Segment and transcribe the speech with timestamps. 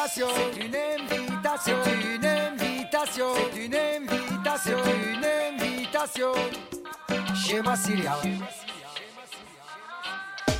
[0.00, 6.32] invitation, c'est une invitation, c'est une invitation, c'est une invitation, une invitation
[7.34, 8.16] chez Massilia.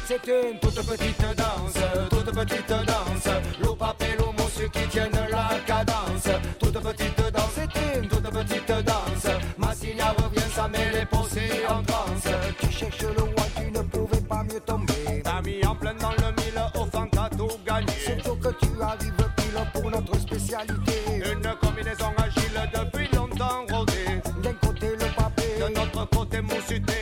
[0.06, 1.74] C'est une toute petite danse,
[2.10, 3.34] toute petite danse.
[3.62, 3.78] L'eau
[4.18, 6.28] l'eau ceux qui tiennent la cadence.
[6.58, 9.34] Toute petite danse, c'est une toute petite danse.
[9.56, 12.34] Massilia revient, ça met les pensées en transe.
[12.60, 15.22] Tu cherches le roi, tu ne pouvais pas mieux tomber.
[15.22, 17.92] T'as mis en plein dans le mille, au fond t'as tout gagné.
[18.04, 19.19] Surtout que tu arrives
[20.50, 21.32] spécialité.
[21.32, 24.20] Une combinaison agile depuis longtemps rodée.
[24.42, 26.99] D'un côté le papier, de notre côté moussuté.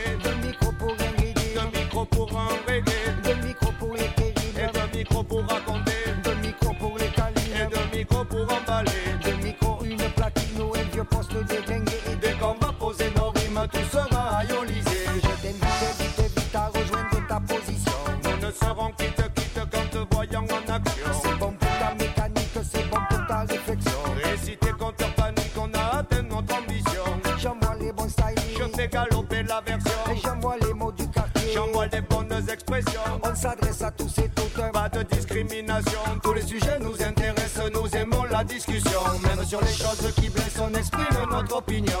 [38.49, 38.99] Discussion.
[39.23, 41.98] Même sur les choses qui blessent, on exprime notre opinion.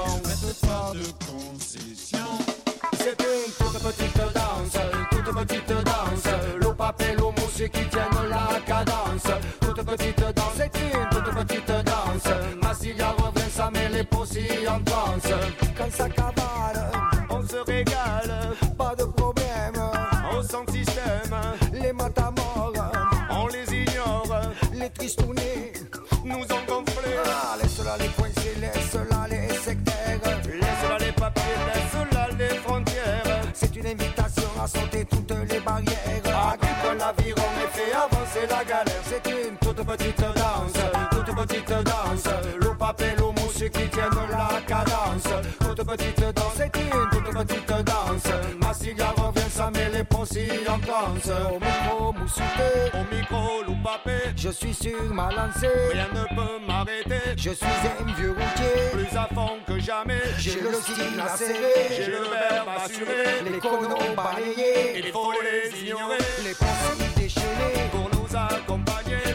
[39.89, 40.73] Petite danse,
[41.11, 42.23] toute petite danse.
[42.61, 45.29] L'eau papier, l'eau mousse qui tiennent la cadence.
[45.59, 48.33] Toute petite danse, c'est une toute petite danse.
[48.61, 51.31] Massilia revient, ça met les possibles en transe.
[51.51, 54.31] Au micro, moussouté, au micro, loup papier.
[54.35, 57.33] Je suis sur ma lancée, rien ne peut m'arrêter.
[57.35, 60.21] Je suis un vieux routier, plus à fond que jamais.
[60.37, 63.41] J'ai le style acéré, j'ai le verbe assuré.
[63.51, 66.17] Les conos balayés, il faut les ignorer.
[66.43, 66.53] Les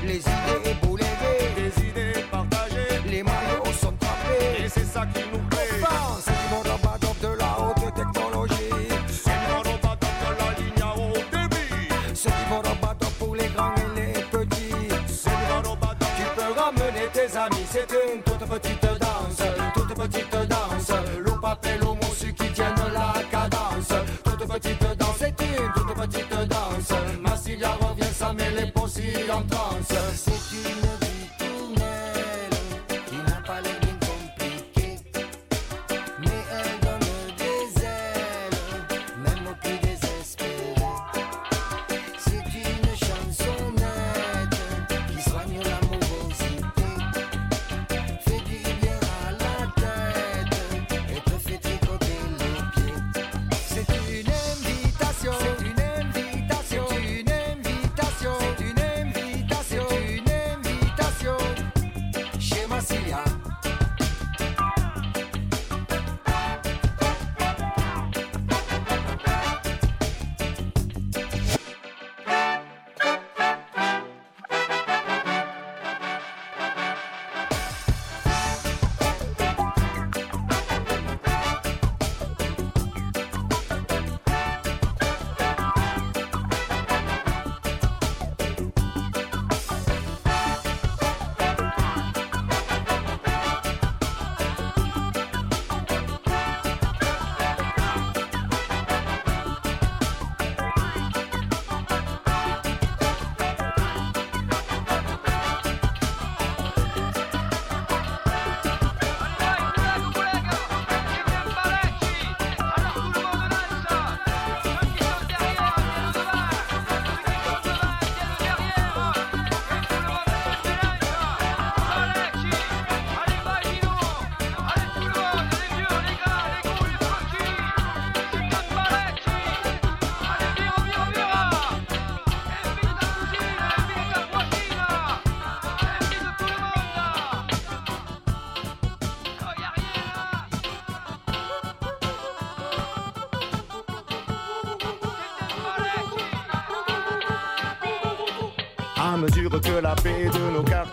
[0.02, 3.00] Les idées boulévées, des idées partagées.
[3.06, 5.80] Les maillots sont trapés, et c'est ça qui nous plaît.
[6.24, 8.88] C'est du mode en de la haute technologie.
[9.08, 11.88] C'est du mode en de la ligne à haut débit.
[12.14, 12.76] C'est du mode en
[13.18, 14.88] pour les grands et les petits.
[15.06, 17.66] C'est du mode en tu peux ramener tes amis.
[17.70, 18.73] C'est une toute petite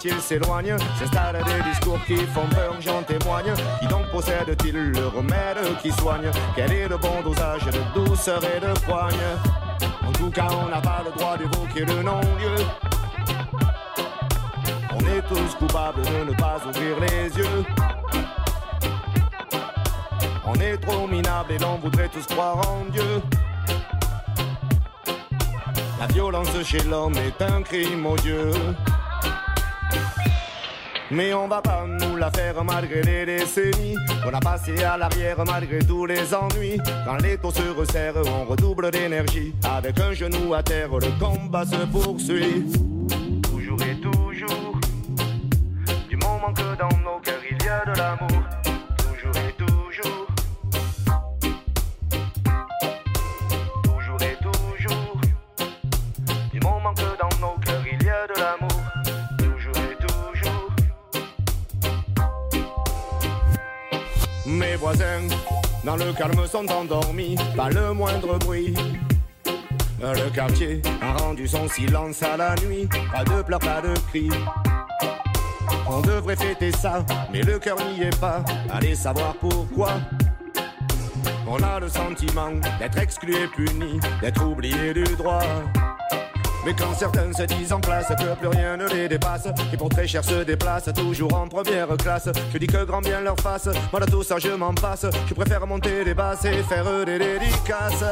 [0.03, 3.53] de nos quartiers s'éloigne, s'installent des discours qui font peur, j'en témoigne.
[3.79, 6.29] Qui donc possède-t-il le remède qui soigne?
[6.55, 9.13] Quel est le bon dosage de douceur et de poigne?
[10.07, 12.55] En tout cas, on n'a pas le droit d'évoquer le non-lieu.
[14.93, 17.65] On est tous coupables de ne pas ouvrir les yeux.
[20.45, 23.21] On est trop minable et l'on voudrait tous croire en Dieu.
[25.99, 28.51] La violence chez l'homme est un crime odieux.
[31.11, 33.97] Mais on va pas nous la faire malgré les décennies.
[34.25, 36.77] On a passé à l'arrière malgré tous les ennuis.
[37.05, 39.53] Quand les taux se resserrent, on redouble d'énergie.
[39.63, 42.65] Avec un genou à terre, le combat se poursuit.
[66.21, 68.73] Dans le calme sont endormis, pas le moindre bruit.
[69.99, 74.29] Le quartier a rendu son silence à la nuit, pas de pleurs, pas de cris.
[75.87, 78.43] On devrait fêter ça, mais le cœur n'y est pas.
[78.69, 79.93] Allez savoir pourquoi.
[81.47, 85.41] On a le sentiment d'être exclu et puni, d'être oublié du droit.
[86.65, 89.89] Mais quand certains se disent en classe que plus rien ne les dépasse, et pour
[89.89, 93.69] très cher se déplacent toujours en première classe, je dis que grand bien leur fasse,
[93.91, 97.17] moi de tout ça je m'en passe, je préfère monter des basses et faire des
[97.17, 98.03] dédicaces.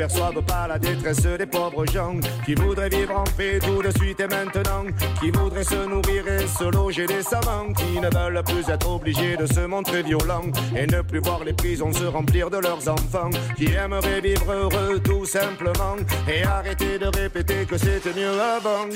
[0.00, 2.16] Perçoivent pas la détresse des pauvres gens
[2.46, 4.84] qui voudraient vivre en paix tout de suite et maintenant,
[5.20, 9.36] qui voudraient se nourrir et se loger des savants, qui ne veulent plus être obligés
[9.36, 13.28] de se montrer violents et ne plus voir les prisons se remplir de leurs enfants,
[13.58, 18.88] qui aimeraient vivre heureux tout simplement et arrêter de répéter que c'était mieux avant.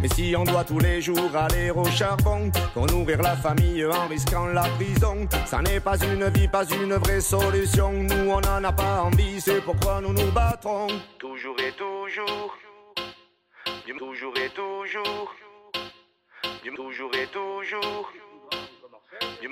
[0.00, 4.08] Mais si on doit tous les jours aller au charbon pour nourrir la famille en
[4.08, 7.92] risquant la prison, ça n'est pas une vie, pas une vraie solution.
[7.92, 10.88] Nous on n'en a pas envie, c'est pourquoi nous nous battrons.
[11.18, 12.56] Toujours et toujours,
[13.98, 15.34] toujours et toujours,
[16.74, 18.29] toujours et toujours.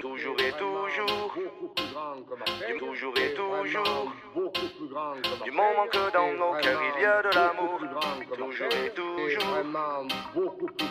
[0.01, 1.35] Toujours et toujours,
[2.79, 4.13] toujours et toujours,
[5.45, 7.81] du moment que dans nos cœurs il y a de l'amour,
[8.35, 10.89] toujours et toujours, vraiment beaucoup plus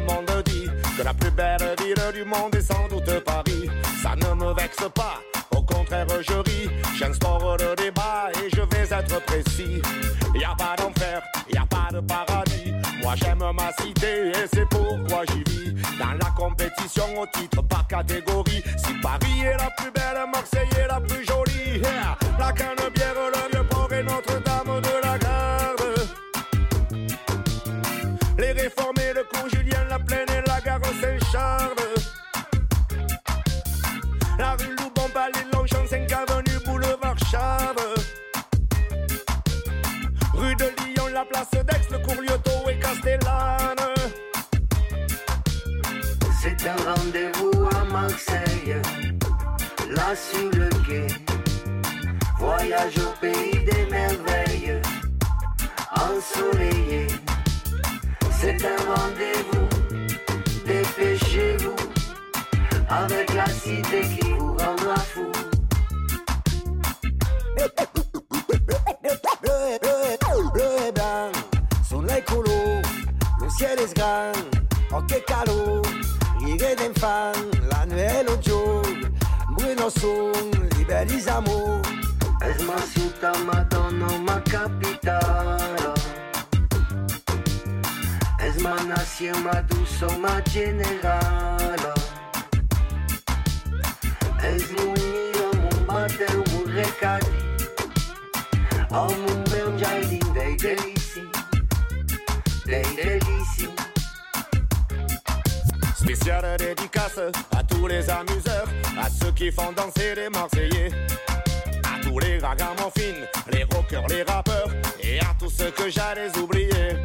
[0.00, 2.12] grand que Marseille, et vraiment toujours et toujours.
[2.12, 3.70] du monde est sans doute Paris.
[4.02, 5.20] Ça ne me vexe pas,
[5.56, 6.70] au contraire je ris.
[6.96, 9.82] J'instaure le débat et je vais être précis.
[10.34, 11.22] Y a pas d'enfer,
[11.52, 12.72] y a pas de paradis.
[13.02, 15.74] Moi j'aime ma cité et c'est pourquoi j'y vis.
[15.98, 18.62] Dans la compétition au titre par catégorie.
[18.76, 21.82] Si Paris est la plus belle, Marseille est la plus jolie.
[22.38, 22.91] La canne
[46.40, 48.76] C'est un rendez-vous à Marseille,
[49.90, 51.06] là sur le quai.
[52.38, 54.80] Voyage au pays des merveilles,
[55.90, 57.08] ensoleillé.
[58.40, 59.68] C'est un rendez-vous,
[60.64, 61.76] dépêchez-vous,
[62.88, 65.31] avec la cité qui vous rendra fou.
[73.62, 74.32] Le ciel est grand,
[74.98, 75.82] ok calo,
[76.40, 77.32] rire d'enfant,
[77.70, 78.82] la nuit au jour,
[79.56, 80.32] Bruno son,
[80.76, 81.80] liberisamo.
[82.42, 85.94] Es ma città, madonna, ma capitale.
[88.40, 91.94] Es ma nazione, ma duso, ma generale.
[94.42, 97.26] Es mon nido, mon batel, mon recadi.
[98.90, 101.01] Oh, mon bel jardin dei delici.
[102.64, 103.68] Dei delici.
[105.96, 107.18] Spéciale dédicace
[107.56, 108.68] à tous les amuseurs,
[109.00, 110.90] à ceux qui font danser les Marseillais,
[111.84, 114.68] à tous les ragamuffins, les rockers, les rappeurs,
[115.02, 116.96] et à tous ceux que j'allais oublier.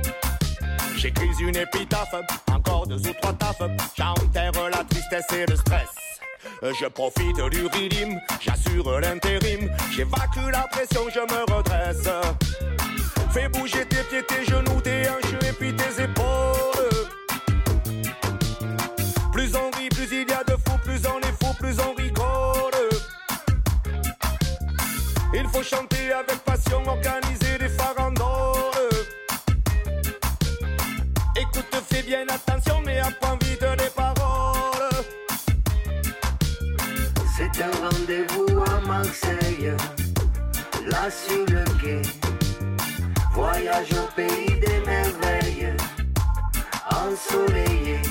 [0.95, 2.15] J'écris une épitaphe,
[2.51, 3.63] encore deux ou trois taffes,
[3.97, 5.89] j'enterre la tristesse et le stress.
[6.61, 12.09] Je profite du rythme, j'assure l'intérim, j'évacue la pression, je me redresse.
[13.31, 16.48] Fais bouger tes pieds, tes genoux, tes hanches et puis tes épaules.
[19.31, 21.93] Plus on rit, plus il y a de fous, plus on est fou, plus on
[21.93, 22.89] rigole.
[25.34, 29.05] Il faut chanter avec passion, organiser des farandoles.
[31.36, 35.03] Écoute, fais bien attention, mais apprends vite les paroles.
[37.38, 39.74] C'est un rendez-vous à Marseille,
[40.84, 41.47] le quai.
[43.77, 45.72] Au pays des merveilles,
[46.89, 48.01] ensoleillé.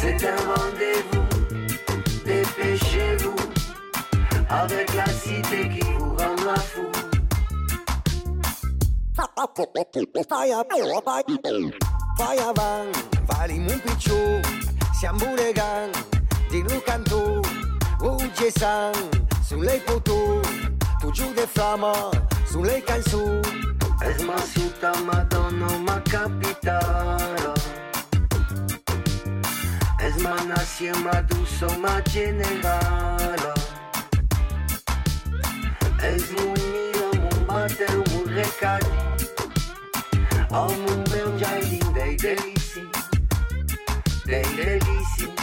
[0.00, 1.24] C'est un rendez-vous,
[2.24, 3.36] dépêchez-vous,
[4.50, 6.90] avec la cité qui vous rendra fou.
[10.28, 10.64] Fire,
[12.18, 12.90] fire van,
[13.28, 14.40] vali mon picciò,
[14.98, 15.92] siamo bulegan,
[16.50, 17.42] di lo canto,
[18.00, 18.92] rouge et sang,
[19.46, 20.42] sulle poteaux,
[21.00, 22.10] toujours des flammes,
[22.50, 23.71] sulle canzoni.
[24.04, 27.52] Es ma città, madonna, ma capitale.
[30.00, 33.52] Es ma nazione, ma duso, ma generale.
[36.00, 38.86] Es mon nido, mon batel, mon recadi.
[40.50, 42.88] Oh, mon bel jardin dei delici.
[44.24, 45.41] Dei delici.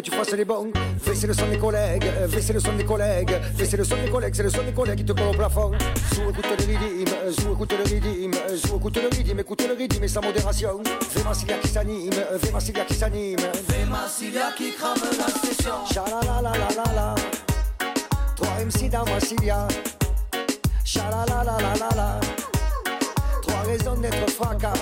[0.00, 0.72] Que tu fasses les bons.
[0.98, 4.34] Fais le son des collègues, fais le son des collègues, fais le son des collègues,
[4.34, 5.72] c'est le son des collègues qui te colle au plafond.
[6.14, 10.04] Zoom, écoute le rythme, zoom, écoute le rythme, zoom, écoute le rythme, écoute le rythme
[10.04, 10.82] et sans modération.
[11.10, 13.38] Fais Massilia qui s'anime, fais Massilia qui s'anime.
[13.38, 15.74] Fais Massilia qui crame la session.
[15.92, 17.14] Sha-la-la-la-la-la.
[18.36, 19.68] 3 MC dans Massilia.
[20.84, 22.20] Sha-la-la-la-la-la.
[23.42, 24.72] Trois raisons d'être fracas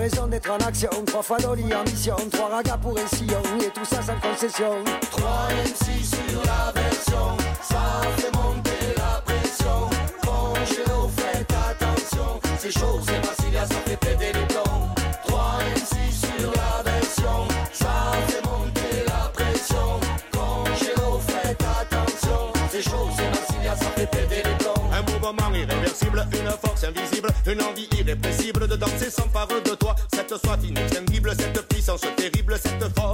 [0.00, 0.88] raison d'être en action.
[1.06, 4.82] Trois fois l'Oli en mission, trois ragas pour un sillon, et tout ça sans concession.
[5.10, 5.30] 3
[5.64, 9.90] MC sur la version, ça fait monter la pression.
[10.22, 14.88] Congé au faites attention, c'est chaud, c'est facile, ça fait péter les plombs.
[15.28, 17.94] 3 MC sur la version, ça
[18.26, 20.00] fait monter la pression.
[20.32, 24.50] Congé au faites attention, c'est chaud, c'est facile, ça fait péter les.
[24.92, 29.69] Un mouvement irréversible, une force invisible, une envie irrépressible de danser sans parodie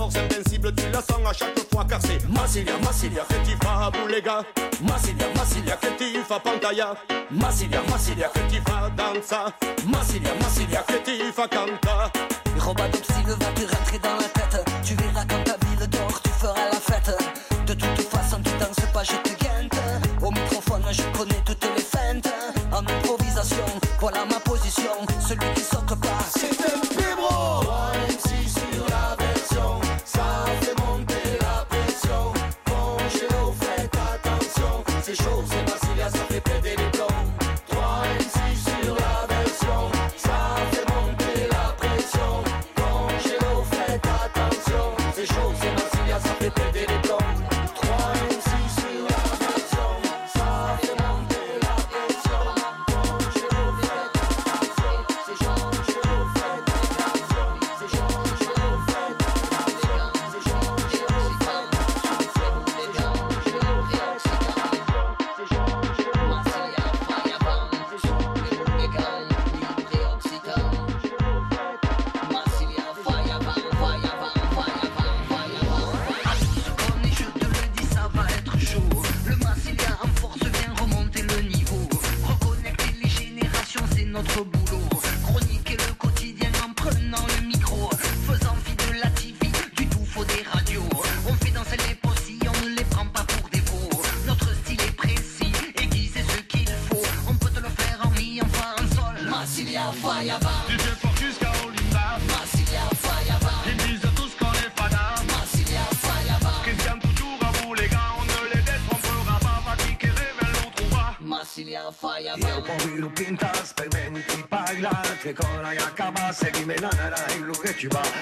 [0.07, 4.43] mort, certaines tu la sens à chaque fois car c'est Massilia, Massilia, Ketifa, Boulega
[4.83, 6.95] Massilia, Massilia, Ketifa, Pantaya.
[7.31, 9.53] Massilia, Massilia, Ketifa, Dansa.
[9.87, 12.11] Massilia, Massilia, Ketifa, Kanta
[12.59, 14.26] Robot va te rentrer dans la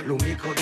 [0.07, 0.54] lo único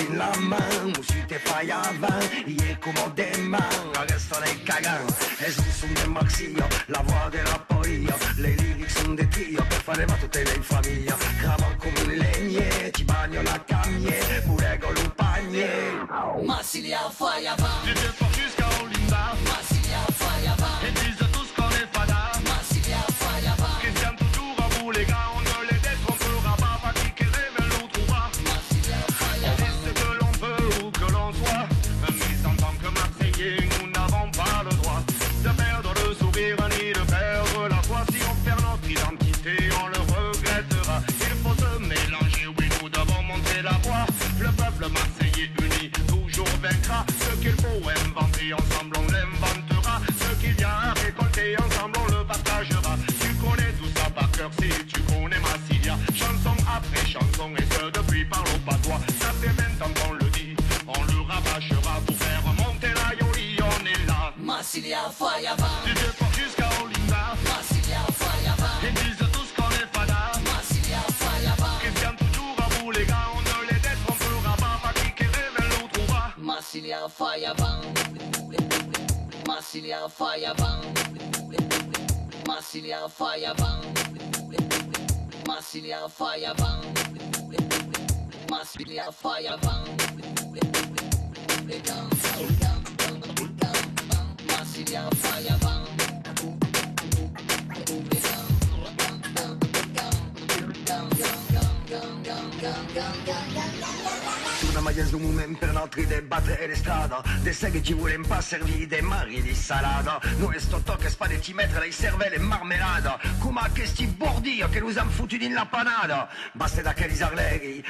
[104.83, 109.01] maienzo moment per l'entrée des batterie e l'estrada De seghe ci vuole pas servir de
[109.01, 113.19] mari e di salada No è sto tocco e spadetti mettere le cervelle e marmelada
[113.39, 117.83] Come a questi bordi che nous hanno foutu di lappanada Basta da che risalleghi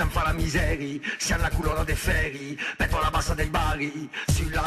[0.00, 0.98] sempre fa la miseria,
[1.42, 1.84] la culona
[3.00, 4.62] la bassa bari, sulla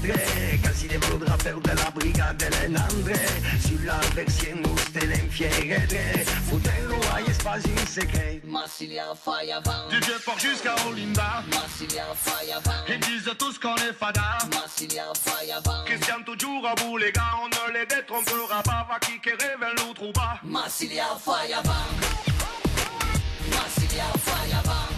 [0.00, 3.18] tre, casi de volo draper della brigata dell'Andre,
[3.60, 3.98] sulla
[7.86, 8.42] secret.
[8.44, 9.12] Massilia
[9.90, 11.44] du vieux port jusqu'à Olinda,
[12.88, 15.12] ils disent tous qu'on est fada, Massilia
[16.24, 20.12] toujours à bout les gars, on ne les détrompera pas, va qui rêve l'autre ou
[20.12, 21.04] pas, Massilia.
[23.96, 24.92] Feuerbomb.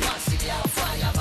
[0.00, 1.15] Martial Feuerbomb.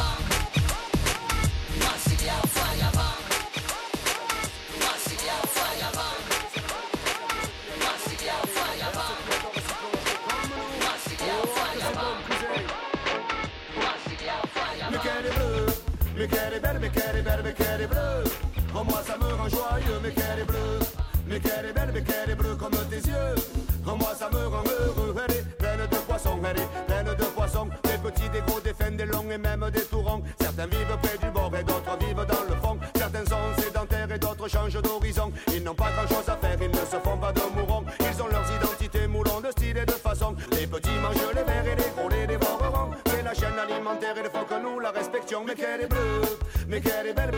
[45.46, 46.22] Mais qu'elle est belle,
[46.68, 47.32] mais qu'elle est belle,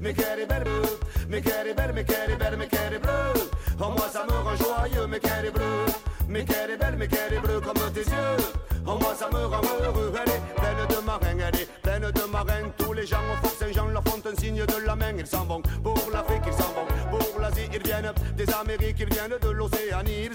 [0.00, 0.64] mais qu'elle est belle,
[1.28, 1.74] mais qu'elle est
[2.36, 3.50] belle, mais qu'elle est bleue.
[3.78, 5.92] Oh moi ça me rend joyeux, bleue.
[6.28, 8.36] Mais qu'elle est belle, mais qu'elle est bleue comme tes yeux.
[8.86, 12.24] Oh moi ça me rend heureux, elle est pleine de marins, elle est pleine de
[12.30, 12.70] marins.
[12.78, 15.12] Tous les gens au Fort Saint-Jean leur font un signe de la main.
[15.18, 17.68] Ils s'en vont pour l'Afrique, ils s'en vont pour l'Asie.
[17.74, 20.30] Ils viennent des Amériques, ils viennent de l'Océanie.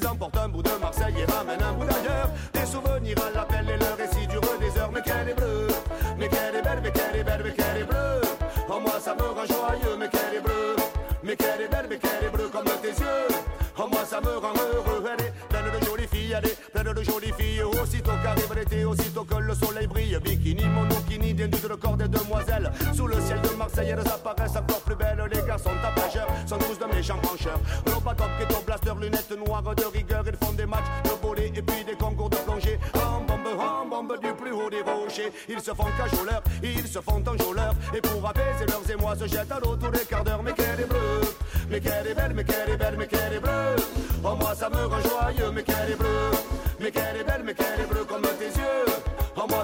[19.59, 22.71] Le soleil brille, bikini, monokini, dénudent le corps des demoiselles.
[22.93, 25.23] Sous le ciel de Marseille, elles apparaissent encore plus belles.
[25.31, 27.59] Les garçons tapageurs sont tous de méchants brancheurs.
[27.87, 30.23] Nos top, ghetto blaster, lunettes noires de rigueur.
[30.27, 32.79] Ils font des matchs de volley et puis des concours de plongée.
[32.95, 35.31] En bombe, en bombe du plus haut des rochers.
[35.49, 37.75] Ils se font cajoleurs, ils se font enjôleurs.
[37.95, 40.43] Et pour apaiser leurs émois, se jettent à l'eau tous les quarts d'heure.
[40.43, 41.21] Mais qu'elle est bleue,
[41.69, 43.75] mais qu'elle est belle, mais qu'elle est belle, mais qu'elle est bleue.
[44.23, 46.31] Oh moi ça me rend joyeux, mais qu'elle est bleue.
[46.79, 48.04] Mais qu'elle est belle, mais qu'elle est bleue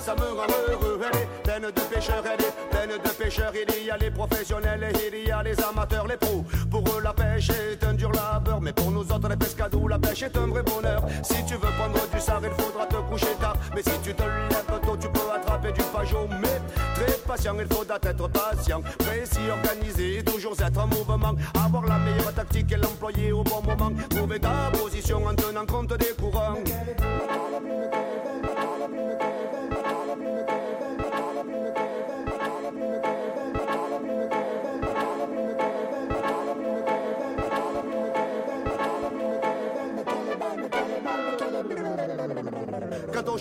[0.02, 3.54] ça me rend heureux, elle est pleine de pêcheurs, elle est pleine de pêcheurs.
[3.56, 6.44] Il y a les professionnels et il y a les amateurs, les pros.
[6.70, 10.00] Pour eux la pêche est un dur labeur, mais pour nous autres les pescadous, la
[10.00, 11.04] pêche est un vrai bonheur.
[11.24, 13.56] Si tu veux prendre du sard, il faudra te coucher tard.
[13.76, 16.28] Mais si tu te lèves tôt, tu peux attraper du pajot.
[16.42, 16.62] Mais
[16.96, 21.36] très patient, il faudra être patient, précis, organisé, toujours être en mouvement.
[21.64, 23.92] Avoir la meilleure tactique et l'employer au bon moment.
[24.10, 26.56] Trouver ta position en tenant compte des courants.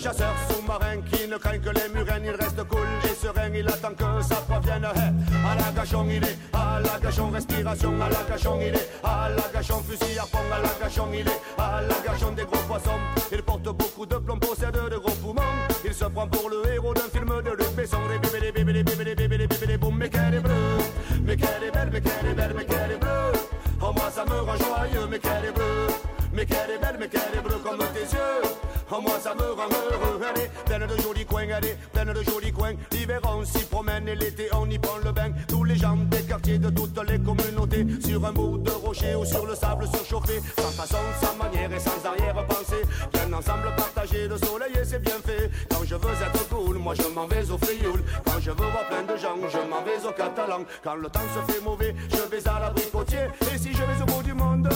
[0.01, 3.93] Chasseurs sous-marins qui ne craignent que les murènes, il reste cool et serein, il attend
[3.93, 4.83] que ça provienne.
[4.83, 5.13] Hey,
[5.45, 9.29] à la gachon, il est, à la gachon, respiration, à la gachon, il est, à
[9.29, 12.63] la gachon, fusil à fond, à la gachon, il est, à la gachon des gros
[12.67, 12.97] poissons.
[13.31, 15.41] Il porte beaucoup de plomb, possède de gros poumons.
[15.85, 17.99] Il se prend pour le héros d'un film de Luc Besson.
[18.09, 20.39] Les bébés, les bébés, les bébés, les bébés, les bébés, les boum, mais qu'elle est
[20.39, 20.81] bleue,
[21.23, 23.39] mais qu'elle est belle, mais qu'elle est belle, mais qu'elle est bleue.
[23.79, 25.87] Oh moi ça me rend joyeux, mais qu'elle est bleue,
[26.33, 28.50] mais qu'elle est belle, mais qu'elle est bleue comme tes yeux.
[28.93, 32.51] Oh moi ça me rend heureux, est pleine de jolis coins, est pleine de jolis
[32.51, 32.73] coins.
[32.91, 35.31] L'hiver on s'y promène et l'été on y prend le bain.
[35.47, 39.23] Tous les gens des quartiers de toutes les communautés, sur un bout de rocher ou
[39.23, 42.81] sur le sable surchauffé, sans façon, sans manière et sans arrière-pensée.
[43.13, 45.49] Bien ensemble partagé, le soleil et c'est bien fait.
[45.69, 48.03] Quand je veux être cool, moi je m'en vais au frioul.
[48.25, 50.65] Quand je veux voir plein de gens, je m'en vais au catalan.
[50.83, 53.29] Quand le temps se fait mauvais, je vais à l'abricotier.
[53.53, 54.67] Et si je vais au bout du monde,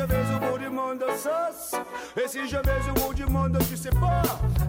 [0.00, 1.80] je vais au bout du monde, sauce.
[2.16, 4.22] Et si je vais au bout du monde, tu sais pas.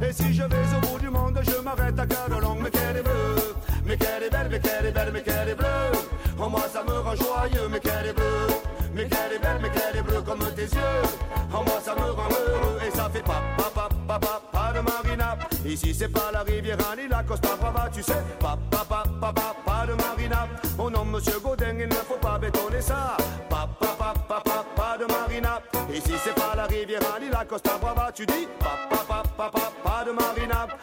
[0.06, 2.58] Et si je vais au bout du monde, je m'arrête à Cadolong.
[2.62, 5.56] Mais qu'elle est bleue, mais qu'elle est belle, mais qu'elle est belle, mais qu'elle est
[5.56, 5.92] bleue.
[6.40, 8.48] Oh moi ça me rend joyeux, mais qu'elle est bleue.
[8.94, 11.02] Mais qu'elle est belle, mais qu'elle est bleue comme tes yeux.
[11.54, 13.88] Oh moi ça me rend heureux et ça fait pas, pas,
[14.20, 15.38] pas, pas, de marina.
[15.66, 18.22] Ici c'est pas la rivière ni la Costa Brava, tu sais.
[18.40, 19.34] Pas, pas, pas,
[19.66, 20.48] pas, de marina.
[20.78, 23.16] Oh non, monsieur Godin, il ne faut pas bétonner ça.
[27.52, 28.48] Rivière ni la Costa Brava, tu dis.
[28.60, 29.24] Pas,
[29.84, 30.81] pas, de marina.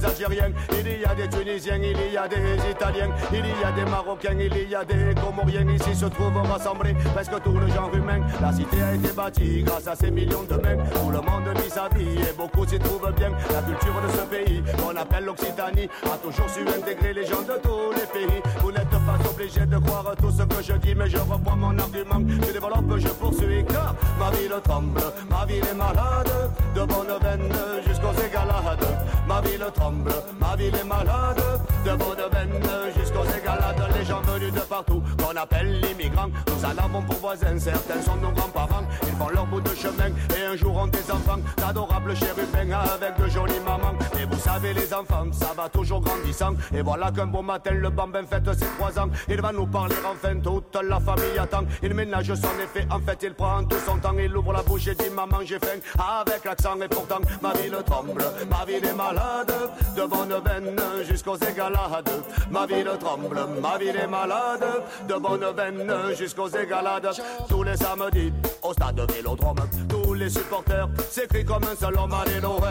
[0.00, 2.16] Des Arméniens, il y a a des Algériens, il y a des Tunisiens, il y
[2.16, 5.68] a des Italiens, il y a des Marocains, il y a des Comoriens.
[5.68, 8.20] Ici se trouvent rassemblés presque tout le genre humain.
[8.40, 10.76] La cité a été bâtie grâce à ces millions de mains.
[10.94, 13.30] Tout le monde vit sa vie et beaucoup s'y trouvent bien.
[13.52, 17.58] La culture de ce pays, qu'on appelle l'Occitanie, a toujours su intégrer les gens de
[17.62, 18.42] tous les pays.
[18.60, 21.78] Vous n'êtes pas obligé de croire tout ce que je dis, mais je reprends mon
[21.78, 22.20] argument.
[22.28, 27.52] Je développe, je poursuis, car ma ville tremble, ma ville est malade, de bonne veine
[27.86, 28.88] jusqu'aux égalades.
[29.26, 31.42] Ma ville tremble, ma ville est malade,
[31.84, 32.62] de bonne veine
[32.96, 33.82] jusqu'aux égalades.
[33.98, 38.16] Les gens venus de partout, qu'on appelle l'immigrant, nous en avons pour voisins, certains sont
[38.16, 38.86] nos grands-parents.
[39.28, 43.60] Leur bout de chemin et un jour ont des enfants, d'adorables chérubins avec de jolies
[43.64, 43.96] mamans.
[44.20, 46.54] Et vous savez, les enfants, ça va toujours grandissant.
[46.74, 49.10] Et voilà qu'un beau matin, le bambin fête ses trois ans.
[49.28, 51.64] Il va nous parler enfin, toute la famille attend.
[51.82, 54.14] Il ménage son effet, en fait, il prend tout son temps.
[54.18, 55.78] Il ouvre la bouche et dit Maman, j'ai faim.
[56.20, 58.24] Avec l'accent, et pourtant, ma ville tremble.
[58.50, 59.52] Ma ville est malade,
[59.96, 62.10] de bonne veine jusqu'aux égalades.
[62.50, 64.66] Ma ville tremble, ma ville est malade,
[65.08, 67.10] de bonne veine jusqu'aux égalades.
[67.48, 69.56] Tous les samedis, au stade Vélodrome,
[69.88, 72.12] tous les supporters s'écrient comme un seul homme.
[72.12, 72.62] Allez l'OM,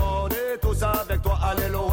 [0.00, 1.92] on est tous avec toi, allez l'OM.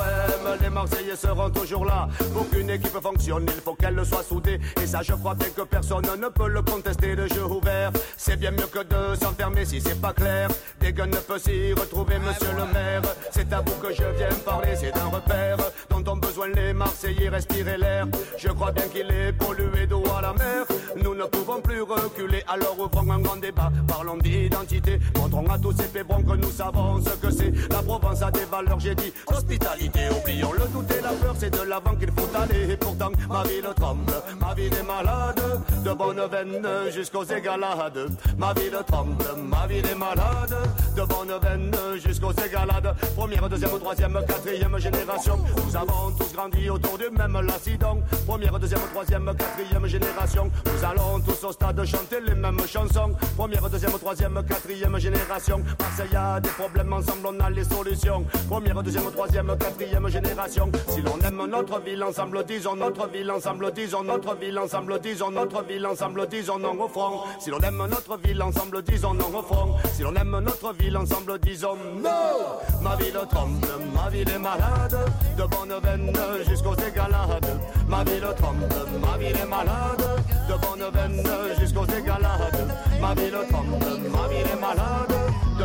[0.61, 2.07] Les Marseillais seront toujours là.
[2.33, 4.59] Pour qu'une équipe fonctionne, il faut qu'elle soit soudée.
[4.81, 7.15] Et ça, je crois bien que personne ne peut le contester.
[7.15, 10.49] Le jeu ouvert, c'est bien mieux que de s'enfermer si c'est pas clair.
[10.79, 13.01] Des guns ne peut s'y retrouver, monsieur le maire.
[13.31, 15.57] C'est à vous que je viens parler, c'est d'un repère
[15.89, 18.07] dont ont besoin les Marseillais, respirer l'air.
[18.37, 20.65] Je crois bien qu'il est pollué d'eau à la mer.
[21.03, 23.71] Nous ne pouvons plus reculer, alors ouvrons un grand débat.
[23.87, 27.51] Parlons d'identité, montrons à tous ces pébrons que nous savons ce que c'est.
[27.69, 30.01] La Provence a des valeurs, j'ai dit hospitalité.
[30.11, 32.71] Oublions le doute et la peur, c'est de l'avant qu'il faut aller.
[32.71, 35.41] Et pourtant, ma ville tremble, ma ville est malade.
[35.83, 38.09] De bonne veine jusqu'aux égalades.
[38.37, 40.55] Ma ville tremble, ma ville est malade.
[40.95, 41.71] De bonne veine
[42.03, 42.95] jusqu'aux égalades.
[43.15, 45.37] Première, deuxième, troisième, quatrième génération.
[45.65, 48.01] Nous avons tous grandi autour du même lacidon.
[48.25, 50.49] Première, deuxième, troisième, quatrième génération.
[50.65, 53.13] Nous allons tous au stade chanter les mêmes chansons.
[53.37, 55.61] Première, deuxième, troisième, quatrième génération.
[55.77, 58.25] Marseille a des problèmes, ensemble on a les solutions.
[58.47, 60.71] Première, deuxième, troisième, quatrième génération.
[60.87, 65.29] Si l'on aime notre ville ensemble, disons notre ville ensemble, disons notre ville ensemble, disons
[65.29, 67.23] notre ville ensemble, disons non au front.
[67.37, 69.75] Si l'on aime notre ville ensemble, disons non au front.
[69.93, 72.81] Si l'on aime notre ville ensemble, disons non.
[72.81, 74.97] Ma ville tremble, ma ville est malade,
[75.37, 76.13] de bonne veine
[76.47, 77.59] jusqu'aux égalades.
[77.89, 78.67] Ma ville tremble,
[79.01, 81.23] ma ville est malade, de bonne veine
[81.59, 82.73] jusqu'aux égalades.
[83.05, 85.14] Ma ville tremble, ma ville est malade,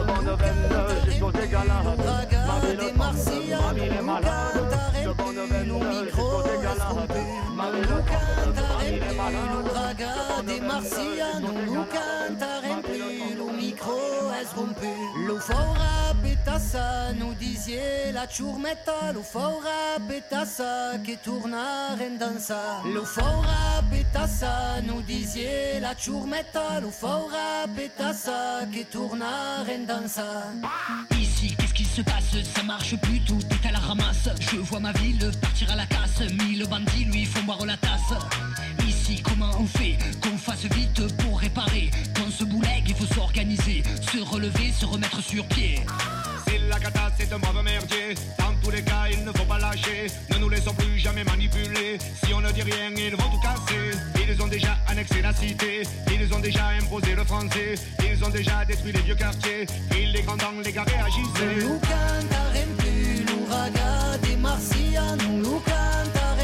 [0.00, 1.84] de bonne veine jusqu'aux égalades.
[2.46, 7.24] Ma ville tremble, ma ville est malade, de bonne veine jusqu'aux égalades.
[7.56, 9.60] Ma ville tremble, ma ville est malade.
[9.74, 10.60] raga des
[12.82, 14.86] più lo micro è rompu.
[15.26, 23.04] lo faura petassa nu disie la ciurmetta lo faura petassa che tornare in danza lo
[23.04, 29.74] faura petassa nu disie la ciurmetta lo faura petassa che tornare
[31.18, 32.36] Ici, qu'est-ce qui se passe?
[32.54, 34.28] Ça marche plus, tout est à la ramasse.
[34.40, 36.20] Je vois ma ville partir à la casse.
[36.44, 38.14] Mille bandits lui font boire la tasse.
[38.88, 41.90] Ici, comment on fait Qu'on fasse vite pour réparer?
[42.16, 43.82] Qu'on se boulegue, il faut s'organiser.
[44.00, 45.80] Se relever, se remettre sur pied.
[46.46, 49.58] Si la cata c'est un brave merdier, dans tous les cas il ne faut pas
[49.58, 53.40] lâcher, ne nous laissons plus jamais manipuler, si on ne dit rien ils vont tout
[53.40, 53.90] casser,
[54.28, 58.64] ils ont déjà annexé la cité, ils ont déjà imposé le français, ils ont déjà
[58.64, 61.56] détruit les vieux quartiers, ils les grands les gars réagissaient.
[61.64, 66.39] Nu cantarem più lo raga des marcianos Nu cantarem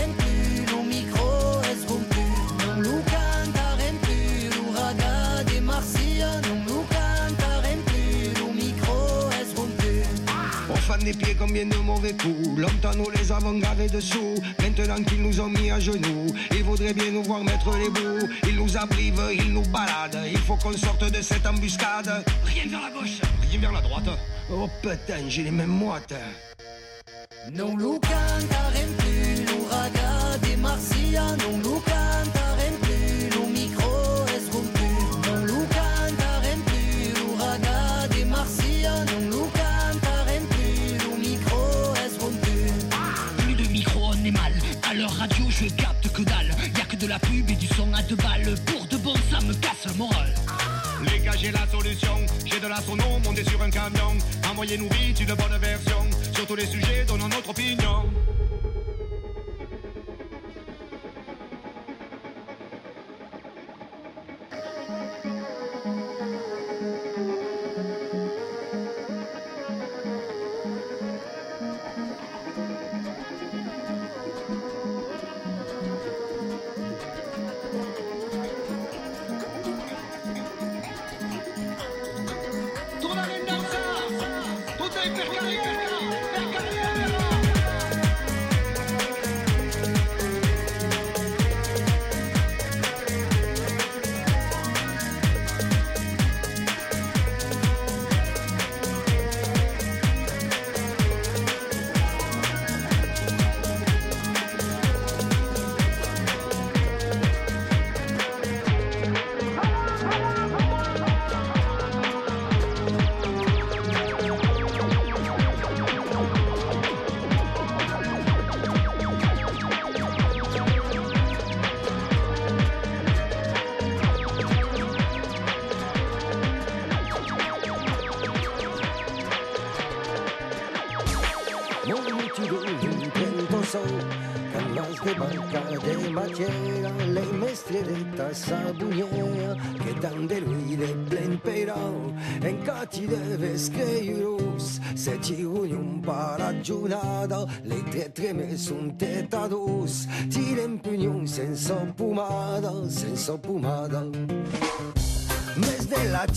[10.97, 12.59] Fan des pieds combien de mauvais coups.
[12.59, 14.35] Longtemps nous les avons gravés dessous.
[14.61, 18.29] Maintenant qu'ils nous ont mis à genoux Ils voudraient bien nous voir mettre les bouts.
[18.49, 20.25] Ils nous abrivent, ils nous baladent.
[20.31, 22.25] Il faut qu'on sorte de cette embuscade.
[22.45, 23.21] Rien vers la gauche.
[23.51, 24.09] Rien vers la droite.
[24.51, 26.15] Oh putain, j'ai les mêmes moites.
[27.53, 32.66] Non lo cantarem più lo raga des marcianos Non lo cantarem
[45.29, 46.51] radio, je capte que dalle.
[46.77, 48.55] Y a que de la pub et du son à deux balles.
[48.67, 50.35] Pour de bon, ça me casse le moral.
[51.03, 52.17] Les gars, j'ai la solution.
[52.45, 54.17] J'ai de la sono, monter sur un camion.
[54.51, 56.03] Envoyez-nous vite une bonne version.
[56.35, 58.05] Sur tous les sujets, donnons notre opinion.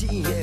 [0.02, 0.39] Mes della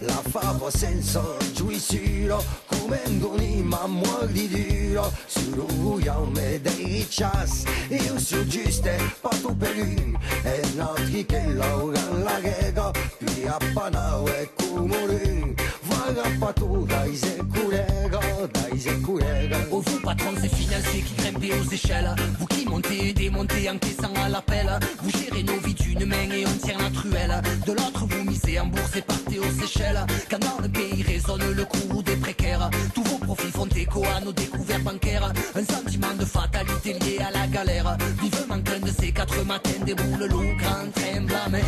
[0.00, 9.54] la favo senza giuizio come un'anima muori duro sull'uiame dei riccias io su giuste patto
[9.54, 15.54] per lui e altri che laura la rega più appanao e come
[19.72, 23.78] Oh vous patrons et financiers qui grimpez aux échelles Vous qui montez et démontez en
[23.78, 24.66] caissant à l'appel.
[25.02, 27.42] Vous gérez nos vies d'une main et on tient la truelle.
[27.66, 30.04] De l'autre vous misez en bourse et partez aux Seychelles.
[30.30, 34.20] Quand dans le pays résonne le cours des précaires Tous vos profits font écho à
[34.20, 35.32] nos découvertes bancaires.
[35.54, 37.96] Un sentiment de fatalité lié à la galère.
[38.20, 41.60] Vivement qu'un de ces quatre matins déboule le grand train blâmé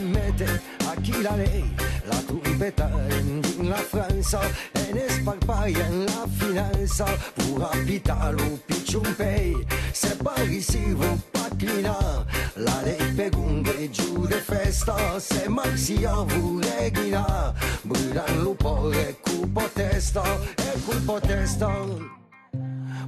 [0.00, 4.40] mette a chi la lei la trompetta in la Francia
[4.72, 7.04] e ne sparpaia in la finanza.
[7.34, 12.26] Pour abitare lo picciun pei se parisivo pacchina.
[12.54, 17.54] La lei pegunde giù de festa se maxia vuole ghina.
[17.82, 20.22] Brudan lo pore cupo testa
[20.56, 22.19] e cupo testa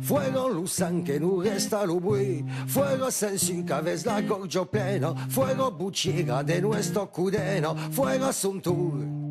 [0.01, 5.15] Fuego lo sangue nu resta lui Fuego sensin que ves la gorgio pleno.
[5.29, 7.75] Fuego buciega de nuestro cudeno.
[7.91, 9.23] Fuego sun tur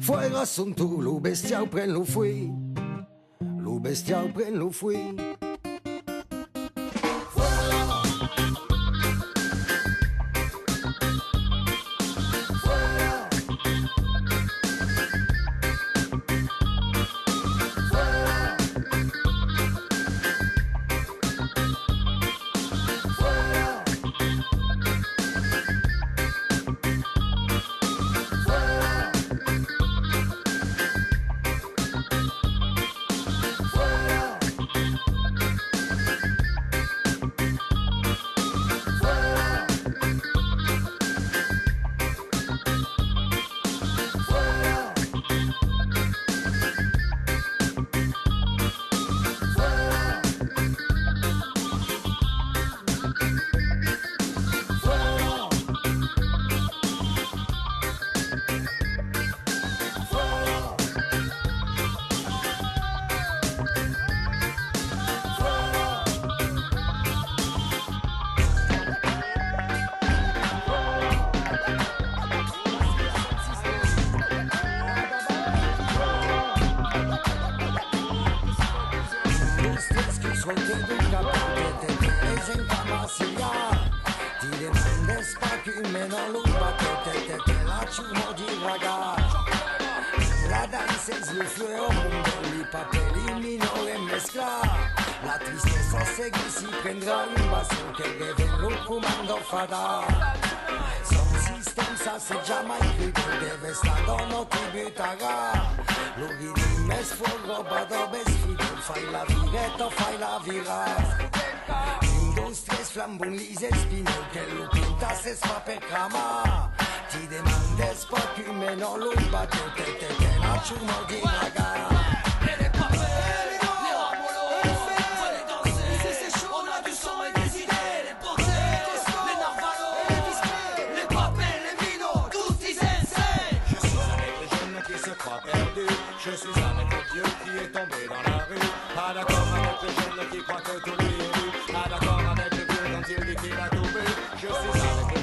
[0.00, 2.50] Fuego sun tur Lu bestiau pren lu fui
[3.58, 4.96] Lo bestiao pren lu fui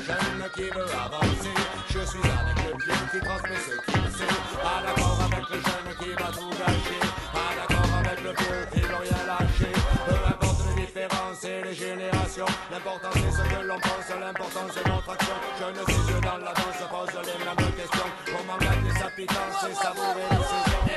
[0.04, 1.54] qui veut avancer,
[1.88, 5.96] je suis avec le vieux qui transmet ce qu'il sait, pas d'accord avec le jeune
[6.00, 7.00] qui va tout gâcher,
[7.32, 9.74] pas d'accord avec le vieux qui veut rien lâcher.
[10.06, 14.88] Peu importe les différences et les générations, l'important c'est ce que l'on pense, l'important c'est
[14.88, 15.36] notre action.
[15.60, 18.10] Je ne suis Dieu dans la danse, pose les mêmes questions.
[18.26, 20.93] Comment gagner sa pitance et savourer les saisons.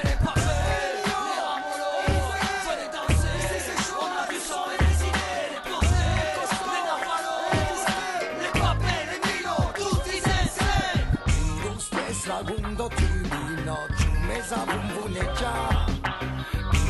[14.50, 15.52] za mvunecha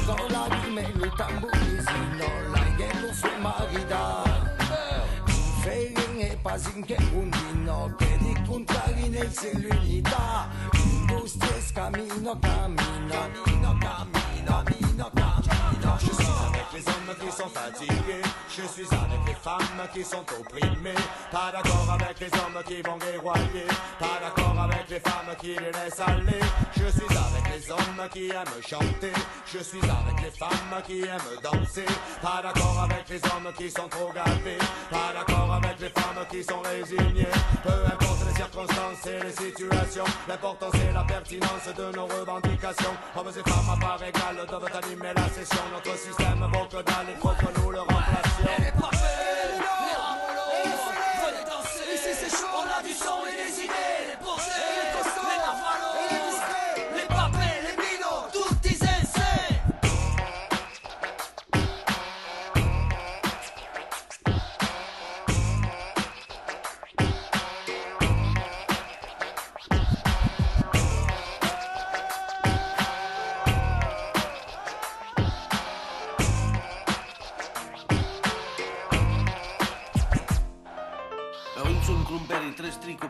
[0.06, 4.24] zola dime lutambulizi no laige lufu magida
[5.64, 10.48] fegen e pazinke undino kedi kuntagin el celulita
[10.84, 18.22] industries camino camino camino camino camino camino je suis avec les hommes qui sont fatigués,
[18.48, 20.94] je suis avec les femmes qui sont opprimées.
[21.30, 23.66] Pas d'accord avec les hommes qui vont guerroyer,
[23.98, 26.40] pas d'accord avec les femmes qui les laissent aller.
[26.76, 29.12] Je suis avec les hommes qui aiment chanter,
[29.46, 31.86] je suis avec les femmes qui aiment danser.
[32.22, 34.58] Pas d'accord avec les hommes qui sont trop gâtés,
[34.90, 37.28] pas d'accord avec les femmes qui sont résignées.
[37.62, 42.96] Peu importe les circonstances et les situations, l'important c'est la pertinence de nos revendications.
[43.16, 45.62] Hommes et femmes à part égale doivent animer la session.
[45.72, 46.66] Notre système vaut
[46.98, 48.25] Allez, trop nul.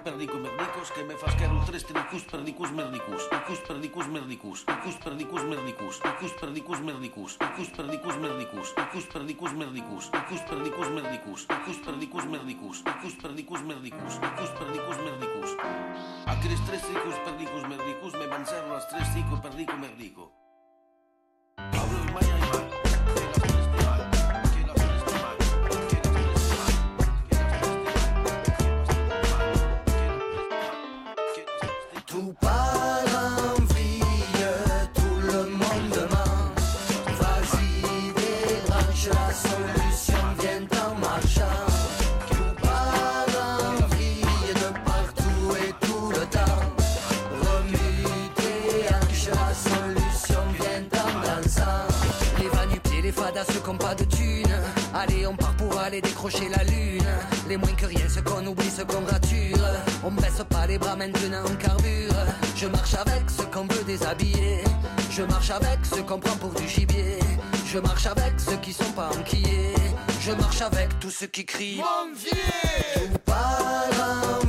[0.07, 3.17] περνικού μερνικό και με φασκάρου τρει τελικού περνικού μερνικού.
[3.33, 4.53] Τελικού περνικού μερνικού.
[4.69, 5.87] Τελικού περνικού μερνικού.
[6.03, 7.25] Τελικού περνικού μερνικού.
[7.41, 8.59] Τελικού περνικού μερνικού.
[8.77, 9.97] Τελικού περνικού μερνικού.
[10.15, 11.35] Τελικού περνικού μερνικού.
[11.47, 12.71] Τελικού περνικού μερνικού.
[12.83, 14.07] Τελικού περνικού μερνικού.
[14.25, 15.43] Τελικού περνικού μερνικού.
[16.33, 20.25] Ακρι τρει τελικού περνικού μερνικού με μανσέρνα τρει τελικού περνικού μερνικού.
[21.81, 22.05] Αύριο
[53.75, 54.45] pas de thunes.
[54.95, 57.03] Allez, on part pour aller décrocher la lune.
[57.49, 59.59] Les moins que rien, ce qu'on oublie, ce qu'on rature.
[60.05, 62.15] On baisse pas les bras maintenant, on carbure.
[62.55, 64.63] Je marche avec ceux qu'on veut déshabiller.
[65.11, 67.19] Je marche avec ceux qu'on prend pour du gibier.
[67.67, 69.75] Je marche avec ceux qui sont pas enquillés.
[70.21, 71.79] Je marche avec tous ceux qui crient.
[71.79, 74.47] Mon vieux Tout part en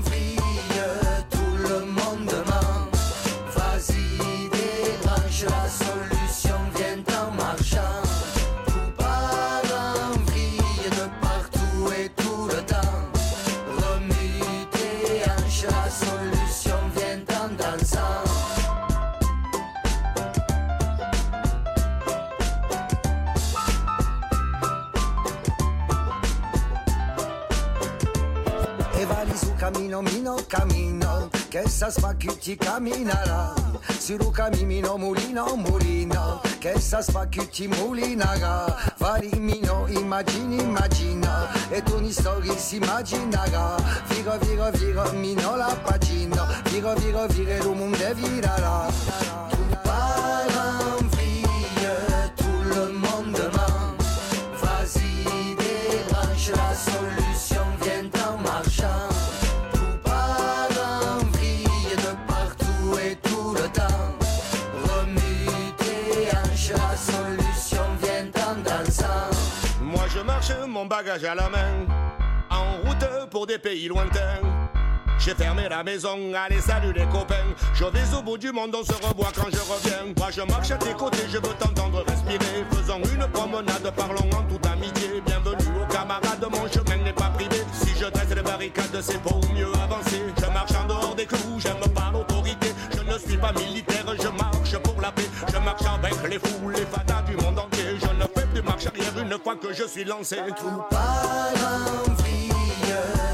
[29.88, 33.56] の身の神の警察パキチ神なら
[34.00, 48.90] するか耳の無理の無理の警察パキチ無理なが割り身のイマジにマジなえとにそぎしマジながフィゴフィゴフィゴ身のラパチのフィゴフィゴフィゲルムンデビララ
[71.26, 71.86] à la main,
[72.52, 74.40] en route pour des pays lointains.
[75.18, 77.36] J'ai fermé la maison, allez salut les copains.
[77.74, 80.14] Je vais au bout du monde, on se revoit quand je reviens.
[80.16, 82.66] Moi je marche à tes côtés, je veux t'entendre respirer.
[82.70, 85.24] Faisons une promenade, parlons en toute amitié.
[85.26, 87.64] Bienvenue aux camarades, mon chemin n'est pas privé.
[87.74, 90.22] Si je dresse les barricades, c'est pour mieux avancer.
[90.38, 92.68] Je marche en dehors des clous, j'aime pas l'autorité.
[92.92, 95.30] Je ne suis pas militaire, je marche pour la paix.
[95.52, 97.07] Je marche avec les fous, les fadas
[99.38, 100.38] crois que je suis lancé.
[100.58, 101.52] Tout par
[102.08, 102.50] envie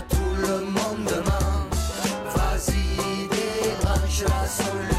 [0.09, 1.67] tout le monde demain.
[2.35, 4.92] Vas-y, dérange la solution.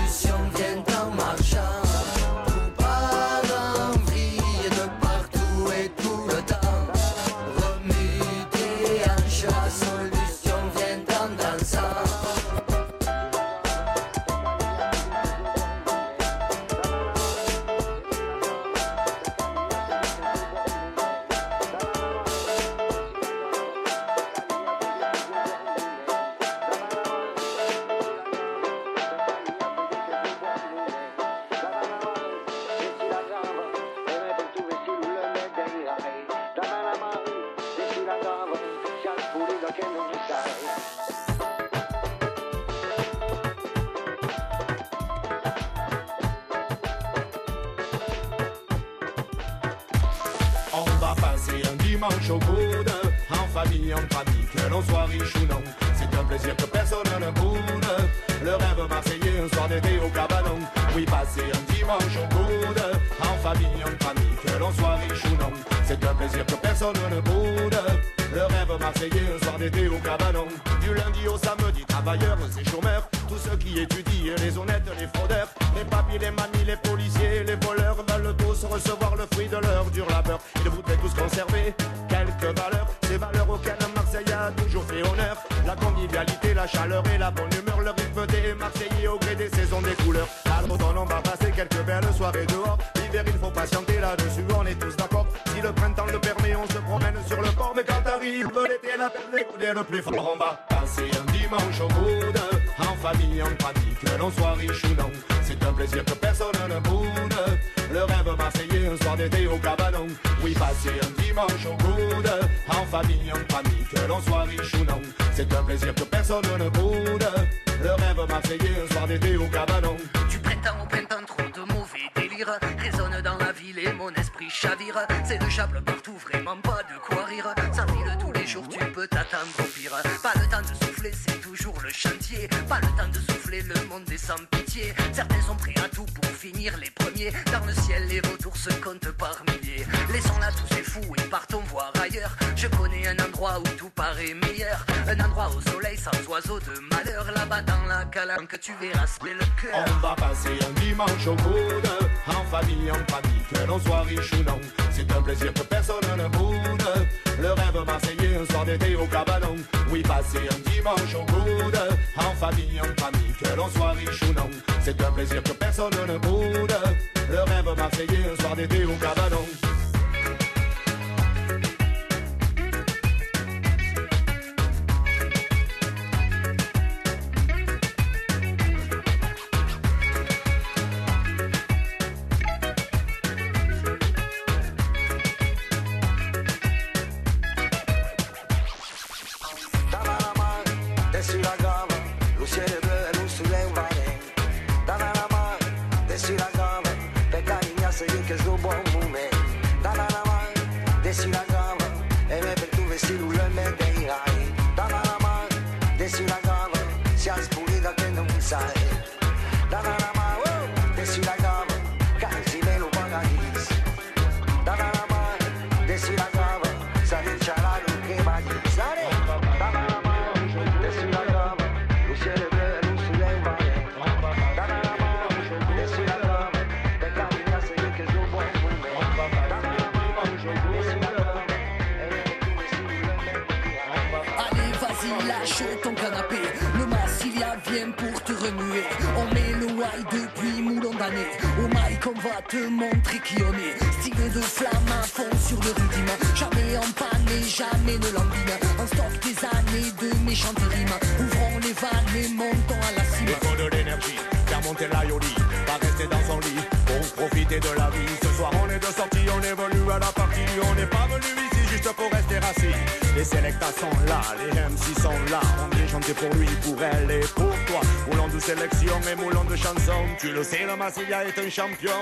[264.38, 267.80] les MC sont là, on vient chanter pour lui, pour elle et pour toi.
[268.10, 272.00] Moulon de sélection et moulon de chansons, tu le sais, la Marseillaise est un champion.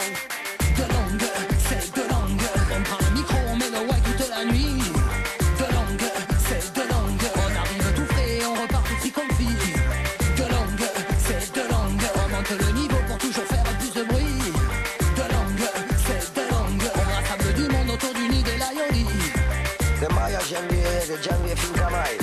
[0.77, 1.29] De longue,
[1.69, 2.43] c'est de longue,
[2.77, 4.82] on prend le micro, on met le wack toute la nuit.
[21.23, 22.17] Da janvier finché mai.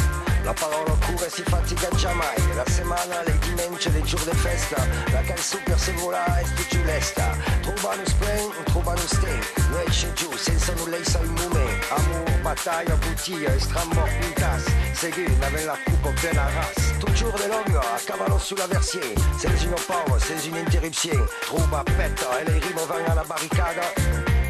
[0.43, 2.55] La parola cura si fatica mai.
[2.55, 4.77] La settimana, le dimensioni, le giorni di festa.
[5.11, 10.31] La canzone per se vola è più lesta Trovano spring, trovano sting Noi c'è giù,
[10.35, 16.13] senza nulla sa il momento Amour, battaglia, bottiglia, estremement une tasse Segui, avec la coupe
[16.19, 19.15] pleine à race Toujours de longue, a cavallo sulla versier.
[19.37, 23.83] C'est une pauvre, c'est une interruption Trouba petta e le rime vanno alla barricada.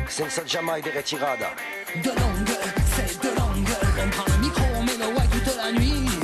[0.07, 1.53] Senza jamais di retirada
[2.01, 2.78] De longue,
[5.79, 6.18] me.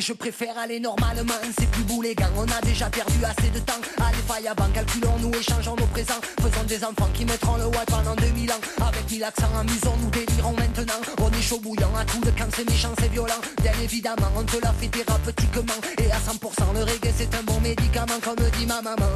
[0.00, 3.80] Je préfère aller normalement, c'est plus beau les On a déjà perdu assez de temps.
[3.98, 6.20] Allez faille banque, calculons-nous, échangeons nos présents.
[6.40, 8.60] Faisons des enfants qui mettront le white pendant 2000 ans.
[8.80, 11.00] Avec mille accents, amusons-nous, délirons maintenant.
[11.20, 13.40] On est chaud bouillant à tout de quand c'est méchant, c'est violent.
[13.60, 15.80] Bien évidemment, on te l'a fait thérapeutiquement.
[15.98, 19.12] Et à 100% le reggae c'est un bon médicament Comme dit ma maman.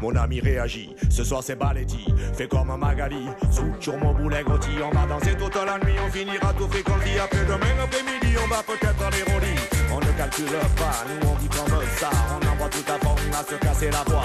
[0.00, 4.70] Mon ami réagit, ce soir c'est Baletti Fais comme Magali, sous sur mon boulet grotti
[4.82, 8.62] On va danser toute la nuit, on finira tout fréquenti Après demain après-midi, on va
[8.62, 9.73] peut-être aller au
[10.16, 10.46] calcule
[10.76, 12.10] pas, nous on dit comme ça.
[12.30, 14.24] On envoie tout à fond à se casser la voix.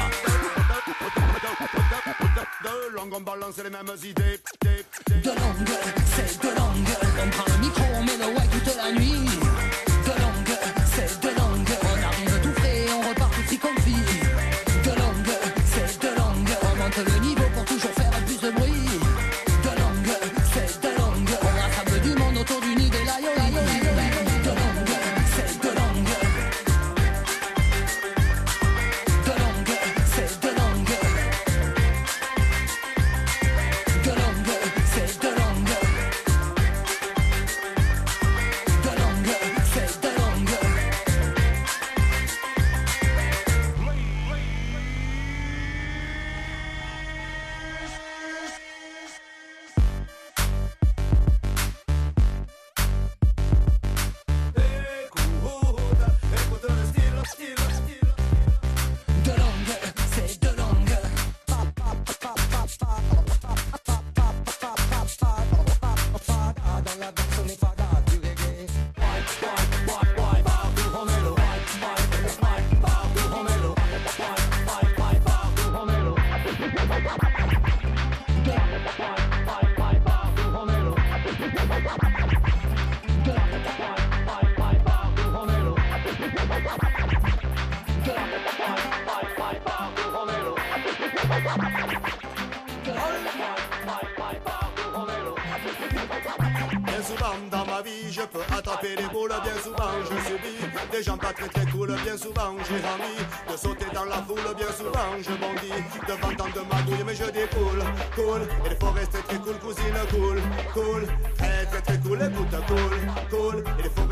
[2.63, 4.39] De longue on balance les mêmes idées.
[5.23, 5.69] De longue,
[6.15, 6.87] c'est de longue
[7.23, 9.29] On prend le micro, on met le white toute la nuit
[101.33, 101.95] très très cool.
[102.03, 104.55] Bien souvent, j'ai envie de sauter dans la foule.
[104.57, 107.83] Bien souvent, je bondis devant tant de magouilles, mais je découle.
[108.15, 109.99] Cool, il faut rester très cool, cousine.
[110.11, 110.41] Cool,
[110.73, 111.07] cool,
[111.37, 112.21] très très très cool.
[112.21, 112.93] Écoute, cool,
[113.29, 114.08] cool, il faut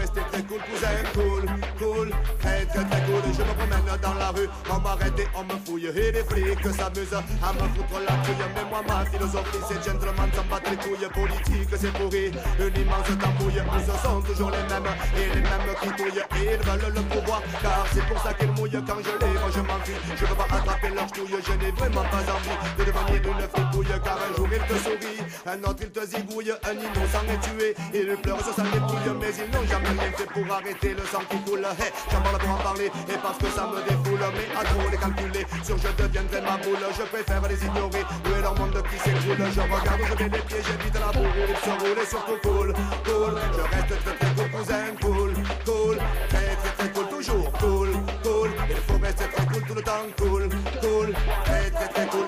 [0.68, 0.98] cousin.
[1.14, 1.46] Cool,
[1.80, 3.24] cool, très très très cool.
[3.34, 5.88] Je me promène dans la rue, on m'arrête et on me fouille.
[5.88, 8.46] Et les flics s'amusent à me foutre la couille.
[8.56, 11.08] Mais moi, ma philosophie, c'est gentleman, s'en battre les couilles.
[11.14, 12.32] Politique, c'est pourri.
[12.60, 16.24] Une immense tambouille, où ce sont toujours les mêmes et les mêmes qui touillent.
[16.36, 18.84] Ils veulent le pouvoir, car c'est pour ça qu'ils mouillent.
[18.86, 19.96] Quand je les vois, je m'enfuis.
[20.16, 21.38] Je veux pas attraper leur ch'touille.
[21.42, 23.96] Je n'ai vraiment pas envie de devenir une fripouille.
[24.04, 25.17] Car un jour il te sourit,
[25.48, 26.52] un autre il te zigouille.
[26.64, 29.16] Un innocent est tué, il pleure sur sa dépouille.
[29.20, 31.66] Mais ils n'ont jamais rien fait pour arrêter le sang qui coule.
[31.80, 34.20] Hey, j'en parle pour en parler, et parce que ça me défoule.
[34.36, 36.84] Mais à trop les calculer, sur je deviendrai ma boule.
[36.98, 39.38] Je préfère les ignorer, où est leur monde qui s'écroule.
[39.56, 41.32] Je regarde, je mets les pieds, j'évite la boule.
[41.50, 42.74] Il se roule et surtout cool,
[43.06, 43.34] cool.
[43.56, 45.34] Je reste très très cool, cousin, cool,
[45.66, 45.98] cool.
[46.30, 47.90] Très très très cool, toujours cool,
[48.24, 48.50] cool.
[48.70, 50.50] Il faut rester très cool tout le temps, cool,
[50.82, 51.14] cool.
[51.46, 52.27] Très très très cool.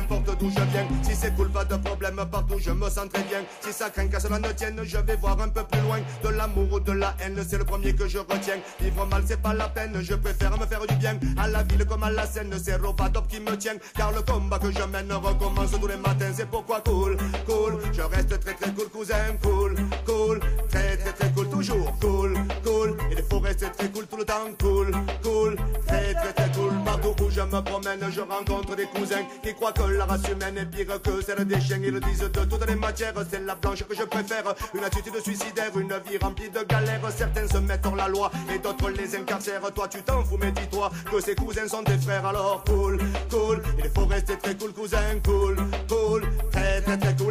[0.00, 0.86] M'importe d'où je viens.
[1.02, 3.42] Si c'est cool, pas de problème partout, je me sens très bien.
[3.60, 5.98] Si ça craint qu'à cela ne tienne, je vais voir un peu plus loin.
[6.22, 8.58] De l'amour ou de la haine, c'est le premier que je retiens.
[8.80, 11.18] Vivre mal, c'est pas la peine, je préfère me faire du bien.
[11.36, 13.74] À la ville comme à la scène, c'est Robadop qui me tient.
[13.96, 17.78] Car le combat que je mène recommence tous les matins, c'est pourquoi cool, cool.
[17.92, 19.74] Je reste très très cool, cousin, cool,
[20.06, 20.40] cool.
[20.70, 22.34] Très très très cool, toujours cool,
[22.64, 22.96] cool.
[23.10, 24.92] Il faut rester très cool tout le temps, cool,
[25.22, 25.56] cool.
[25.86, 26.72] Très très très cool.
[26.84, 30.58] Partout où je me promène, je rencontre des cousins qui croient que la race humaine
[30.58, 31.80] est pire que celle des chiens.
[31.82, 34.54] Ils disent de toutes les matières, c'est la blanche que je préfère.
[34.74, 37.00] Une attitude suicidaire, une vie remplie de galères.
[37.16, 39.72] Certains se mettent hors la loi et d'autres les incarcèrent.
[39.74, 42.26] Toi, tu t'en fous, mais dis-toi que ces cousins sont tes frères.
[42.26, 42.98] Alors cool,
[43.30, 43.62] cool.
[43.82, 45.56] Il faut rester très cool, cousin, cool,
[45.88, 46.22] cool.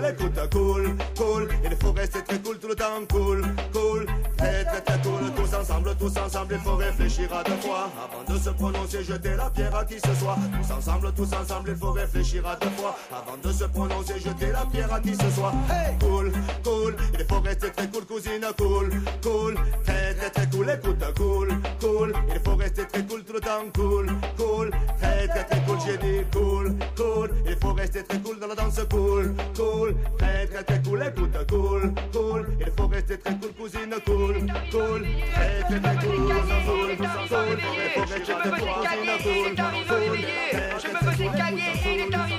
[0.10, 1.48] écoute, cool, cool.
[1.64, 3.42] Il faut rester très cool tout le temps, cool,
[3.74, 4.06] cool.
[4.38, 5.32] Très, très, très cool.
[5.36, 7.90] Tous ensemble, tous ensemble, il faut réfléchir à deux fois.
[8.04, 10.38] Avant de se prononcer, jeter la pierre à qui ce soit.
[10.58, 12.96] Tous ensemble, tous ensemble, il faut réfléchir à deux fois.
[13.12, 15.54] Avant de se prononcer, jeter la pierre à qui ce soit.
[15.70, 16.32] Hey, cool,
[16.64, 16.96] cool.
[17.18, 18.90] Il faut rester très cool, cousine, cool,
[19.22, 19.56] cool.
[19.84, 20.70] Très, très, très cool.
[20.70, 22.14] Écoute, cool, cool.
[22.34, 24.72] Il faut rester très cool tout le temps, cool, cool.
[25.00, 25.78] Très, très, très cool.
[25.86, 27.30] J'ai dit cool, cool.
[27.48, 29.96] Il faut rester très cool dans la danse, cool, cool.
[30.18, 31.04] Très, très, très cool.
[31.04, 32.48] Écoute, cool, cool.
[32.60, 35.08] Il faut rester très cool, cousine, cool, cool.
[35.34, 36.10] Très, très, très cool.
[36.10, 36.98] Cool,
[37.30, 37.58] cool.
[37.70, 39.56] Il faut rester très cool, cousine, cool,
[39.88, 40.18] cool.
[40.82, 42.39] Je me faisais caguer,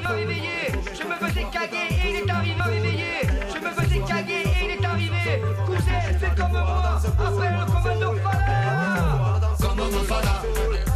[1.31, 3.12] je me faisais caguer et il est arrivé réveillé.
[3.55, 5.43] Je me faisais caguer et il est arrivé.
[5.64, 7.01] Cousin, c'est comme moi.
[7.07, 9.55] Appelle le commando Fala.
[9.61, 10.43] Commando Fala.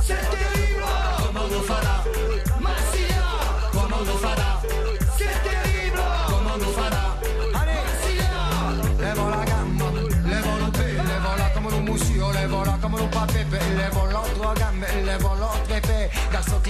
[0.03, 0.82] C'est terrible.
[1.18, 1.95] Commando Fala.
[2.61, 3.22] Massia.
[3.72, 4.14] Commando
[5.16, 6.03] C'est terrible.
[6.26, 7.03] Commando Fala.
[7.55, 7.82] Allez.
[7.87, 8.32] Massia.
[9.01, 9.82] Lève la gamme.
[10.26, 11.01] Lève le.
[11.07, 11.78] Lève la comme le.
[12.35, 14.03] Lève la comme le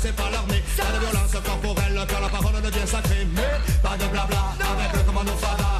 [0.00, 0.62] c'est pas l'armée.
[0.76, 3.26] Pas de violence corporelle, car la parole devient sacrée.
[3.34, 5.70] Mais pas de blabla avec le commando Fada.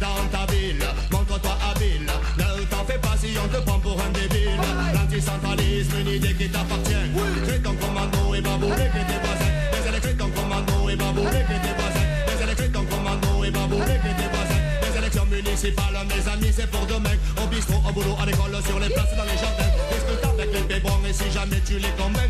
[0.00, 2.10] Dans ta ville, montre-toi habile.
[2.38, 4.58] Ne t'en fais pas si on te prend pour un débile.
[4.94, 7.06] L'anticentralisme, une idée qui t'appartient.
[7.46, 9.54] Crée ton commando et babouler que tes voisins.
[9.72, 12.08] Les élections ton commando et babouler que tes voisins.
[12.26, 14.62] Les élections ton commando et babouler que tes voisins.
[15.30, 17.16] Municipales, mes amis, c'est pour demain.
[17.42, 19.72] Au bistrot, au boulot, à l'école, sur les places, dans les jardins.
[19.90, 22.28] Discute avec les pébrons et si jamais tu les convaincs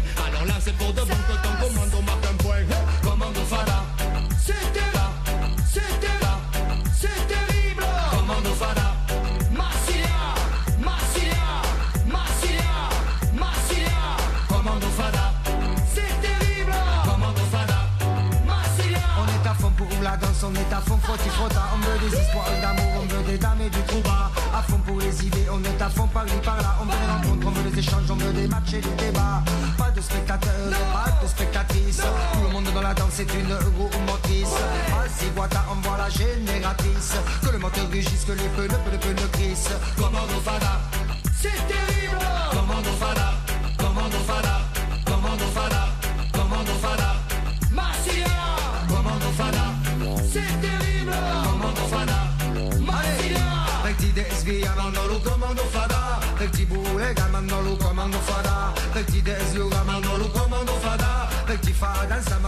[22.09, 25.47] des histoires d'amour, on veut des dames et du trouba À fond pour les idées,
[25.51, 27.79] on est à fond par ici par là On veut des rencontres, on veut des
[27.79, 29.43] échanges, on veut des matchs et des débats.
[29.79, 32.03] Pas de spectateurs, pas de spectatrices.
[32.33, 34.55] Tout le monde dans la danse est une roue motrice.
[34.91, 37.15] Vas-y Guata, envoie la génératrice.
[37.43, 40.72] Que le moteur rugisse, que les pneus, les pneus crissent Commando Fada
[57.77, 58.19] comando
[59.23, 62.39] desvia mandalo comando fada Recti fa danza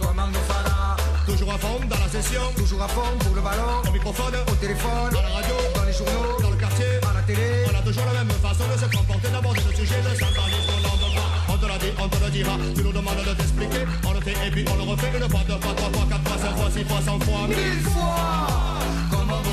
[0.00, 0.96] comando fada
[1.26, 4.54] Toujours à fond dans la session Toujours à fond pour le ballon Au microphone, au
[4.54, 7.82] téléphone, à la radio, dans les journaux, dans le quartier, à la télé On a
[7.82, 11.52] toujours la même façon de se comporter d'aborder le sujet de centralisme on veut pas
[11.52, 14.20] On te l'a dit, on te le dira Tu nous demandes de t'expliquer On le
[14.20, 16.56] fait et puis on le refait Une fois, deux fois, trois fois, quatre fois, cinq
[16.56, 18.74] fois, six fois, cent fois Mille fois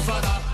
[0.01, 0.50] fada C'est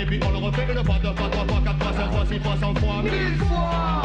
[0.00, 2.26] Et puis on le refait le pas de pas, trois fois, quatre fois, cinq fois,
[2.26, 3.99] six fois, cent fois, mille fois.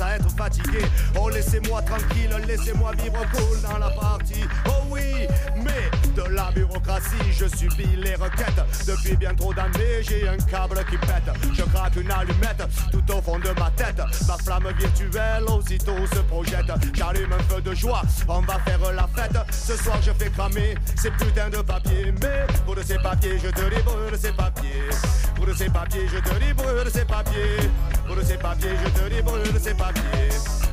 [0.00, 0.80] À être fatigué.
[1.18, 4.44] Oh laissez-moi tranquille, laissez-moi vivre cool dans la partie.
[4.66, 8.60] Oh oui, mais de la bureaucratie, je subis les requêtes.
[8.86, 11.30] Depuis bien trop d'années, j'ai un câble qui pète.
[11.52, 14.02] Je craque une allumette tout au fond de ma tête.
[14.26, 16.72] Ma flamme virtuelle aussitôt se projette.
[16.92, 19.38] J'allume un feu de joie, on va faire la fête.
[19.52, 22.12] Ce soir, je fais cramer ces putains de papiers.
[22.20, 24.90] Mais pour de ces papiers, je te de ces papiers.
[25.36, 27.70] Pour de ces papiers, je te de ces papiers.
[28.16, 30.02] De ces papiers, je te de ces papiers.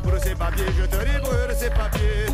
[0.06, 2.26] De ces papiers, je te de ces papiers.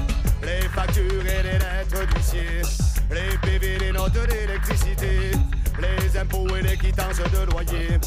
[0.44, 2.62] Les factures et les lettres d'huissier.
[3.10, 5.32] Les PV, les notes d'électricité.
[5.80, 8.00] Les impôts et les quittances de loyer.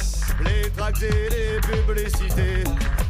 [0.44, 2.62] Les tracts et les publicités.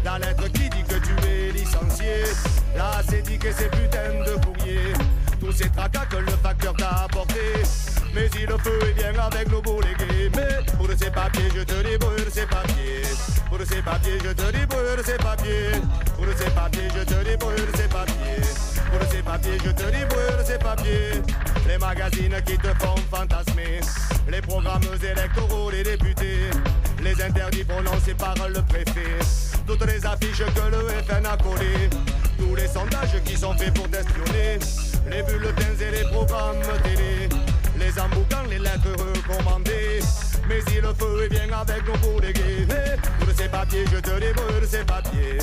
[0.05, 2.25] La lettre qui dit que tu es licencié.
[2.75, 4.95] La CEDIC et ses putains de courriers.
[5.39, 7.63] Tous ces tracas que le facteur t'a apporté.
[8.15, 10.31] Mais si le feu est bien avec nos boulégués.
[10.37, 13.03] Mais pour ces papiers, je te débrûle ces papiers.
[13.49, 15.73] Pour ces papiers, je te débrûle ces papiers.
[16.17, 18.43] Pour ces papiers, je te débrûle ces papiers.
[18.91, 21.23] Pour ces papiers, je te débrûle ces papiers.
[21.67, 23.81] Les magazines qui te font fantasmer.
[24.29, 26.51] Les programmes électoraux des députés.
[27.03, 29.19] Les interdits prononcés par le préfet.
[29.67, 31.89] Toutes les affiches que le FN a collées.
[32.39, 34.59] Tous les sondages qui sont faits pour t'espionner.
[35.11, 37.22] Les bulletins et les programmes télé.
[37.85, 40.01] Les emboucans, les lettres recommandées.
[40.49, 42.67] Mais si le feu est bien avec nos boulégués
[43.19, 45.39] Pour ces papiers, je te débrûle ces papiers.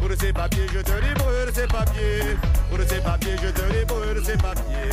[0.00, 2.36] Pour ces papiers, je te débrûle ces papiers.
[2.68, 4.90] Pour ces papiers, je te débrûle ces papiers.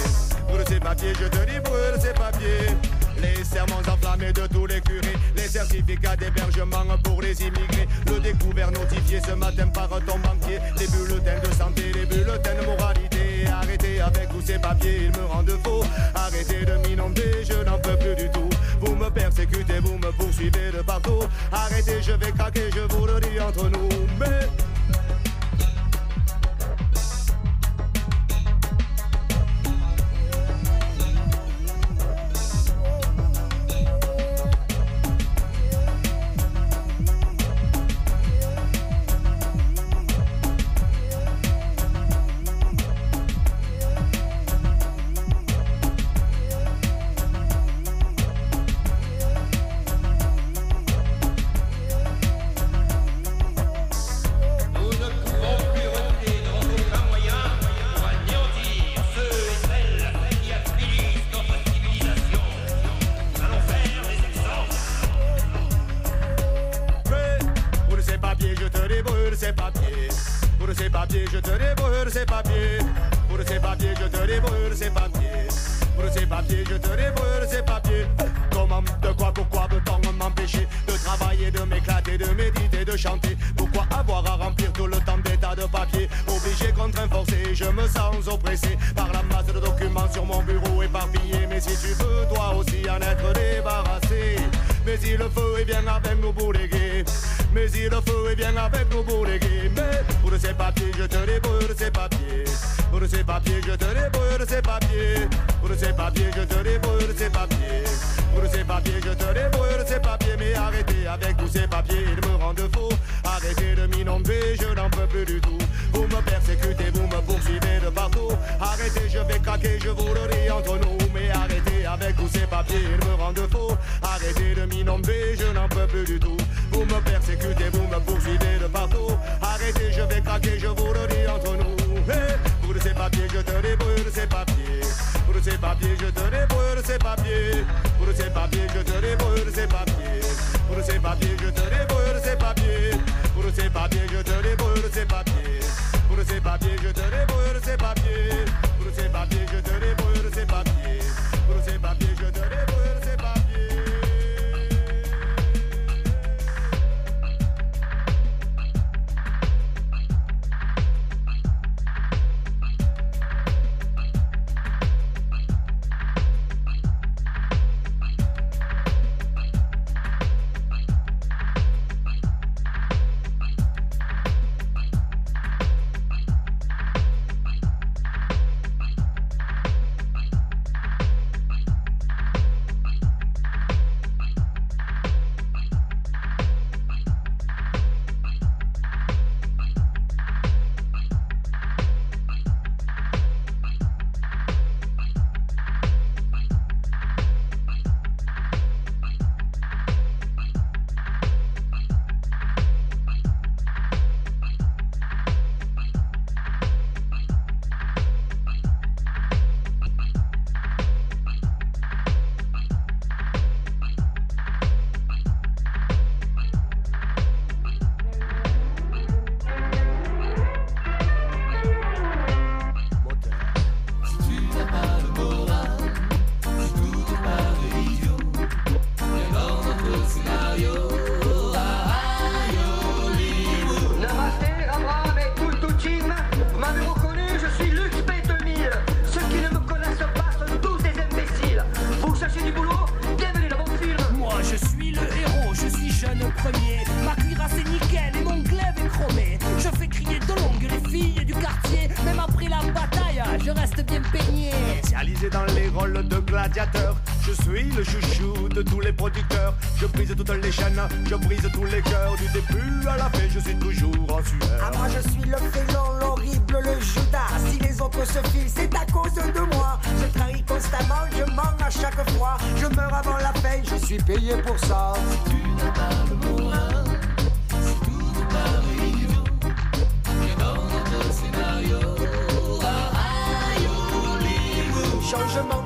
[0.48, 2.78] Pour ces papiers, je te débrûle ces papiers.
[3.22, 8.72] Les serments enflammés de tous les curés, les certificats d'hébergement pour les immigrés, le découvert
[8.72, 13.11] notifié ce matin par ton banquier, les bulletins de santé, les bulletins de moralité.
[13.52, 15.84] Arrêtez avec tous ces papiers, ils me rendent faux.
[16.16, 18.50] Arrêtez de m'inonder, je n'en peux plus du tout.
[18.82, 21.24] Vous me persécutez, vous me poursuivez de partout.
[21.52, 23.90] Arrêtez, je vais craquer, je vous le dis entre nous.
[24.20, 24.48] Mais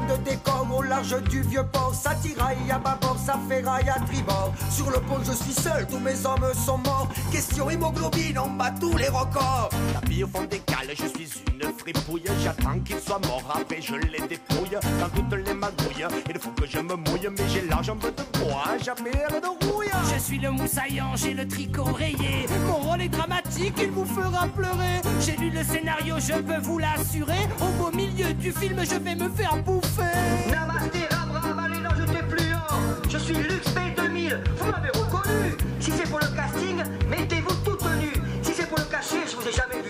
[0.08, 4.54] De décor au large du vieux port, ça tiraille à bâbord, ça ferraille à tribord.
[4.70, 7.08] Sur le pont, je suis seul, tous mes hommes sont morts.
[7.32, 9.70] Question hémoglobine, on bat tous les records.
[9.94, 12.30] La vie au fond des cales, je suis une fripouille.
[12.44, 14.78] J'attends qu'il soit mort, après je les dépouille.
[15.00, 17.30] Dans toutes les magouilles, il faut que je me mouille.
[17.32, 19.90] Mais j'ai la jambe de bois, jamais elle de rouille.
[20.14, 22.46] Je suis le moussaillant, j'ai le tricot rayé.
[22.68, 25.02] Mon rôle est dramatique, il vous fera pleurer.
[25.20, 27.48] J'ai lu le scénario, je peux vous l'assurer.
[27.60, 29.85] Au beau milieu du film, je vais me faire bouffer.
[31.10, 33.10] Rabram, allez, non, je t'ai plus en.
[33.10, 35.58] Je suis Lux B2000, vous m'avez reconnu.
[35.80, 38.14] Si c'est pour le casting, mettez-vous toute nue.
[38.42, 39.85] Si c'est pour le cacher, je vous ai jamais vu.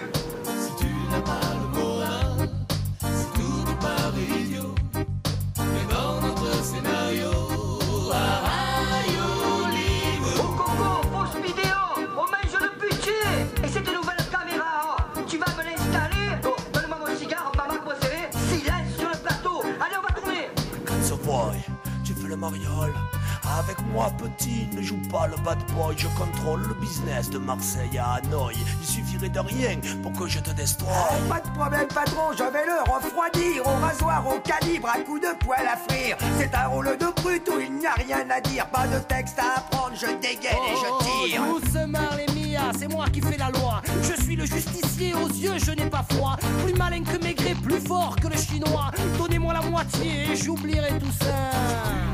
[23.59, 25.95] Avec moi, petit, ne joue pas le bad boy.
[25.97, 28.55] Je contrôle le business de Marseille à Hanoï.
[28.81, 30.89] Il suffirait de rien pour que je te destroy.
[30.91, 33.65] Oh, pas de problème, patron, je vais le refroidir.
[33.65, 36.17] Au rasoir, au calibre, à coup de poêle à frire.
[36.37, 38.67] C'est un rôle de brut où il n'y a rien à dire.
[38.67, 41.41] Pas de texte à apprendre, je dégaine et je tire.
[41.47, 43.81] Oh, doucement les Mia, c'est moi qui fais la loi.
[44.01, 46.37] Je suis le justicier, aux yeux je n'ai pas froid.
[46.63, 48.91] Plus malin que maigret, plus fort que le chinois.
[49.17, 52.04] Donnez-moi la moitié et j'oublierai tout ça.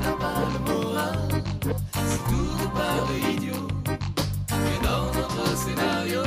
[0.41, 3.67] Si tout nous paraît idiot.
[4.49, 6.23] Mais dans notre scénario,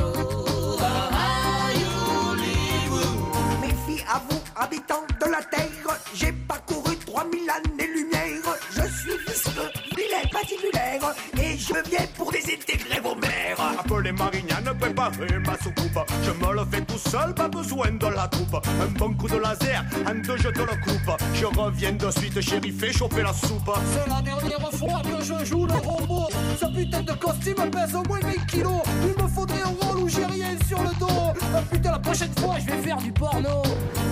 [0.79, 1.85] aïe,
[2.29, 3.59] Hollywood.
[3.61, 8.55] Méfie à vous, habitants de la terre, j'ai parcouru 3000 années-lumière.
[8.71, 11.34] Je suis visqueux, vilain patibulaire, et
[11.67, 13.59] je viens pour désintégrer vos mères.
[13.79, 15.99] Appelez Marignane, préparez ma soucoupe.
[16.23, 18.55] Je me le fais tout seul, pas besoin de la troupe.
[18.81, 21.11] Un bon coup de laser, un deux je te le coupe.
[21.33, 23.71] Je reviens de suite, chéri, fais chauffer la soupe.
[23.93, 26.27] C'est la dernière fois que je joue le robot.
[26.59, 28.81] Ce putain de costume pèse au moins 20 kilos.
[29.03, 31.33] Il me faudrait un rôle où j'ai rien sur le dos.
[31.55, 33.63] Ah, putain, la prochaine fois, je vais faire du porno.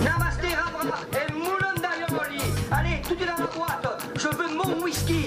[0.02, 1.64] Namasté, Rabra, et moulin.
[2.70, 4.02] Allez, tout est dans la boîte.
[4.16, 5.26] Je veux mon whisky.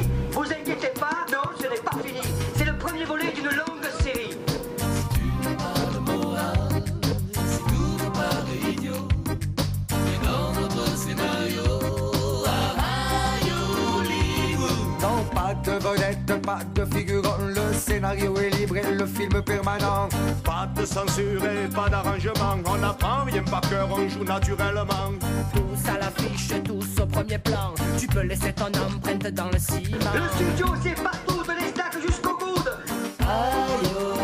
[15.63, 17.37] De vedette, pas de figurant.
[17.39, 20.09] Le scénario est libre et le film permanent.
[20.43, 22.57] Pas de censure et pas d'arrangement.
[22.65, 25.11] On n'apprend rien par cœur, on joue naturellement.
[25.53, 27.73] Tous à l'affiche, tous au premier plan.
[27.99, 29.97] Tu peux laisser ton empreinte dans le ciment.
[30.13, 32.71] Le studio, c'est partout, de l'estac jusqu'au coude.
[33.19, 34.16] Aïe,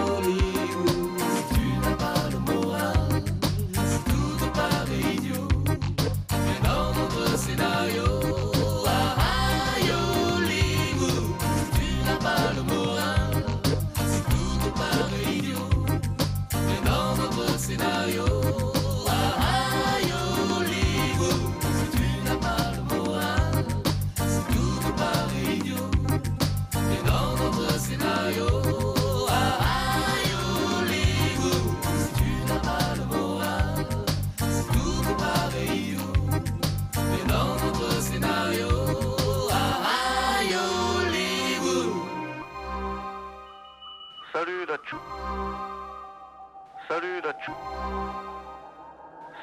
[47.03, 47.51] Salut Dachou.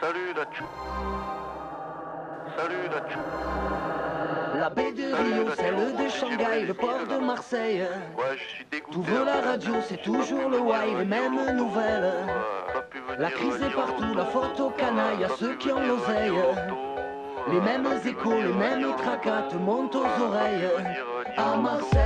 [0.01, 0.65] Salut Dachou.
[2.57, 3.21] Salut Dachou.
[4.59, 7.87] La baie de Rio, celle de Shanghai, le port de Marseille.
[8.17, 8.95] Ouais, je suis dégoûté.
[8.95, 12.15] T'ouvres la radio, c'est toujours le why, les mêmes nouvelles.
[13.19, 16.33] La crise est partout, la photo canaille à ceux qui ont l'oseille.
[17.53, 20.71] Les mêmes échos, les mêmes tracas te montent aux oreilles.
[21.37, 22.00] À Marseille,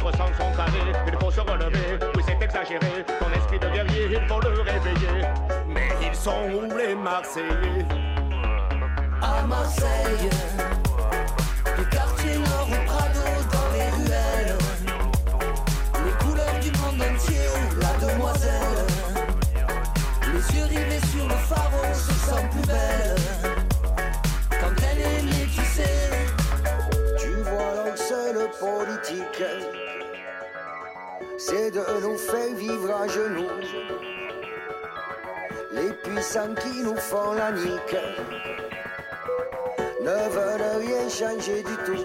[0.00, 0.92] d'autres s'en sont carrés.
[1.06, 5.26] Il faut se relever, oui c'est exagéré, ton esprit de guerrier, il faut le réveiller.
[5.66, 7.84] Mais ils sont où les Marseillais?
[9.22, 10.30] À Marseille,
[31.70, 33.48] de nous faire vivre à genoux.
[35.72, 37.96] Les puissants qui nous font la nique
[40.02, 42.04] ne veulent rien changer du tout.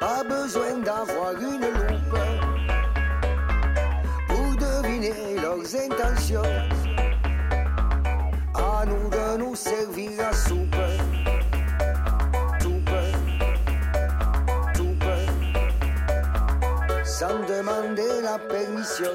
[0.00, 2.18] Pas besoin d'avoir une loupe
[4.28, 6.42] pour deviner leurs intentions.
[8.54, 10.74] À nous de nous servir soupe.
[10.74, 10.97] Soupe.
[17.18, 19.10] Sans demander la permission.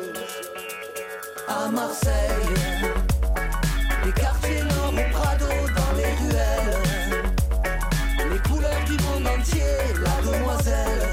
[1.47, 2.11] à Marseille,
[4.03, 7.23] les quartiers nord au Prado, dans les ruelles,
[8.29, 9.63] les couleurs du monde entier,
[10.03, 11.09] la demoiselle,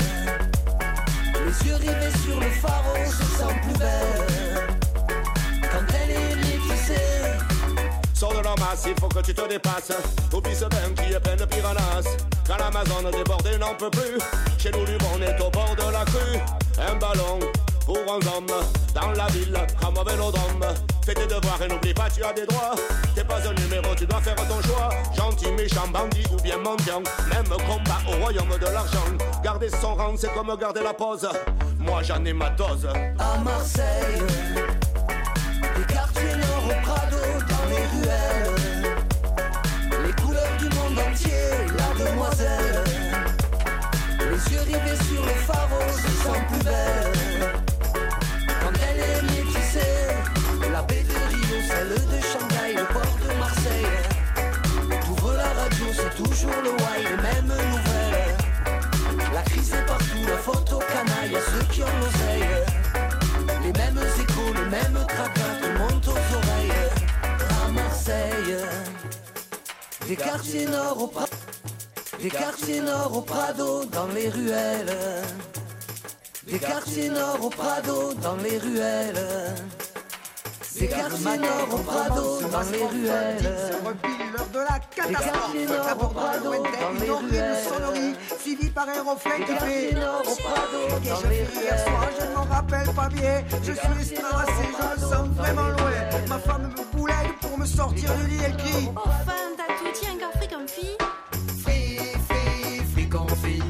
[1.46, 4.66] les yeux rivés sur le phare, se sent plus belle.
[5.70, 7.22] Quand elle est sais.
[8.14, 9.92] Sors de leur masse, il faut que tu te dépasses.
[10.32, 12.16] Oublie ce bain qui est plein de piranhas.
[12.48, 14.18] Quand l'Amazon débordée n'en peut plus,
[14.58, 14.80] chez nous,
[15.14, 16.40] on est au bord de la crue.
[16.80, 17.38] Un ballon
[17.84, 18.46] pour un homme
[18.94, 20.64] dans la ville, comme au vélodrome.
[21.04, 22.74] Fais tes devoirs et n'oublie pas, tu as des droits.
[23.14, 24.90] T'es pas un numéro, tu dois faire ton choix.
[25.16, 27.02] Gentil, méchant, bandit ou bien mendiant.
[27.28, 29.04] Même combat au royaume de l'argent.
[29.42, 31.28] Garder son rang, c'est comme garder la pause.
[31.78, 32.86] Moi, j'en ai ma dose.
[33.18, 34.22] à Marseille.
[56.48, 58.36] Le why, les mêmes nouvelles.
[59.32, 62.48] La crise est partout, la photo canaille, à ceux qui ont l'oseille.
[63.62, 66.72] Les mêmes échos, les mêmes tracas qui montent aux oreilles.
[67.64, 68.56] À Marseille,
[70.06, 71.30] des quartiers nord au Prado,
[72.20, 74.96] des quartiers nord au Prado, dans les ruelles.
[76.46, 79.54] Des quartiers nord au Prado, dans les ruelles.
[80.80, 83.42] Des quartiers nord au Prado, dans les ruelles.
[83.42, 85.32] l'heure de la catastrophe.
[85.32, 87.58] quartiers nord D'abord Prado, une horrible ruelles.
[87.68, 89.52] sonnerie, suivie par un reflet qui fait.
[89.54, 93.08] quartiers nord au Prado, Et dans je fais hier soir, je ne m'en rappelle pas
[93.10, 93.44] bien.
[93.62, 95.90] Je suis stressé, je me sens vraiment loin.
[96.28, 98.88] Ma femme me boulette pour me sortir du lit, elle crie.
[98.96, 100.96] Enfin, t'as tout dit, un gars fric comme fille.
[101.62, 103.62] Free, free, free confit.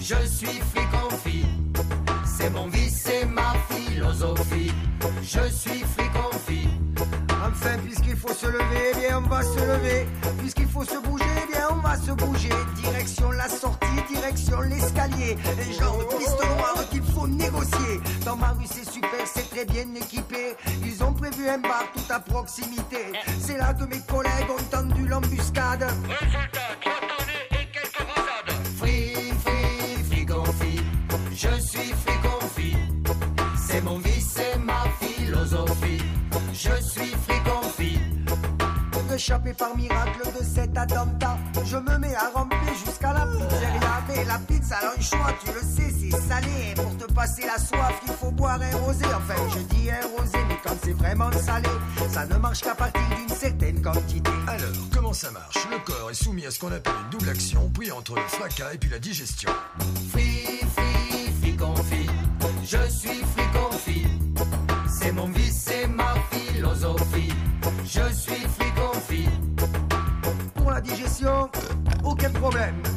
[0.00, 1.46] Je suis free confit.
[2.24, 4.72] C'est mon vice, c'est ma philosophie.
[5.22, 6.68] Je suis free confit.
[7.30, 10.06] Enfin, puisqu'il faut se lever, eh bien on va se lever.
[10.38, 12.50] Puisqu'il faut se bouger, eh bien on va se bouger.
[12.76, 15.36] Direction la sortie, direction l'escalier.
[15.44, 16.36] Un genre de piste
[16.90, 18.00] qu'il faut négocier.
[18.24, 20.56] Dans ma rue, c'est super, c'est très bien équipé.
[20.84, 23.12] Ils ont prévu un bar tout à proximité.
[23.40, 25.86] C'est là que mes collègues ont tendu l'embuscade.
[26.08, 27.05] Free,
[39.26, 44.04] Pour échapper par miracle de cet attentat, je me mets à ramper jusqu'à la pizzeria.
[44.08, 46.70] Mais la pizza choix, tu le sais, c'est salé.
[46.70, 49.04] Et pour te passer la soif, il faut boire un rosé.
[49.06, 51.68] Enfin, je dis un rosé, mais quand c'est vraiment salé,
[52.08, 54.30] ça ne marche qu'à partir d'une certaine quantité.
[54.46, 55.58] Alors, comment ça marche?
[55.72, 58.74] Le corps est soumis à ce qu'on appelle une double action, puis entre le fracas
[58.74, 59.50] et puis la digestion.
[60.12, 62.10] Free, free, free confit.
[62.62, 64.06] Je suis free confit.
[64.88, 67.32] C'est mon vice, c'est ma philosophie.
[67.84, 68.45] Je suis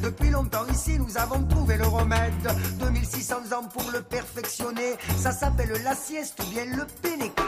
[0.04, 2.34] Depuis longtemps ici, nous avons trouvé le remède.
[2.80, 4.96] 2600 ans pour le perfectionner.
[5.18, 7.42] Ça s'appelle la sieste ou bien le pénéqué.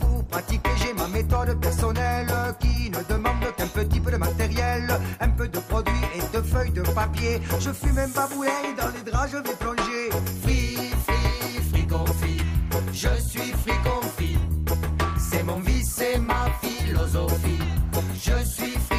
[0.00, 2.26] Pour pratiquer, j'ai ma méthode personnelle
[2.58, 4.88] qui ne demande qu'un petit peu de matériel,
[5.20, 7.40] un peu de produits et de feuilles de papier.
[7.60, 10.10] Je fume un babouin et dans les draps, je vais plonger.
[10.42, 12.42] Free, free, free confit.
[12.92, 14.38] Je suis free confit.
[15.16, 17.60] C'est mon vice, c'est ma philosophie.
[18.14, 18.95] Je suis free.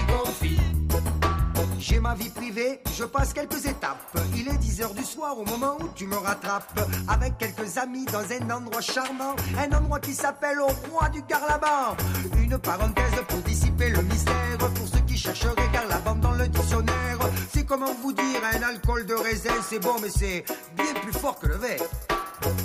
[1.89, 4.18] J'ai ma vie privée, je passe quelques étapes.
[4.35, 6.77] Il est 10 heures du soir au moment où tu me rattrapes.
[7.07, 11.95] Avec quelques amis dans un endroit charmant, un endroit qui s'appelle au roi du Carlaban.
[12.43, 17.19] Une parenthèse pour dissiper le mystère, pour ceux qui chercheraient Carlaban dans le dictionnaire.
[17.53, 20.43] C'est comment vous dire, un alcool de raisin, c'est bon, mais c'est
[20.76, 21.84] bien plus fort que le verre.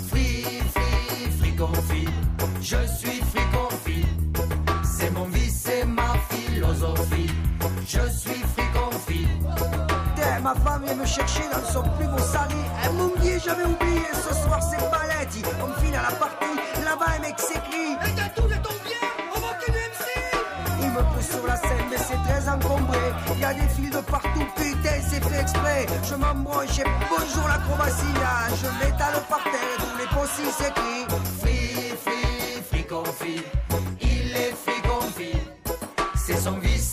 [0.09, 0.43] Free,
[0.73, 0.93] free.
[2.61, 4.05] Je suis free confit.
[4.83, 7.29] C'est mon vice, c'est ma philosophie.
[7.85, 8.41] Je suis
[10.43, 12.61] ma femme vient me chercher dans son plus beau sali.
[12.83, 14.03] Elle oublié, j'avais oublié.
[14.13, 15.41] Ce soir, c'est Paletti.
[15.63, 16.55] On me file à la partie.
[16.83, 17.93] Là-bas, un mec s'écrit.
[18.05, 19.03] Et t'as tout ton bien,
[19.35, 20.05] on va que MC
[20.81, 22.99] Il me pousse sur la scène, mais c'est très encombré.
[23.33, 25.85] Il y a des fils de partout, putain, c'est fait exprès.
[26.03, 28.13] Je m'embranche et bonjour l'acrobatie.
[28.23, 31.07] Ah, Je m'étale par terre, tous les possibles s'écrient.
[31.39, 33.43] Free, free, free confit.
[34.01, 35.39] Il est free confit.
[36.15, 36.92] C'est son vice,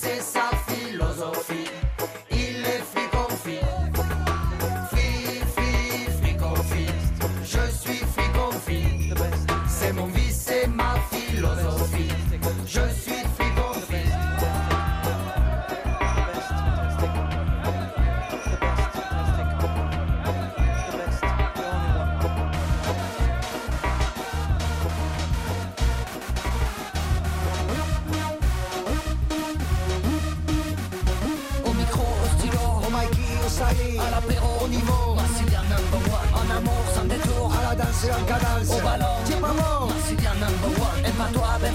[38.08, 38.70] en cadence.
[38.70, 39.04] au ballon.
[39.26, 39.88] T'es pas mort.
[39.88, 41.04] Massilia number one.
[41.04, 41.74] Et pas toi, ben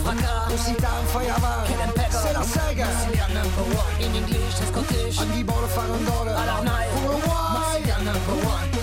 [1.87, 2.25] impeccable.
[2.25, 2.85] C'est la sega.
[2.85, 3.93] Massilia number one.
[4.01, 5.15] In English Scottish.
[5.75, 6.31] Farandole.
[8.27, 8.75] One.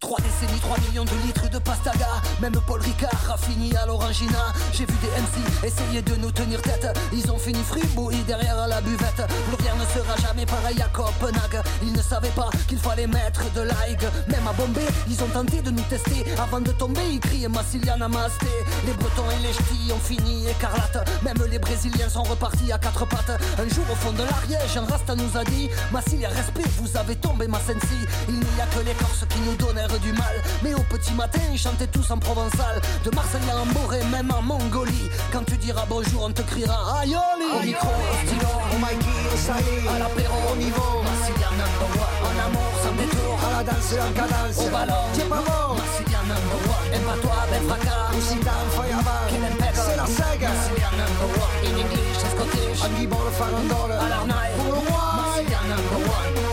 [0.00, 4.54] Trois décennies, 3 millions de litres de pastaga Même Paul Ricard a fini à l'orangina.
[4.72, 6.86] J'ai vu des MC essayer de nous tenir tête.
[7.12, 9.22] Ils ont fini fribouillis derrière la buvette.
[9.26, 11.62] Plus ne sera jamais pareil à Copenhague.
[11.82, 15.60] Ils ne savaient pas qu'il fallait mettre de l'aig Même à Bombay, ils ont tenté
[15.60, 16.24] de nous tester.
[16.38, 18.46] Avant de tomber, ils criaient Massilia Namasté
[18.86, 23.06] Les Bretons et les Ch'tis ont fini écarlate Même les Brésiliens sont repartis à quatre
[23.06, 23.40] pattes.
[23.58, 27.16] Un jour au fond de l'Ariège, un Rasta nous a dit Massilia, respect, vous avez
[27.16, 27.98] tombé ma sensi.
[28.28, 30.36] Il n'y a que les Corses qui nous donnèrent du mal.
[30.62, 34.42] Mais au petit matin, ils chantaient tous en provençal De Marseille à Amboré, même en
[34.42, 39.20] Mongolie Quand tu diras bonjour, on te criera Aïoli Au micro, au stylo, Au Mikey,
[39.32, 40.90] au Sali, à l'apéro, au niveau.
[41.02, 44.58] Massilia number one En amour, sans détour À la danse en cadence.
[44.62, 45.76] Au ballon, T'es pas mort.
[45.80, 49.22] Massilia number one Et pas toi, ben fracas Aussi t'as un feuille avant.
[49.30, 49.88] Quel impeccable.
[49.90, 50.48] C'est la sega.
[50.54, 53.92] Massilia number one In English Scottish Andy Ball, farandole.
[53.98, 55.02] À l'arnaille Pour le roi.
[55.18, 56.49] Massilia number one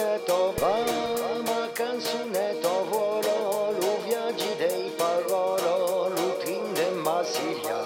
[0.00, 7.84] canzunetta va, ma canzunetta volo, lo viaggi dei parolo, lo trinde Massilia.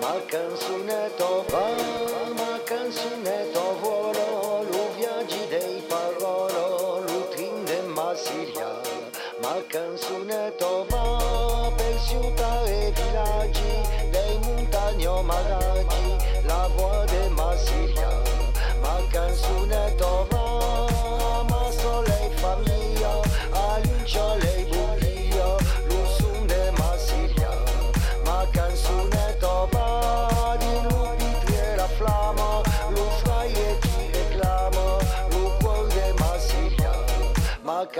[0.00, 1.79] Ma canzunetta va,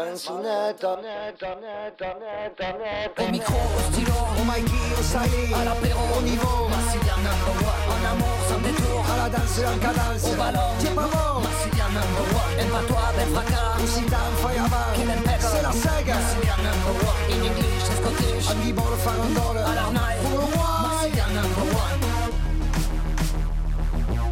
[0.04, 3.22] canzunetta, netta, netta, netta, netta.
[3.22, 6.68] Au micro, au stylo, Au Mikey, au Sali, à l'apéro, au niveau.
[6.68, 10.24] Massilia number one En amour, sans détour À la danse en cadence.
[10.24, 11.42] Au ballon, T'es pas mort.
[11.90, 14.88] Number one Et pas toi, ben fracas un feuille avant.
[14.94, 15.52] Quel impeccable.
[15.52, 16.14] C'est la sega.
[16.14, 19.58] Massilia number one In English et Scottish Andy Ball, farandole.
[19.58, 20.70] À l'arnaille Pour le roi.
[20.86, 22.09] Massilia number one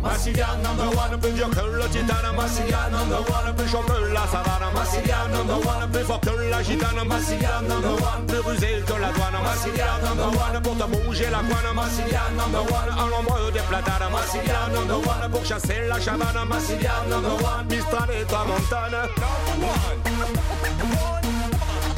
[0.03, 2.31] Massilia number one, plus dur que le titane.
[2.37, 4.73] Massilia number one, plus chaud que la savane.
[4.75, 7.05] Massilia number one, plus fort que la gitane.
[7.07, 9.41] Massilia number one, plus rusé que la douane.
[9.43, 11.75] Massilia number one, pour te bouger la couane.
[11.75, 14.11] Massilia number one, à l'ombre des platanes.
[14.13, 16.47] Massilia number one, pour chasser la chavane.
[16.49, 19.09] Massilia number one, Mistral et ta montane.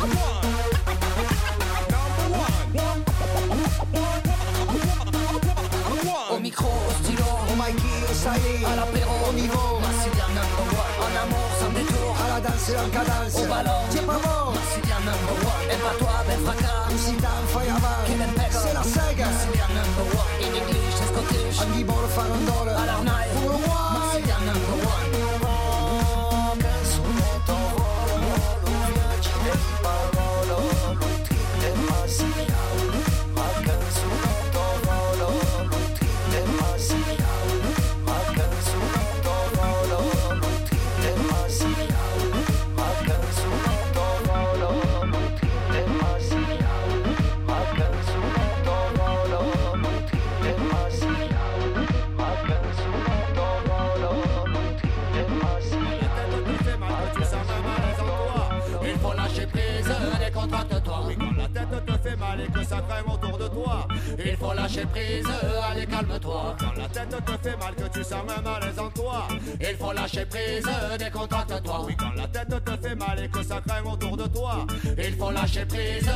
[0.02, 0.39] Au
[8.20, 9.80] Sali, à l'apéro, au niveau.
[9.80, 13.32] Massilia number one En amour, sans détour À la danse c'est la cadence.
[13.40, 14.52] Au ballon, Tiens pas bon.
[14.52, 15.68] Marsilien number one.
[15.72, 16.84] Et pas toi, ben fracas.
[17.24, 18.00] Dans Feuerwehr.
[18.06, 18.52] Quel impec.
[18.52, 19.24] C'est la sega.
[19.24, 20.36] Marsilien number one.
[20.44, 21.56] In English, c'est Scottish.
[21.64, 22.76] Andy Ball, Farandole.
[22.76, 23.30] À l'arnaille.
[23.40, 23.89] Pour le roi.
[63.12, 63.88] Autour de toi.
[64.24, 65.26] Il faut lâcher prise,
[65.70, 66.56] allez calme-toi.
[66.58, 69.28] Quand la tête te fait mal, que tu sens un malaise en toi.
[69.60, 70.68] Il faut lâcher prise,
[70.98, 71.84] décontracte-toi.
[71.86, 74.66] Oui, quand la tête te fait mal et que ça craint autour de toi.
[74.98, 76.10] Il faut lâcher prise.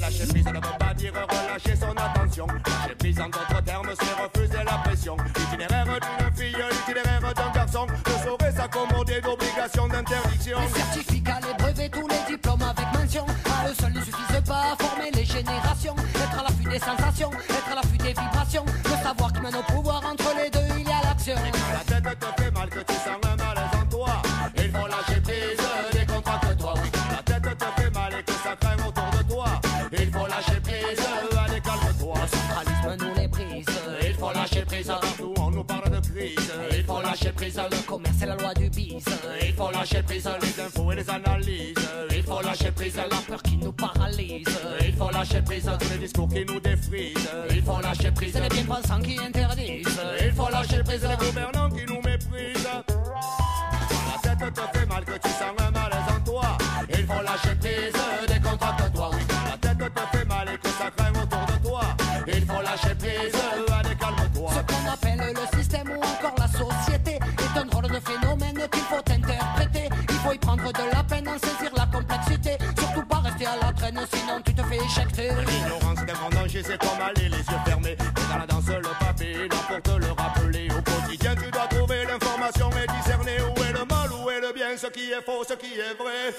[0.00, 2.46] Lâcher prise ne veut pas dire relâcher son attention.
[2.46, 5.16] Lâcher prise en d'autres termes, c'est refuser la pression.
[5.36, 10.58] L'itinéraire d'une fille, l'itinéraire d'un garçon ne saurait s'accommoder d'obligations d'interdiction.
[10.60, 13.26] Les certificats, les brevets, tous les diplômes avec mention.
[13.46, 15.96] À eux seuls ne suffisent pas à former les générations.
[16.14, 18.64] Être à l'affût des sensations, être à l'affût des vibrations.
[18.84, 19.62] Le savoir qui mène au
[37.18, 39.04] lâcher prise, Le commerce c'est la loi du bis.
[39.42, 41.74] il faut lâcher prise, les infos et les analyses.
[42.14, 44.46] Il faut lâcher prise, La peur qui nous paralyse.
[44.86, 47.28] il faut lâcher prise, tous les discours qui nous défrisent.
[47.50, 50.00] Il faut lâcher prise, C'est les bien-pensants qui interdisent.
[50.24, 52.68] il faut lâcher prise, les gouvernants qui nous méprisent.
[52.68, 55.27] La tête te fait mal, que tu
[74.44, 75.30] tu te fais éjecter.
[75.30, 77.96] L'ignorance est un grand danger, c'est comme aller les yeux fermés.
[77.98, 80.68] Mais dans la danse, le papier, là pour te le rappeler.
[80.70, 84.52] Au quotidien, tu dois trouver l'information et discerner où est le mal, où est le
[84.52, 86.32] bien, ce qui est faux, ce qui est vrai.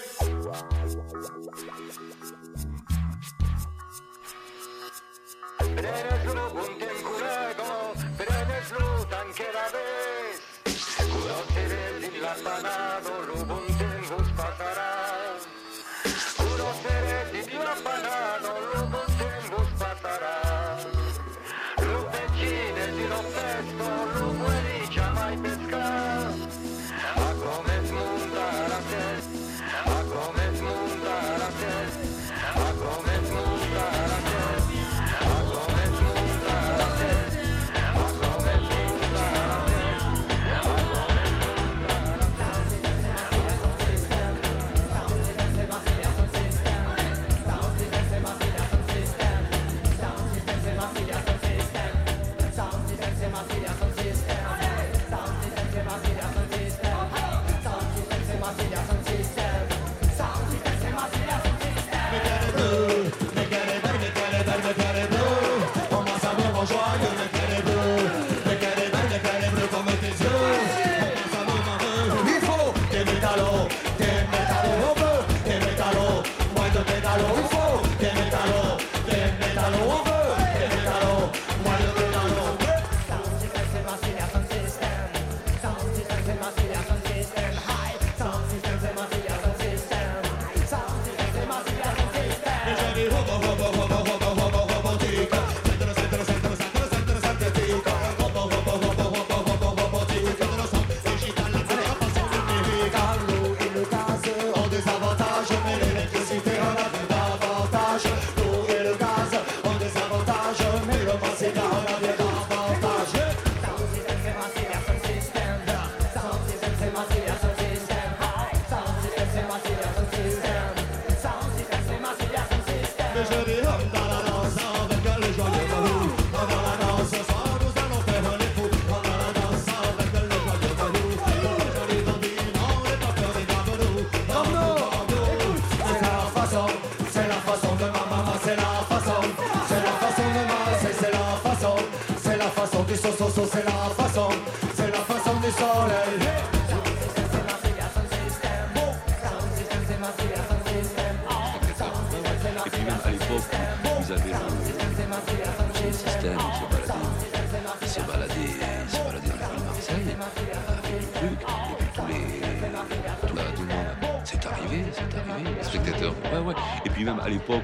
[166.99, 167.63] Puis même à l'époque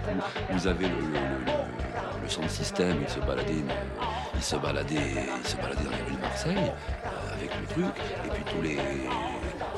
[0.49, 3.65] où vous avez le, le, le, système, il se baladait,
[4.33, 6.71] il se baladait, il se baladait dans les rues de Marseille
[7.33, 7.85] avec le truc,
[8.23, 8.77] et puis tous les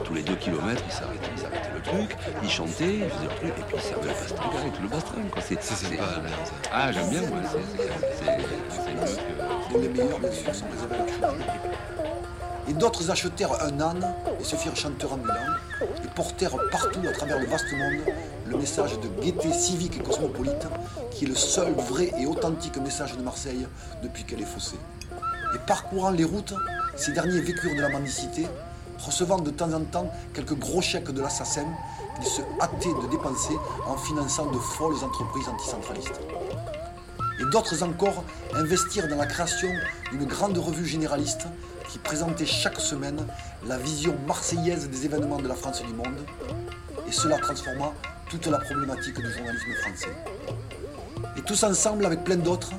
[0.06, 3.36] tous les deux kilomètres, ils s'arrêtaient, ils arrêtaient le truc, ils chantaient, ils faisaient le
[3.36, 5.30] truc, et puis ils servaient le bastring avec tout le bastring.
[5.30, 5.42] Quoi.
[5.42, 6.00] C'est, c'est.
[6.72, 7.40] Ah, j'aime bien, moi.
[8.14, 8.26] C'est,
[8.94, 9.08] mieux
[9.74, 9.82] que.
[9.82, 11.14] Les meilleurs, bien sûr, sont les évêques
[12.70, 15.57] Et d'autres achetèrent un âne et se firent chanteurs ambulants
[16.18, 18.02] portèrent partout à travers le vaste monde
[18.48, 20.68] le message de gaieté civique et cosmopolite
[21.12, 23.68] qui est le seul vrai et authentique message de Marseille
[24.02, 24.80] depuis qu'elle est faussée.
[25.54, 26.56] Et parcourant les routes,
[26.96, 28.48] ces derniers vécurent de la mendicité
[28.98, 31.68] recevant de temps en temps quelques gros chèques de l'assassin
[32.16, 33.54] qu'ils se hâtaient de dépenser
[33.86, 36.20] en finançant de folles entreprises anticentralistes.
[37.40, 38.24] Et d'autres encore
[38.56, 39.70] investirent dans la création
[40.12, 41.46] d'une grande revue généraliste
[41.88, 43.26] qui présentait chaque semaine
[43.66, 46.26] la vision marseillaise des événements de la France et du monde,
[47.08, 47.94] et cela transforma
[48.30, 50.16] toute la problématique du journalisme français.
[51.38, 52.72] Et tous ensemble, avec plein d'autres,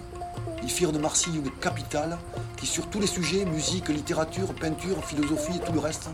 [0.62, 2.18] ils firent de Marseille une capitale
[2.56, 6.10] qui, sur tous les sujets, musique, littérature, peinture, philosophie et tout le reste,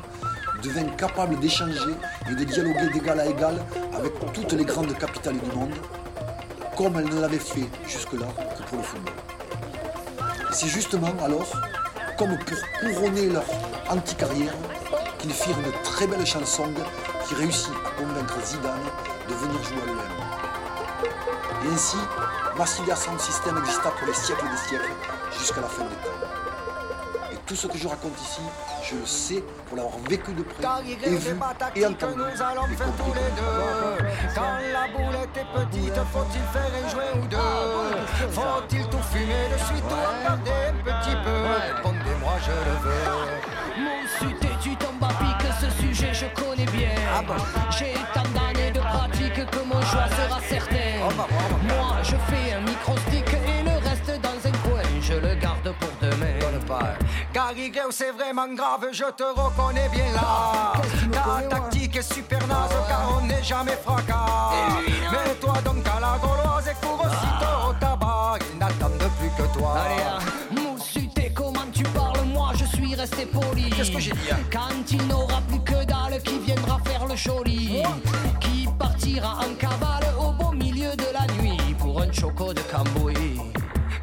[0.63, 1.95] devint capable d'échanger
[2.31, 3.65] et de dialoguer d'égal à égal
[3.95, 5.75] avec toutes les grandes capitales du monde,
[6.77, 8.27] comme elle ne l'avait fait jusque-là
[8.57, 9.15] que pour le football.
[10.53, 11.51] C'est justement alors,
[12.17, 13.45] comme pour couronner leur
[13.89, 14.55] anti-carrière,
[15.19, 16.73] qu'ils firent une très belle chanson
[17.27, 18.79] qui réussit à convaincre Zidane
[19.29, 21.65] de venir jouer à l'OM.
[21.65, 21.97] Et ainsi,
[22.59, 24.93] Massilia Sound System exista pour les siècles des siècles
[25.39, 26.44] jusqu'à la fin des temps.
[27.45, 28.41] Et tout ce que je raconte ici,
[28.83, 31.37] je le sais pour l'avoir vécu de près et vu
[31.77, 32.15] et entendu.
[32.17, 34.05] nous allons faire tous les deux.
[34.35, 38.31] Quand la boulette est petite, faut-il faire un joint ou deux?
[38.31, 41.75] Faut-il tout fumer de suite ou en garder un petit peu?
[41.75, 43.05] Répondez-moi, je le veux.
[43.77, 46.95] Mon suté, tu tombes à pic, ce sujet je connais bien.
[47.71, 47.95] J'ai
[57.91, 60.73] C'est vraiment grave, je te reconnais bien là.
[61.13, 64.51] Ta tactique est super naze car on n'est jamais fracas.
[65.13, 68.39] Mais toi donc à la gauloise et cours aussitôt au tabac.
[68.51, 69.77] Ils n'attendent plus que toi.
[70.51, 72.25] Moussuté, comment tu parles?
[72.33, 73.71] Moi, je suis resté poli.
[73.71, 74.39] Qu'est-ce que j'ai dit, hein?
[74.51, 77.83] Quand il n'aura plus que dalle qui viendra faire le joli?
[78.41, 83.54] Qui partira en cavale au beau milieu de la nuit pour un choco de Cambouis?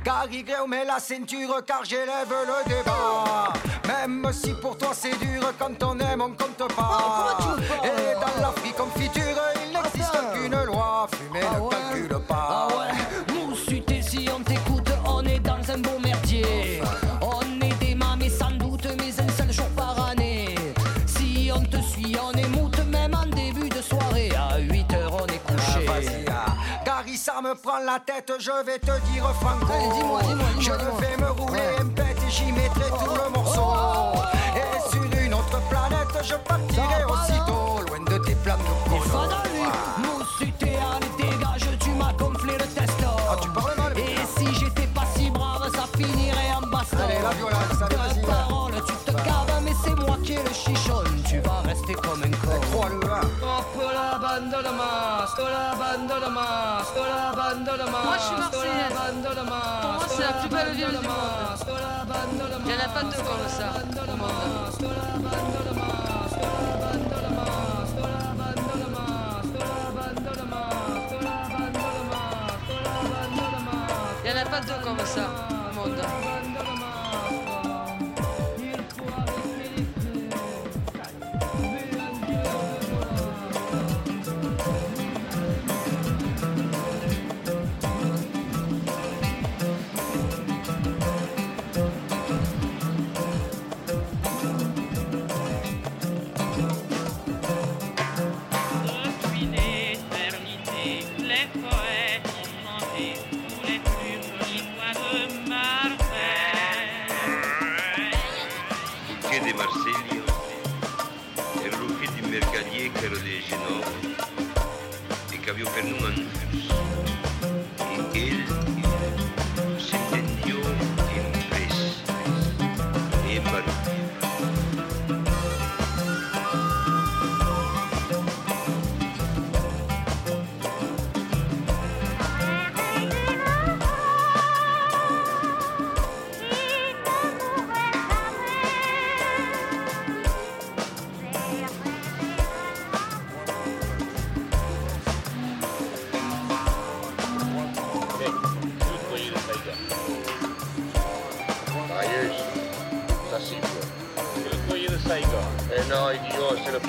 [0.04, 3.54] Greu, mets la ceinture car j'élève le débat.
[3.88, 7.48] Même si pour toi c'est dur, quand on aime on compte pas.
[7.84, 9.22] Et dans la free confiture,
[9.64, 11.08] il n'existe qu'une loi.
[11.14, 12.68] Fumer ne calcule pas.
[27.42, 29.66] Ça me prend la tête, je vais te dire franco.
[29.94, 34.22] dis-moi, dis-moi, Je vais me rouler un pet et j'y mettrai tout le morceau.
[34.56, 39.28] Et sur une autre planète, je partirai aussitôt, loin de tes plans de Pas colo.
[39.30, 39.64] dans lui,
[40.04, 43.12] Moussuté, allez, dégage, tu m'as gonflé le testo.
[43.98, 46.98] Et si j'étais pas si brave, ça finirait en baston.
[47.04, 50.54] Allez, la violence, allez, vas-y, parole, tu te caves, mais c'est moi qui ai le
[50.54, 51.11] chichon.
[54.32, 58.06] Bande de masse, la bande de masse, la bande de masse.
[58.06, 58.94] Moi, je suis marseillaise.
[59.36, 61.60] Pour moi, c'est la plus belle ville du monde.
[62.60, 64.32] Il n'y en a pas deux comme ça au monde.
[74.24, 75.51] Il n'y en a pas deux comme ça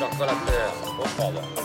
[0.02, 0.74] idiot, c'est le père Colacteur.
[0.98, 1.61] Oh, pardon.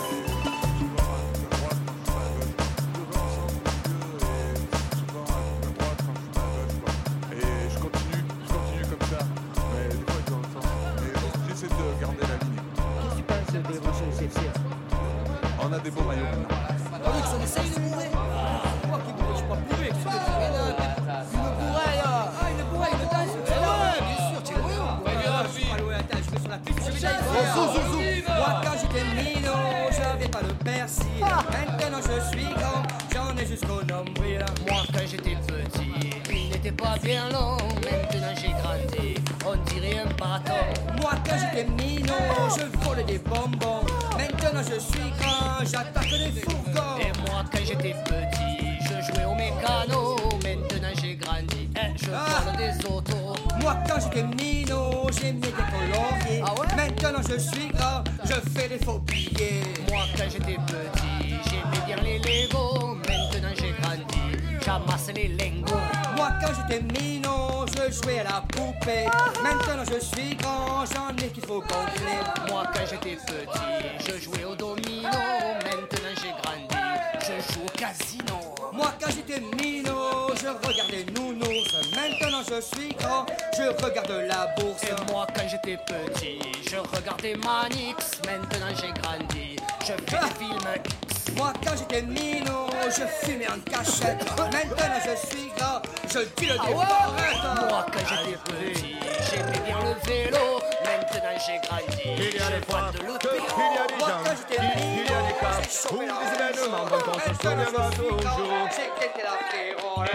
[87.48, 90.68] Maintenant j'ai grandi, je fais des films
[91.08, 91.32] X.
[91.34, 94.22] Moi quand j'étais minot, je fumais en cachette.
[94.36, 95.80] Maintenant je suis grand,
[96.12, 97.70] je Ah des ouais barrettes.
[97.70, 98.96] Moi quand j'étais petit,
[99.30, 100.46] j'aimais bien le vélo.
[100.84, 103.28] Maintenant j'ai grandi, Il y a des je fois vois de l'auto.
[103.32, 105.56] il y a des gens, il, il y a des cas
[105.90, 108.18] où des événements dont on se souviendra toujours.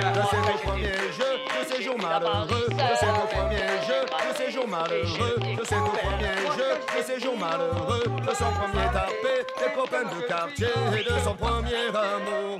[0.03, 4.37] De ces nos premiers jeux, de ces jours malheureux, de ces nos premiers jeux, de
[4.37, 6.72] ces jours malheureux, de ces nos premiers jeux,
[7.19, 10.67] jours malheureux, de son premier tapé, des copains de quartier
[10.97, 12.59] et de son premier amour.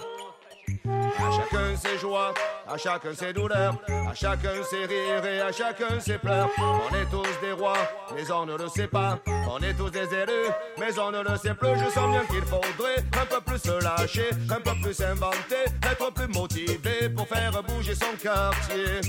[0.85, 2.33] À chacun ses joies,
[2.73, 6.49] à chacun ses douleurs, à chacun ses rires et à chacun ses pleurs.
[6.57, 7.77] On est tous des rois,
[8.15, 9.19] mais on ne le sait pas.
[9.27, 11.77] On est tous des élus, mais on ne le sait plus.
[11.77, 16.11] Je sens bien qu'il faudrait un peu plus se lâcher, un peu plus inventer, être
[16.13, 19.01] plus motivé pour faire bouger son quartier.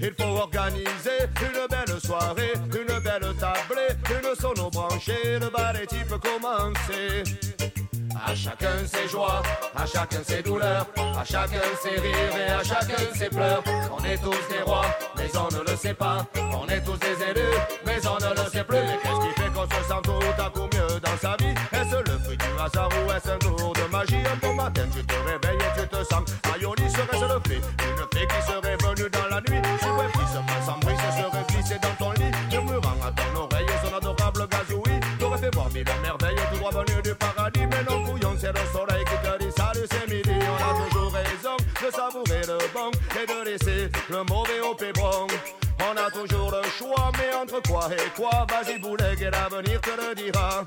[0.00, 6.14] Il faut organiser une belle soirée, une belle tablée, une sono branchée, le ballet type
[6.20, 7.22] commencer.
[8.26, 9.42] À chacun ses joies,
[9.76, 12.77] à chacun ses douleurs, à chacun ses rires et à chacun
[13.30, 13.62] pleurs.
[13.90, 14.86] On est tous des rois,
[15.16, 16.26] mais on ne le sait pas.
[16.36, 18.78] On est tous des élus, mais on ne le sait plus.
[18.78, 21.54] Qu'est-ce qui fait qu'on se sent tout à coup mieux dans sa vie?
[21.72, 24.16] Est-ce le fruit du hasard ou est-ce un tour de magie?
[24.16, 26.24] Un bon matin, tu te réveilles et tu te sens
[26.54, 26.90] aïoli.
[26.90, 29.62] Serait-ce le fait Une fée qui serait venue dans la nuit?
[29.80, 33.40] Si qui se passe en brise, se serait glissée dans ton lit Murmurant à ton
[33.40, 37.84] oreille son adorable gazouille T'aurais fait voir mille merveilles tout droit venu du paradis Mais
[37.88, 38.87] non, couillon, c'est le soleil
[43.26, 45.26] De laisser le mauvais au pébron
[45.80, 49.90] on a toujours le choix, mais entre quoi et quoi Vas-y boulet, et l'avenir te
[49.90, 50.64] le dira.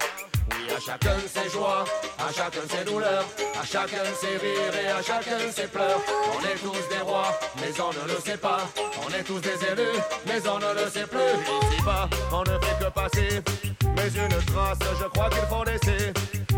[0.51, 1.85] Oui, à chacun ses joies,
[2.17, 3.25] à chacun ses douleurs
[3.59, 6.01] À chacun ses rires et à chacun ses pleurs.
[6.33, 8.59] On est tous des rois, mais on ne le sait pas.
[9.05, 11.19] On est tous des élus, mais on ne le sait plus.
[11.73, 13.41] Ici-bas, on ne fait que passer.
[13.95, 16.13] Mais une trace, je crois qu'il faut laisser.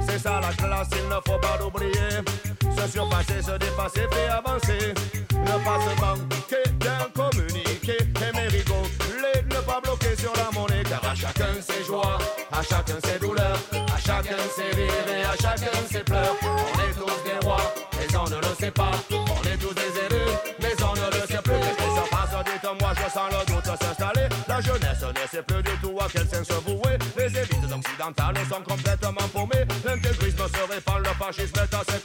[0.08, 2.53] C'est ça la classe, il ne faut pas l'oublier
[2.92, 4.94] Surpasser, se dépasser, fait avancer.
[5.32, 10.84] Ne pas se manquer, bien communiquer Aimer rigoler, ne pas bloquer sur la monnaie.
[10.84, 12.18] Car à chacun ses joies,
[12.52, 16.36] à chacun ses douleurs À chacun ses rires et à chacun ses pleurs.
[16.42, 18.92] On est tous des rois, mais on ne le sait pas.
[19.12, 20.32] On est tous des élus,
[20.62, 21.54] mais on ne le sait plus.
[21.54, 24.28] Qu'est-ce qui se passe, dites-moi, je sens le doute s'installer.
[24.48, 26.98] La jeunesse ne sait plus du tout à quel sens se vouer.
[27.18, 29.66] Les élites occidentales sont complètement paumées.
[29.86, 32.00] L'intégrisme se répand, le fascisme est à ses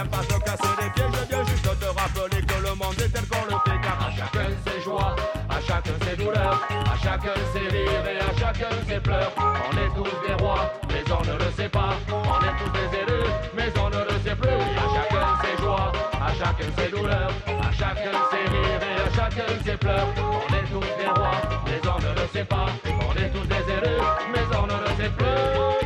[0.00, 3.08] viens pas te casser les pieds Je viens juste te rappeler que le monde est
[3.08, 5.16] tel qu'on le fait Car à chacun ses joies,
[5.48, 9.32] à chacun ses douleurs À chacun ses rires et à chacun ses pleurs.
[9.38, 11.94] On est tous des rois, mais on ne le sait pas.
[12.10, 14.50] On est tous des élus, mais on ne le sait plus.
[14.50, 19.64] À chacun ses joies, à chacun ses douleurs À chacun ses rires et à chacun
[19.64, 20.08] ses pleurs.
[20.18, 22.66] On est tous des rois, mais on ne le sait pas.
[22.86, 24.00] On est tous des élus,
[24.32, 25.79] mais on ne le sait plus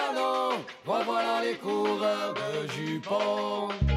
[0.00, 0.64] canons.
[0.86, 3.89] Revoilà les coureurs de jupons.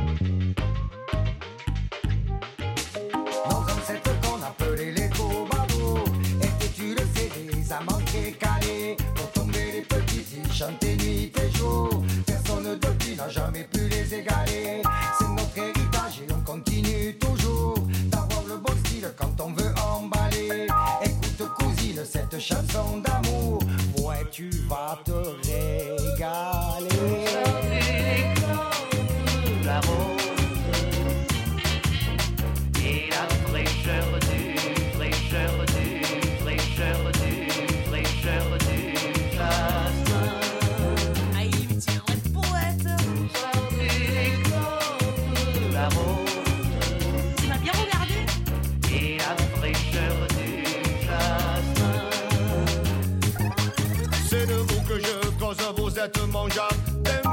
[56.04, 56.76] Êtes mangeable.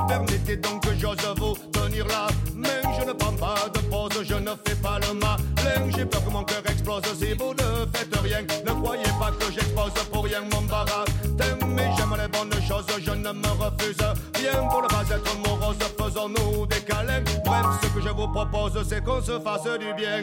[0.09, 2.29] Permettez donc que j'ose vous tenir là.
[2.55, 5.37] Mais je ne prends pas de pause, je ne fais pas le malin.
[5.97, 8.43] J'ai peur que mon cœur explose si vous ne faites rien.
[8.67, 11.05] Ne croyez pas que j'expose pour rien mon barat.
[11.67, 13.97] Mais j'aime les bonnes choses, je ne me refuse
[14.37, 14.67] rien.
[14.69, 17.23] Pour ne pas être morose, faisons-nous des câlins.
[17.45, 20.23] Bref, ce que je vous propose, c'est qu'on se fasse du bien.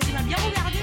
[0.00, 0.77] Tu m'as bien regardé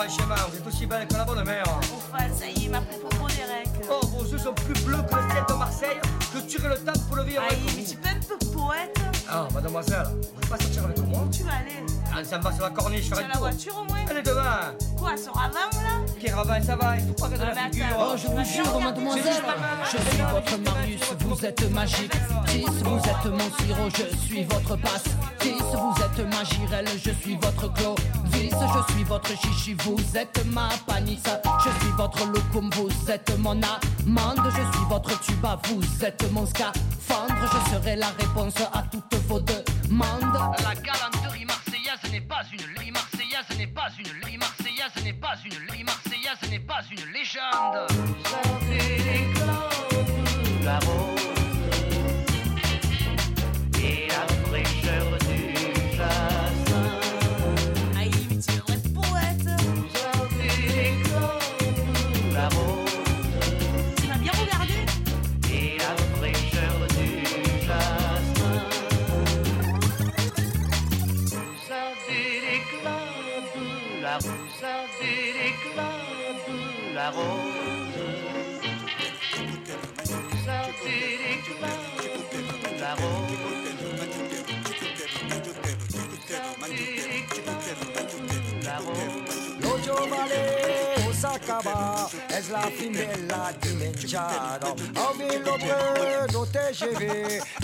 [0.00, 1.64] Oh, franchement, vous êtes aussi belle que la bonne mère.
[1.68, 3.68] Enfin, ça y est, ma propos Derek.
[3.90, 6.00] Oh, vos yeux sont plus bleus que le ciel de Marseille.
[6.34, 8.96] Je tuerai le temps pour le vivre avec Aïe, mais tu peux un peu poète
[9.28, 11.84] Ah, mademoiselle, vous voulez pas sortir avec moi Tu vas aller
[12.14, 14.40] Ah, ça me va sur la corniche, as un la voiture au moins Allez, devant.
[14.98, 17.86] Quoi, ce ravin là Qui ravin, ça va, il faut pas de Ah, la figure.
[17.86, 18.06] attends.
[18.12, 19.24] Oh, je vous jure, mademoiselle,
[19.84, 22.12] je suis votre Marius, vous êtes magique.
[22.46, 25.04] Tis, vous êtes mon sirop, je suis votre passe.
[25.48, 28.52] Tis, vous êtes ma girelle, je suis votre Clovis.
[28.52, 31.40] Je suis votre chichi, vous êtes ma panissa.
[31.64, 34.40] Je suis votre loukoum, vous êtes mon amande.
[34.44, 37.34] Je suis votre tuba, vous êtes mon scaphandre.
[37.40, 40.38] Je serai la réponse à toutes vos demandes.
[40.64, 45.34] La galanterie marseillaise n'est pas une lie marseillaise n'est pas une lie marseillaise n'est pas
[45.44, 47.86] une lie marseillaise n'est pas une légende.
[50.64, 51.17] La rose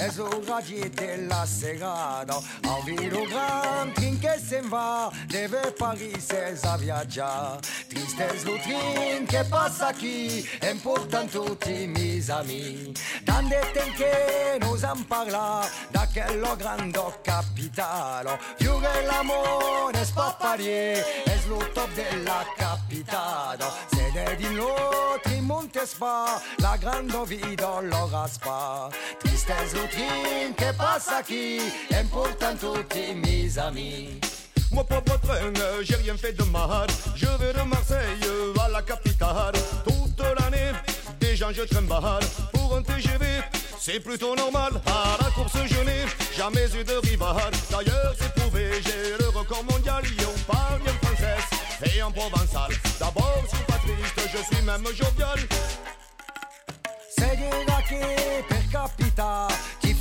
[0.04, 0.60] TGV, es ora
[0.94, 2.36] della serata.
[2.66, 6.30] Ho vinto gran trin che se va, deve Paris
[6.62, 7.60] a viaggiare.
[7.88, 12.98] Tristesse lo trin che passa qui, è importante tutti mis amis.
[13.24, 18.38] Tante tempo che nos en parla, da quello grande capitale.
[18.56, 23.64] Fiore l'amore spapparier, es lo top della capitale.
[23.90, 28.88] Sede di Lotri, Montespa, la grande vita l'ora spa.
[29.18, 31.58] Tristesse lo trin che passa qui,
[31.88, 34.18] è importante tutti mis amis.
[34.70, 35.52] Moi pauvre train,
[35.82, 36.88] j'ai rien fait de mal.
[37.14, 38.18] Je vais de Marseille
[38.58, 39.54] à la capitale.
[39.84, 40.72] Toute l'année,
[41.20, 42.24] des gens je trimballe.
[42.52, 43.24] Pour un TGV,
[43.78, 44.72] c'est plutôt normal.
[44.86, 46.04] À la course je n'ai
[46.36, 47.52] jamais eu de rival.
[47.70, 50.02] D'ailleurs c'est prouvé, j'ai le record mondial.
[50.04, 52.70] Et on parle bien française et en provençal.
[52.98, 55.38] D'abord je suis pas triste, je suis même jovial.
[57.16, 59.46] Seguirà che per capita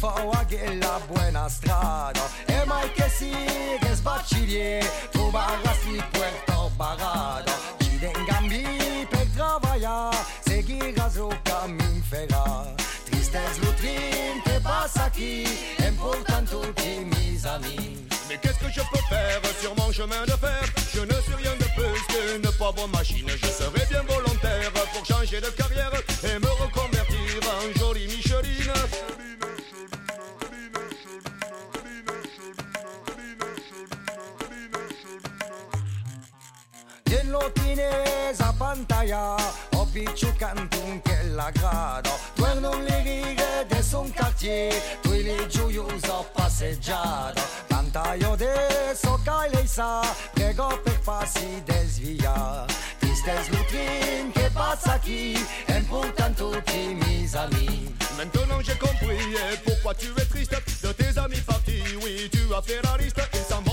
[0.03, 3.31] ti fa la buona strada E mai che si
[3.79, 4.81] che sbaccilie
[5.11, 12.73] trovarà si puerto barado Ci den gambi per travagliare seguirà su cammin ferà
[13.05, 15.47] Tristesse l'utrin che passa qui
[15.87, 20.63] important tutti mis amis Mais qu'est-ce que je peux faire sur mon chemin de fer?
[20.93, 23.29] Je ne suis rien de plus qu'une pauvre machine.
[23.29, 25.91] Je serai bien volontaire pour changer de carrière
[38.57, 39.35] pantalla
[39.71, 47.41] Au picciucantum che la grado Tornano le righe de son quartier Tui li gioioso passeggiato
[47.67, 50.01] Canta io adesso che lei sa
[50.33, 52.65] Prego per farsi desvia
[52.99, 55.35] Tristesse lutrine che passa qui
[55.67, 57.91] Important tutti mis amis.
[58.17, 60.55] Maintenant j'ai compris et pourquoi tu es triste.
[60.83, 61.81] De tes amis partis.
[62.03, 63.72] Oui, tu as fait la liste, ils s'en vont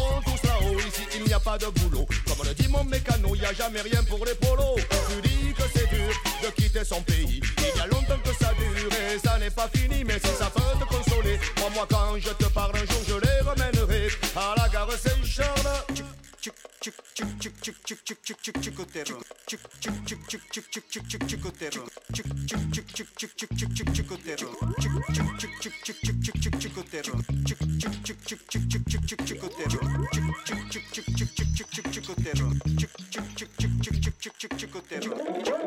[1.41, 2.07] pas de boulot.
[2.27, 4.77] Comme le dit mon mécano, n'y a jamais rien pour les polos.
[4.77, 6.13] Tu dis que c'est dur
[6.43, 7.41] de quitter son pays.
[7.59, 10.05] Il y a longtemps que ça dure et ça n'est pas fini.
[10.05, 11.39] Mais si ça peut te consoler,
[11.75, 15.85] moi, quand je te parle un jour, je les ramènerai à la gare Saint-Charles.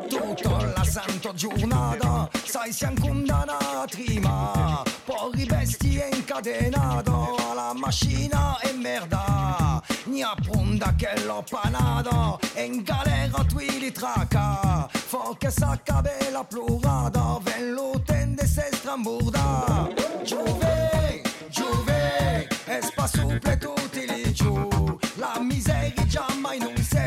[0.08, 9.82] Tutta la santa giornata sai siamo condannati ma poi rivesti incatenato alla macchina e merda.
[10.04, 14.88] Ni appunta che l'ho panato e in galera tu li traca.
[14.90, 19.92] Fo che s'accabe la plurata ven lo tende se stramburda.
[20.22, 23.83] Giove, Giove e spasuple tutti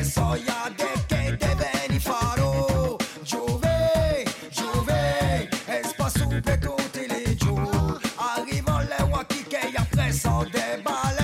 [0.08, 2.96] soia de che deve faro.
[3.24, 7.56] Giove, Giove e spasuple tutti li giù
[8.16, 11.17] arrivo le waki che appresso de balletti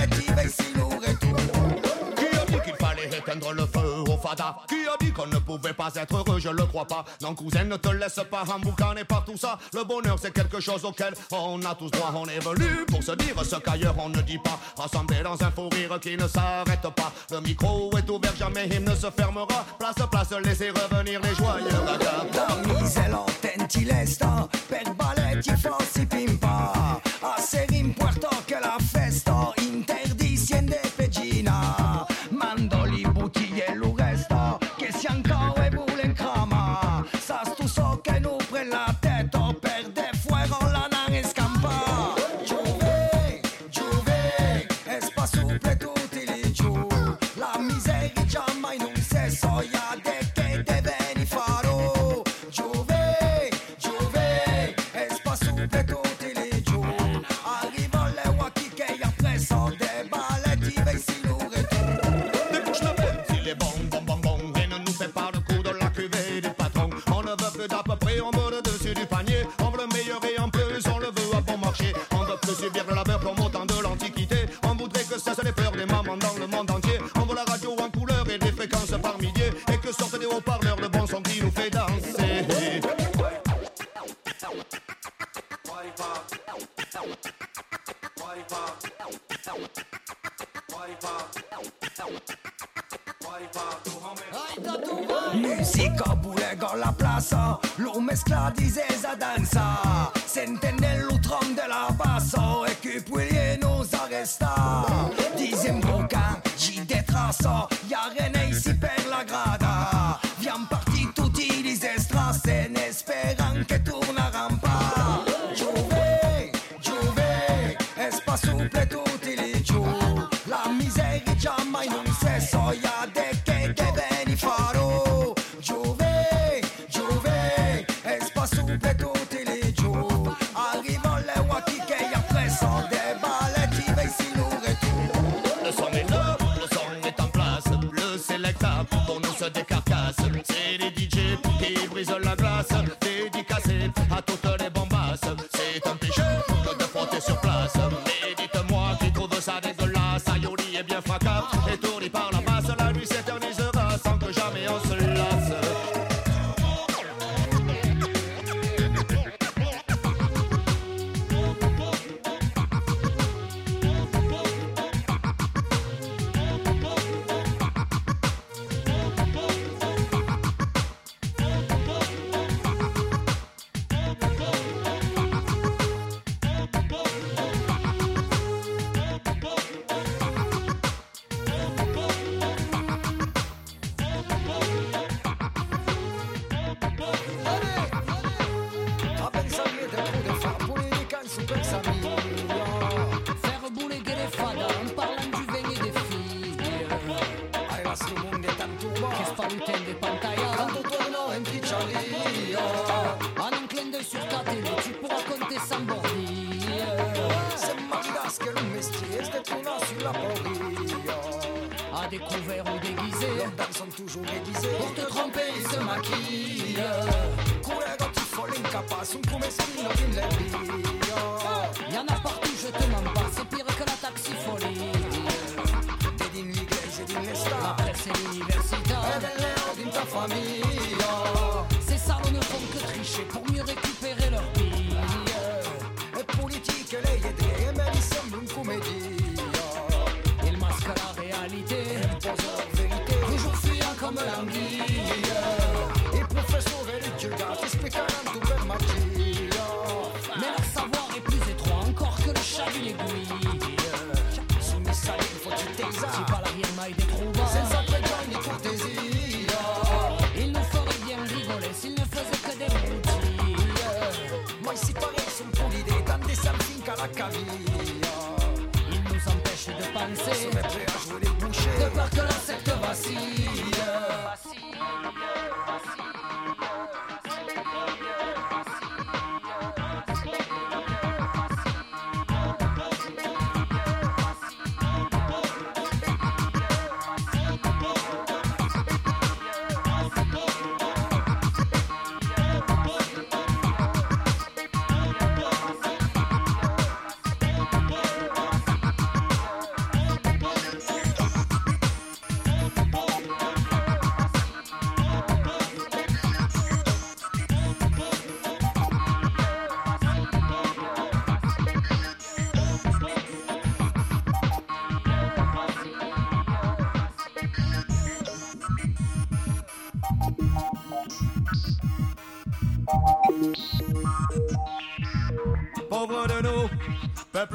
[4.68, 7.04] Qui a dit qu'on ne pouvait pas être heureux, je le crois pas.
[7.22, 9.58] Non cousin ne te laisse pas emboucaner par tout ça.
[9.72, 12.12] Le bonheur c'est quelque chose auquel on a tous droit.
[12.14, 14.58] On est venu pour se dire ce qu'ailleurs on ne dit pas.
[14.76, 17.12] Rassemblés dans un fou rire qui ne s'arrête pas.
[17.30, 19.64] Le micro est ouvert, jamais il ne se fermera.
[19.78, 27.00] Place, place, laissez revenir les joyeux ragas La misela tenti lesta per balletti falsi pimpa.
[27.20, 29.53] A ser in puerto che la festa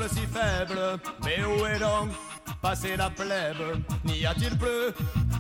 [0.10, 0.80] si faible,
[1.24, 2.10] mais où est donc
[2.62, 3.82] passé la plèbe?
[4.06, 4.94] N'y a-t-il plus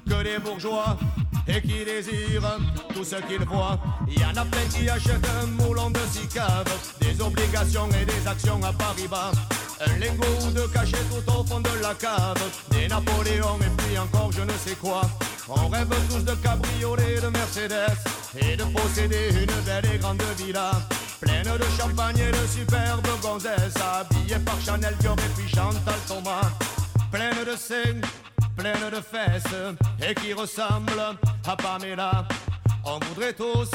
[0.07, 0.97] que des bourgeois
[1.47, 2.57] et qui désirent
[2.93, 3.79] tout ce qu'ils voient?
[4.07, 6.65] Il y en a plein qui achètent un moulon de six caves,
[6.99, 9.31] des obligations et des actions à Paris-Bas.
[9.85, 14.31] Un lingot ou deux tout au fond de la cave, des Napoléons et puis encore
[14.31, 15.01] je ne sais quoi.
[15.47, 17.97] On rêve tous de cabriolets, de Mercedes
[18.37, 20.71] et de posséder une belle et grande villa.
[21.49, 26.51] Pleine de champagne et de superbes gonzesses Habillées par Chanel, Dior et puis Chantal Thomas.
[27.11, 28.01] Pleine de seins,
[28.55, 29.73] pleine de fesses
[30.07, 30.91] Et qui ressemble
[31.47, 32.27] à Pamela.
[32.85, 33.71] On voudrait tous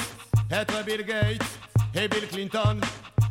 [0.52, 1.42] être Bill Gates
[1.96, 2.80] et Bill Clinton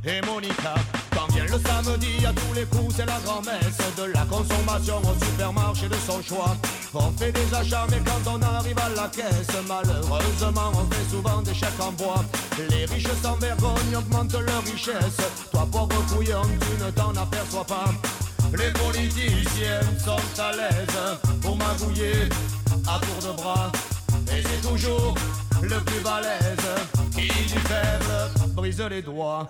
[0.04, 0.76] et Monica.
[1.16, 5.26] Quand vient le samedi, à tous les coups c'est la grand-messe De la consommation au
[5.26, 6.58] supermarché de son choix
[6.96, 11.42] On fait des achats mais quand on arrive à la caisse Malheureusement on fait souvent
[11.42, 12.24] des chèques en bois
[12.70, 15.18] Les riches sans vergogne augmentent leur richesse
[15.52, 17.86] Toi pauvre couillon tu ne t'en aperçois pas
[18.56, 22.30] les politiciens sont à l'aise pour magouiller
[22.88, 23.72] à tour de bras.
[24.28, 25.16] Et c'est toujours
[25.62, 26.70] le plus balèze
[27.12, 29.50] qui du faible brise les doigts.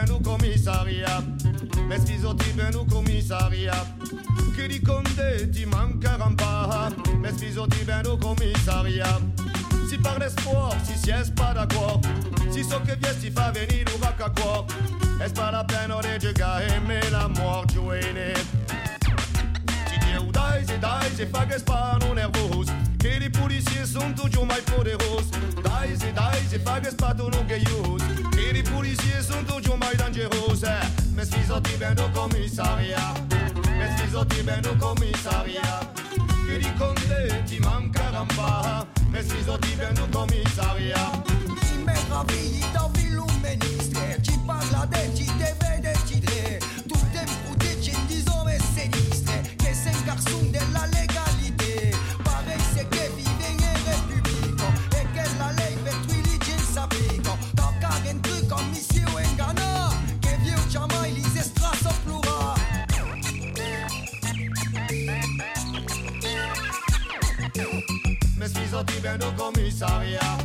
[0.00, 1.22] ben au commissariat
[1.88, 3.86] Mes sfizotti ben au commissariat.
[4.54, 6.92] Che di conde ti mancheranno pas.
[7.20, 9.20] Mes sfizotti ben au commissariat.
[9.88, 12.00] Si par l'espoir, si si pas d'accord.
[12.50, 14.64] Si so che vies ti fa venire un vacca qua
[15.24, 17.78] Es pas la peine de giocare me la mort Si
[19.98, 22.70] Dio dai, se dai, se fa che spano nervos
[23.00, 25.24] que les policiers sont toujours my poderos.
[25.56, 27.98] Dice et dice et pagues pas ton gayos.
[27.98, 28.19] Que
[28.62, 30.64] les policiers sont toujours my dangerous.
[31.14, 33.14] Mais si sont ben au commissariat.
[33.78, 35.80] Mais si sont ben au commissariat.
[36.46, 38.86] Que li conte ti mancheranno pas.
[39.12, 41.12] Mais si sont ben au commissariat.
[41.62, 49.54] Ci meravigli da viluministre Ci parla de ci deve decidere Tutte imputece di zone sinistre
[49.56, 51.29] Che se garçon della legalité
[69.02, 70.38] ben au commissariat.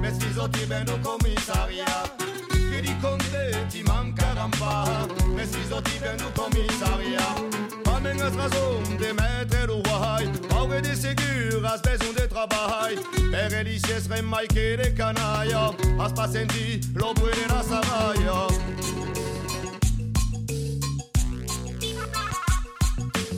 [0.00, 2.04] Mais si ben au commissariat.
[2.48, 4.84] Que li conte ti mancheranno pas.
[5.34, 7.60] Mais si sont ben au commissariat.
[8.22, 10.18] As razón de mettre le roi.
[10.54, 12.96] Aure de ségur, as besoin de travail.
[13.30, 15.72] Per elicies remai que de canalla.
[15.98, 18.46] As pas senti lo de la saraya.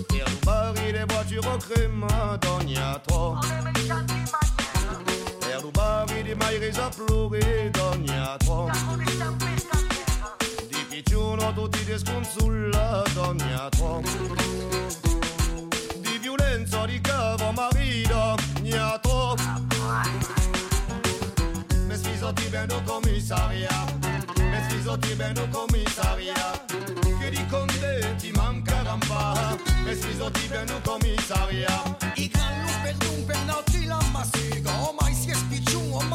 [0.08, 3.36] Per rubare le voitures au d'ogni a trop.
[6.52, 8.70] Rubare di mai resa pluri, d'ogni a trop.
[10.68, 14.04] Di picciuno tutti desconsulla, d'ogni a trop.
[16.00, 19.40] Di violenza di cavo marito, n'y a trop.
[21.86, 23.86] Mais si sotti ben au commissariat.
[24.36, 26.64] Mais si sotti ben au commissariat.
[27.20, 29.56] Che di conte ti mancheranno pas.
[29.84, 32.02] Mais si sotti ben au commissariat.
[32.16, 36.06] I gran luper dun per nauti la masigo O mai si è spicciun,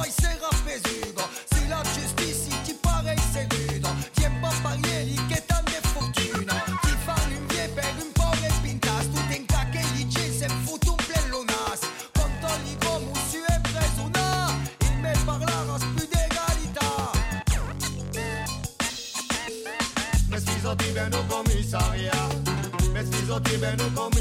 [0.77, 6.63] mai si era pesugo Si la giustizia ti pare seguito Tiempo parieri che tante fortuna
[6.81, 10.85] Ti fanno un vie per un po' e pintas Tu tenca che gli se fut
[10.85, 11.79] un plelonas
[12.13, 17.11] Controlli come si è preso una Il me parlara più d'egalità
[20.29, 22.35] Mais si sotti ben au commissariat.
[22.93, 24.16] Mais si sotti ben au commissariat.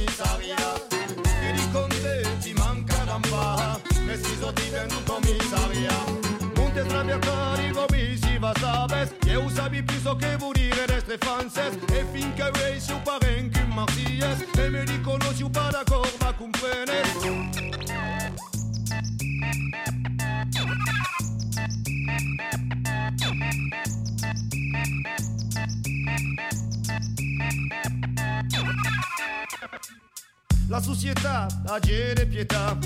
[9.07, 11.51] francez Eu sabi plus o che vuol dire essere fin
[11.87, 15.86] que finché rei siu parenti in marsies E me li conosciu para
[30.69, 32.77] La società ha gene pietà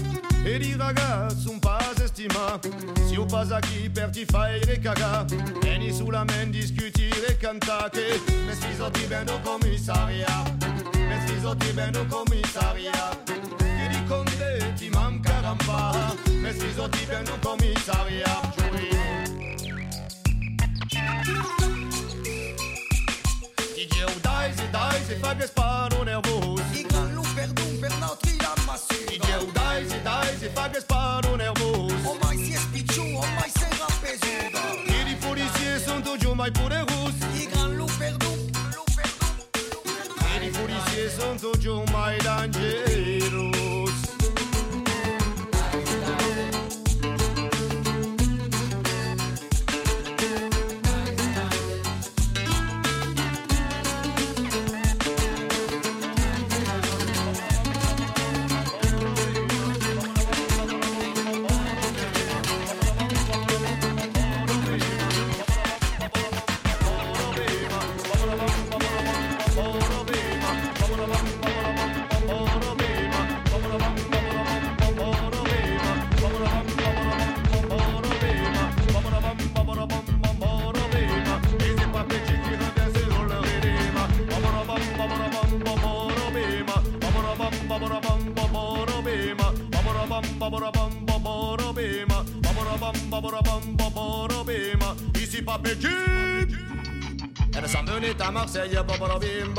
[0.44, 2.60] e i ragazzi un pas estima
[3.06, 5.24] Si o pas aquí per ti fai le cagà
[5.62, 10.64] Vieni sulla men discutire e cantare Me si sotti ben au commissariat.
[10.94, 13.22] Me si sotti ben au commissariat.
[13.24, 18.58] Che di conte ti mancheranno pas Me si sotti ben au commissariat
[23.74, 25.34] DJ dai se dai se fa
[41.40, 43.09] policiers sont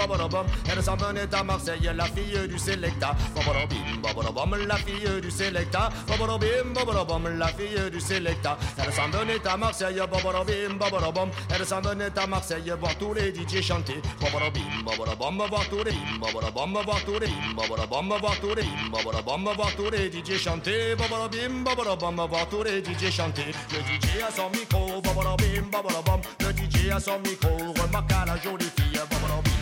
[0.01, 0.45] babarabam.
[0.71, 3.15] Elle s'en venait à Marseille, la fille du Selecta.
[3.35, 5.89] Babarabam, la fille du Selecta.
[6.07, 8.57] Babarabam, la fille du Selecta.
[8.77, 11.29] Elle s'en venait à Marseille, babarabim, babarabam.
[11.53, 14.01] Elle s'en venait à Marseille, voir tous les DJ chanter.
[14.19, 19.75] Babarabim, babarabam, voir tous les babarabam, voir tous les babarabam, voir tous les babarabam, voir
[19.75, 20.95] tous les DJ chanter.
[20.95, 23.51] Babarabim, babarabam, voir tous les DJ chanter.
[23.71, 26.21] Le DJ a son micro, babarabim, babarabam.
[26.39, 27.49] Le DJ a son micro,
[27.81, 29.60] remarque à la jolie fille, babarabim,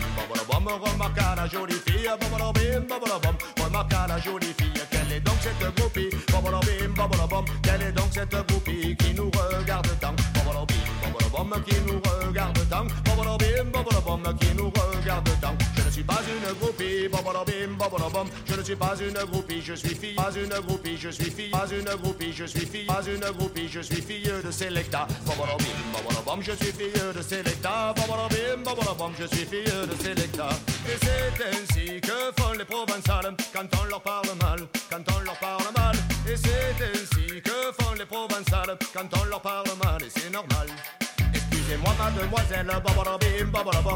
[0.64, 5.74] bam, remarqua la jolie fille, babalabim, babalabam, remarqua la jolie fille, quelle est donc cette
[5.76, 10.89] groupie, babalabim, babalabam, quelle est donc cette groupie qui nous regarde tant, babalabim
[11.30, 16.20] bobolobom, qui nous regarde tant Bobolobim, bobolobom, qui nous regarde tant Je ne suis pas
[16.26, 18.28] une groupie, bobolobim, bobolobom.
[18.46, 21.50] Je ne suis pas une groupie, je suis fille, pas une groupie, je suis fille,
[21.50, 25.06] pas une groupie, je suis fille, pas une groupie, je suis fille de Selecta.
[25.26, 27.94] Bobolobim, bobolobom, je suis fille de Selecta.
[27.96, 30.48] Bobolobim, bobolobom, je suis fille de Selecta.
[30.86, 35.38] Et c'est ainsi que font les provençales quand on leur parle mal, quand on leur
[35.38, 35.96] parle mal.
[36.28, 40.68] Et c'est ainsi que font les provençales quand on leur parle mal, et c'est normal.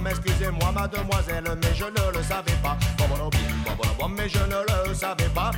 [0.06, 2.76] Excusez-moi mademoiselle, mais je ne le savais pas.
[4.16, 5.50] Mais je ne le savais pas.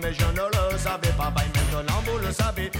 [0.00, 1.30] Mais je ne le savais pas.
[1.30, 2.70] Maintenant vous le savez.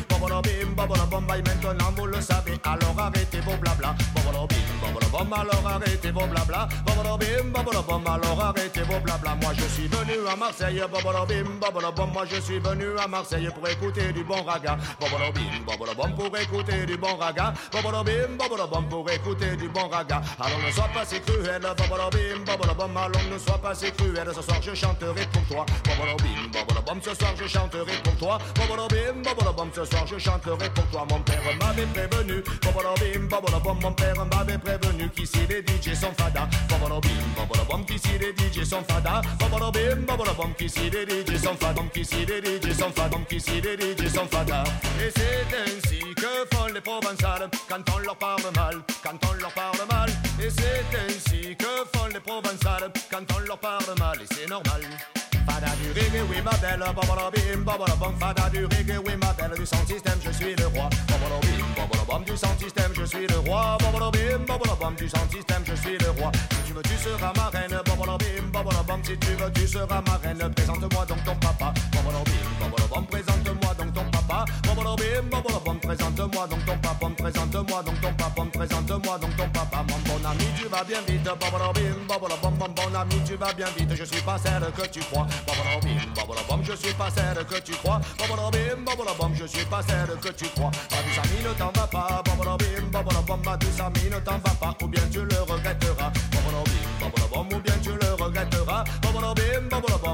[0.77, 2.59] Maintenant vous le savez.
[2.65, 3.95] Alors arrêtez vos blabla.
[4.27, 6.69] Alors arrêtez vos blabla.
[6.87, 9.35] Alors arrêtez vos blabla.
[9.43, 10.83] Moi je suis venu à Marseille,
[12.13, 14.79] moi je suis venu à Marseille pour écouter du bon raga.
[14.99, 17.53] Pour écouter du bon raga.
[17.99, 20.23] Bobolobim, bobolobom, pour écouter du bon raga.
[20.39, 24.29] Alors ne sois pas si cruel, bobolobim, bobolobom, alors ne sois pas si cruel.
[24.33, 25.67] Ce soir je chanterai pour toi.
[25.85, 28.39] Bobolobim, bobolobom, ce soir je chanterai pour toi.
[28.55, 31.07] Bobolobim, bobolobom, ce soir je chanterai pour toi.
[31.11, 32.45] Mon père m'avait prévenu.
[32.63, 36.49] Bobolobim, bobolobom, mon père m'avait prévenu qu'ici les DJ sont fada.
[36.69, 39.23] Bobolobim, bobolobom, qu'ici les DJ sont fada.
[39.41, 41.83] Bobolobim, bobolobom, qu'ici les DJ sont fada.
[41.93, 43.19] Qu'ici les DJ sont fada.
[43.29, 44.63] Qu'ici les DJ sont fada.
[45.01, 47.51] Et c'est ainsi que font les provençales
[47.95, 50.11] on leur parle mal, quand on leur parle mal.
[50.41, 54.83] Et c'est ainsi que font les provençales quand on leur parle mal, et c'est normal.
[55.47, 59.67] Fada du reggae, oui ma belle, bobolobim, bobolobom, fada du reggae, oui ma belle, du
[59.67, 60.89] sound système, je suis le roi.
[61.09, 63.79] Bobolobim, bobolobom, du sound système, je suis le roi.
[63.81, 66.31] Bobolobim, bobolobom, du sound système, je suis le roi.
[66.51, 70.17] Si tu veux, tu seras ma reine, bobolobim, bobolobom, si tu veux, tu seras ma
[70.23, 70.53] reine.
[70.55, 73.03] Présente-moi donc ton papa, présente-moi donc ton
[75.89, 79.85] présente-moi donc ton papa, présente-moi donc ton papa, présente-moi donc ton papa.
[79.89, 81.29] Mon bon ami, tu vas bien vite,
[82.59, 85.27] mon bon ami, tu vas bien vite, je suis pas celle que tu crois.
[86.15, 88.01] Bobolobom, je suis pas celle que tu crois.
[89.35, 90.71] Je suis pas celle que tu crois.
[90.91, 92.23] Ma douce amie ne t'en va pas.
[92.25, 94.75] Bobolobim, bobolobom, ma douce amie ne t'en va pas.
[94.83, 96.13] Ou bien tu le regretteras.
[97.01, 98.85] Bobolobom, ou bien tu le regretteras.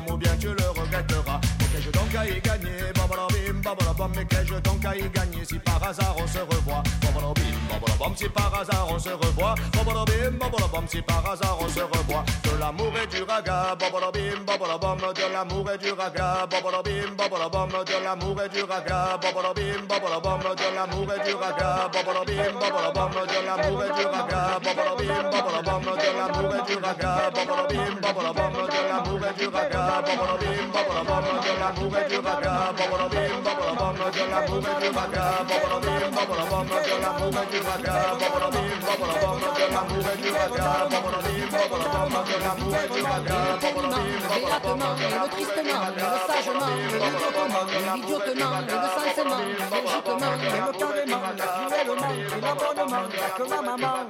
[0.09, 1.41] Ou bien tu le regretteras.
[1.73, 2.93] Qu'ai-je donc à y gagner?
[2.95, 6.83] Bobolobim, bobolobom, mais qu'ai-je donc à y gagner si par hasard on se revoit?
[7.01, 9.55] Bobolobim, bobolobom, si par hasard on se revoit.
[9.73, 12.25] Bobolobim, bobolobom, si par hasard on se revoit.
[12.65, 13.77] L'amour et du raga.
[13.79, 16.47] Bobolobim, bobolobom, de l'amour et du raga.
[16.49, 19.19] Bobolobim, bobolobom, de l'amour et du raga.
[19.21, 21.91] Bobolobim, bobolobom, de l'amour et du raga.
[21.93, 24.41] Bobolobim, bobolobom, de l'amour et du raga.
[24.65, 27.13] Bobolobim, bobolobom, de l'amour et du raga.
[27.37, 29.85] Bobolobim, bobolobom, de l'amour et du raga.
[30.09, 32.55] Bobolobim, bobolobom, de l'amour et du raga.
[32.73, 35.25] Bobolobim, bobolobom, de l'amour et du raga.
[35.45, 37.97] Bobolobim, bobolobom, de l'amour et du raga.
[38.17, 40.79] Bobolobim, bobolobom, de l'amour et du raga.
[40.89, 42.54] De l'amour du raga.
[42.59, 50.35] Bobolobim, Béatement, et le tristement, le sagement, et l'idiotement, et l'idiotement, le sensement, et logiquement,
[50.43, 51.23] le carrément,
[51.69, 52.13] cruellement,
[52.43, 53.05] l'abonnement,
[53.37, 54.07] que ma maman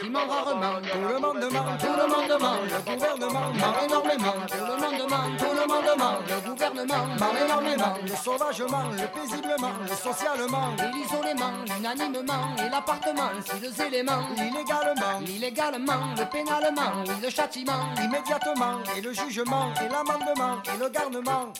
[0.00, 0.80] qui ment rarement.
[0.92, 4.34] Tout le monde ment, tout le monde ment, le gouvernement ment énormément.
[4.48, 7.94] Tout le monde ment, tout le monde ment, le gouvernement ment énormément.
[8.02, 16.24] Le sauvagement, le paisiblement, le socialement, l'isolement, l'unanimement, et l'appartement, si éléments, l'illégalement, l'illégalement, le
[16.26, 21.52] pénalement, oui, le châtiment, immédiatement, et le jugement, et l'amendement, et le garnement.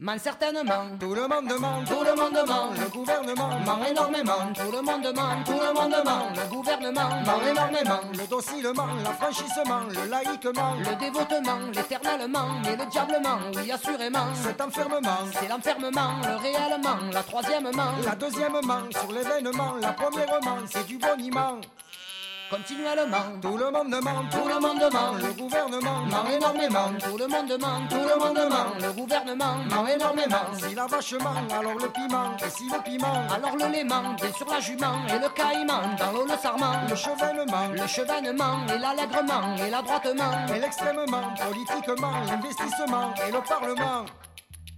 [0.00, 4.70] Ment certainement, tout le monde ment, tout le monde ment, le gouvernement ment énormément, tout
[4.70, 10.10] le monde ment, tout le monde ment, le gouvernement ment énormément, le docilement, l'affranchissement, le
[10.10, 16.98] laïquement, le dévotement, l'éternellement, et le diablement, oui assurément, cet enfermement, c'est l'enfermement, le réellement,
[17.12, 21.60] la troisièmement, la deuxièmement, sur l'événement, la premièrement, c'est du boniment.
[22.50, 27.26] Continuellement, tout le monde ment, tout le monde ment, le gouvernement ment énormément, tout le
[27.26, 30.46] monde ment, tout le monde ment, le gouvernement ment énormément.
[30.58, 34.32] Si la vache ment, alors le piment, et si le piment, alors le léman, bien
[34.32, 38.78] sûr la jument et le caïman, dans l'eau le sarment, le chevènement, le chevènement et
[38.78, 40.46] l'allègrement et l'adroitement.
[40.54, 44.06] Et l'extrêmement, politiquement, l'investissement et le parlement.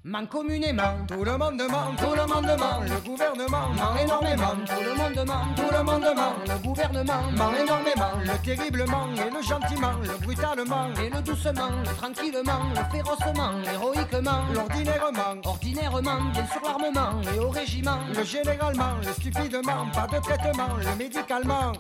[0.02, 4.82] Ment communément, tout le monde ment, tout le monde ment, le gouvernement ment énormément, tout
[4.82, 9.42] le monde ment, tout le monde ment, le gouvernement ment énormément, le terriblement et le
[9.42, 16.62] gentiment, le brutalement et le doucement, le tranquillement, le férocement, l'héroïquement, l'ordinairement, ordinairement, bien sûr
[16.64, 21.72] l'armement et au régiment, le généralement, le stupidement, pas de traitement, le médicalement.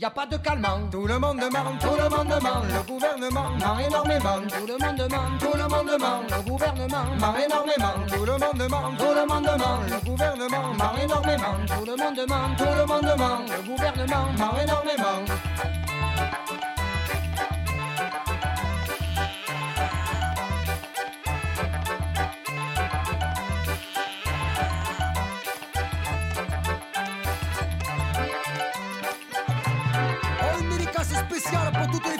[0.00, 0.88] Y a pas de calmant.
[0.92, 4.40] Tout le monde ment, tout le monde ment, le gouvernement ment énormément.
[4.46, 8.06] Tout le monde ment, tout le monde ment, le gouvernement ment énormément.
[8.06, 11.56] Tout le monde ment, tout le monde ment, le gouvernement ment énormément.
[11.66, 15.24] Tout le monde ment, Tout le monde ment, le gouvernement ment énormément.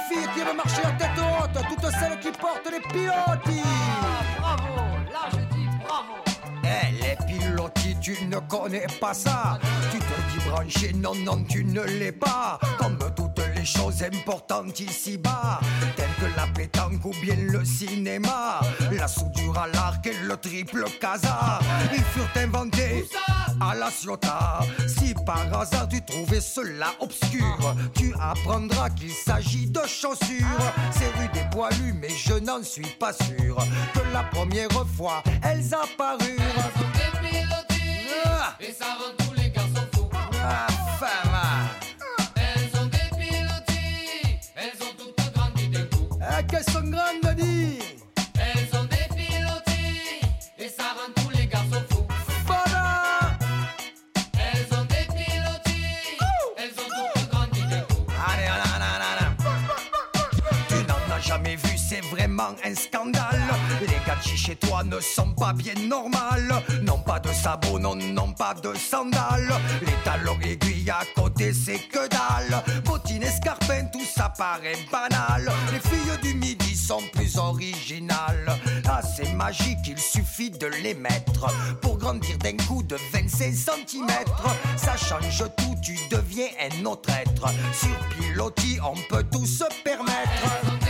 [0.08, 3.62] Filles qui veulent marcher à tête haute, toutes celles qui portent les pilotis.
[4.38, 4.74] Bravo,
[5.12, 6.14] là je dis bravo.
[6.64, 9.58] Eh, les pilotis, tu ne connais pas ça.
[9.90, 12.58] Tu te dis branché, non, non, tu ne l'es pas.
[12.78, 13.27] Comme toutes
[13.58, 15.60] les choses importantes ici-bas,
[15.96, 18.60] telles que la pétanque ou bien le cinéma,
[18.92, 21.58] la soudure à l'arc et le triple casa.
[21.92, 23.04] Ils furent inventés
[23.60, 24.60] à la Ciotat.
[24.86, 30.72] Si par hasard tu trouvais cela obscur, tu apprendras qu'il s'agit de chaussures.
[30.92, 33.56] C'est rue des poilus, mais je n'en suis pas sûr
[33.94, 36.28] que la première fois elles apparurent.
[38.24, 38.56] Ah.
[38.60, 40.08] Et ça rend tous les garçons fous.
[40.42, 40.66] Ah,
[40.98, 41.27] femme.
[46.58, 46.64] Coup.
[46.64, 47.78] Qu'elles sont grandes, dis
[48.34, 50.20] Elles ont des pilotis,
[50.58, 52.06] et ça rend tous les garçons fous.
[52.46, 53.38] Voilà
[54.34, 56.16] Elles ont des pilotis,
[56.56, 58.06] elles ont toutes grandi d'un coup.
[58.26, 58.64] Allez, allez.
[60.68, 63.27] Tu n'en as jamais vu, c'est vraiment un scandale.
[64.22, 66.52] Chez toi ne sont pas bien normales.
[66.82, 69.52] Non pas de sabots, non, non pas de sandales.
[69.82, 72.62] Les talons aiguilles à côté, c'est que dalle.
[72.84, 75.50] Bottines, escarpins, tout ça paraît banal.
[75.72, 78.58] Les filles du midi sont plus originales.
[78.86, 81.46] Ah, c'est magique, il suffit de les mettre
[81.82, 84.08] pour grandir d'un coup de 25 cm.
[84.76, 87.48] Ça change tout, tu deviens un autre être.
[87.72, 90.87] Sur pilotis, on peut tout se permettre.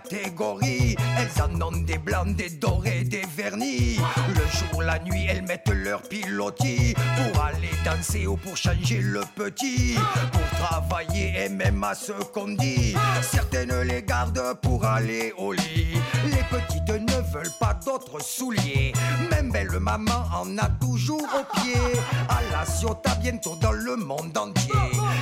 [0.00, 0.96] Catégories.
[1.18, 3.98] Elles en ont des blancs, des dorés, des vernis.
[4.28, 9.22] Le jour, la nuit, elles mettent leur pilotis pour aller danser ou pour changer le
[9.34, 9.96] petit.
[10.32, 12.94] Pour travailler et même à ce qu'on dit.
[13.22, 15.98] Certaines les gardent pour aller au lit.
[16.24, 18.92] Les petites ne veulent pas d'autres souliers.
[19.30, 21.80] Même belle maman en a toujours au pied.
[22.28, 24.72] À la Ciotat, bientôt dans le monde entier.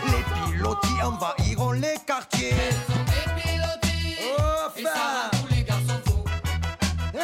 [0.06, 2.54] Les pilotis envahiront les quartiers.
[4.76, 6.24] Et ça rend tous les garçons fous.
[7.14, 7.18] Eh,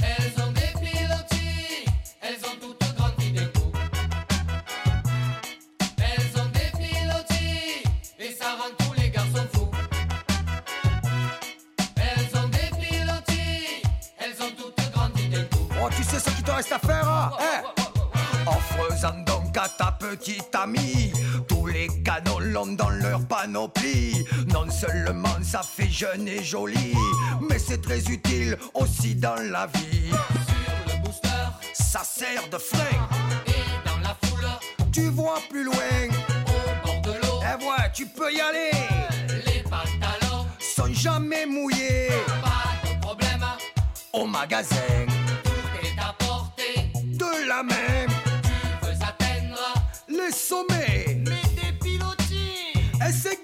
[0.00, 1.84] Elles ont des pilotis,
[2.20, 3.72] elles ont toutes grandi d'un coup.
[5.98, 7.82] Elles ont des pilotis,
[8.18, 9.70] et ça rend tous les garçons fous.
[11.96, 13.82] Elles ont des pilotis,
[14.18, 15.68] elles ont toutes grandi d'un coup.
[15.82, 16.83] Oh, tu sais ce qu'il te reste à faire,
[20.14, 21.12] à ta amie
[21.48, 24.24] tous les canons l'ont dans leur panoplie.
[24.46, 26.94] Non seulement ça fait jeune et joli,
[27.48, 30.10] mais c'est très utile aussi dans la vie.
[30.10, 31.28] Sur le booster,
[31.72, 32.78] Ça sert de frein,
[33.46, 34.46] et dans la foule,
[34.92, 35.74] tu vois plus loin.
[36.46, 38.70] au bord de l'eau, Eh ouais, tu peux y aller,
[39.46, 42.08] les pantalons, sont jamais mouillés.
[42.42, 43.44] pas de problème,
[44.12, 44.76] Au magasin,
[53.04, 53.43] pilotis.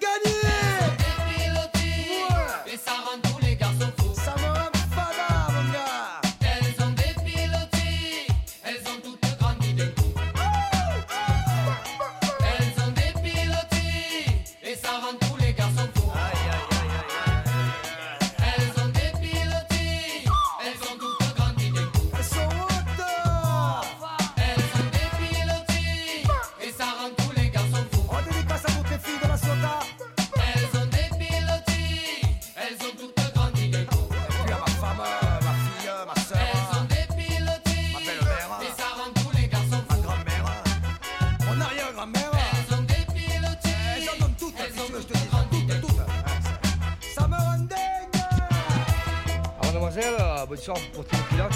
[50.51, 50.59] Bonne
[50.93, 51.53] pour pilotes.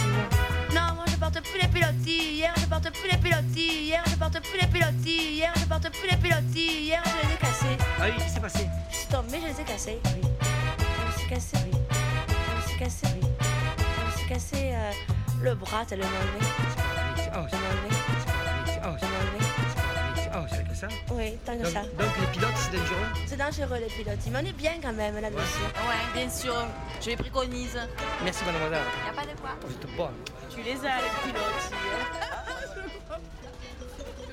[0.73, 2.35] Non, moi je porte plus les pilotis.
[2.37, 3.85] Hier je porte plus les pilotis.
[3.87, 5.35] Hier je porte plus les pilotis.
[5.35, 6.85] Hier je porte plus les pilotis.
[6.85, 7.77] Hier je les ai cassés.
[7.99, 8.67] Ah oui, qu'est-ce qui s'est passé?
[8.91, 9.99] Je suis tombée, je les ai cassés.
[10.05, 10.21] Oui.
[10.23, 11.79] Je me suis cassé, oui.
[12.29, 13.29] Je me suis cassé, oui.
[13.79, 14.93] Je me suis cassé euh,
[15.43, 15.83] le bras.
[15.83, 16.41] Oh, Je m'enlevé.
[17.35, 17.89] oh, Je m'enlevé.
[18.87, 19.44] oh, c'est avec
[20.91, 20.97] ça.
[21.15, 21.83] Oui, tant que donc, ça.
[21.83, 25.15] donc les pilotes, c'est dangereux C'est dangereux les pilotes, mais on est bien quand même
[25.21, 25.63] là-dessus.
[25.63, 26.55] Ouais, bien sûr,
[27.01, 27.79] je les préconise.
[28.23, 28.83] Merci, mademoiselle.
[29.07, 29.51] Y a pas de quoi.
[29.67, 30.15] Vous êtes bonne.
[30.51, 31.71] Tu les as, les pilotes.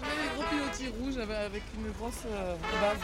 [0.02, 2.98] Même les gros pilotis rouges avec- une grosse euh, base.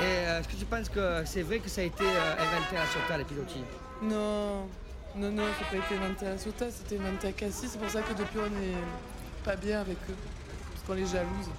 [0.00, 2.76] Et euh, est-ce que tu penses que c'est vrai que ça a été euh, inventé
[2.76, 3.64] à Ciotat, les pilotis
[4.02, 4.68] Non,
[5.16, 7.68] non, non, ça n'a pas été inventé à Sota, c'était inventé à Cassis.
[7.72, 8.76] C'est pour ça que depuis, on n'est
[9.44, 10.16] pas bien avec eux.
[10.72, 11.50] Parce qu'on les jalouse.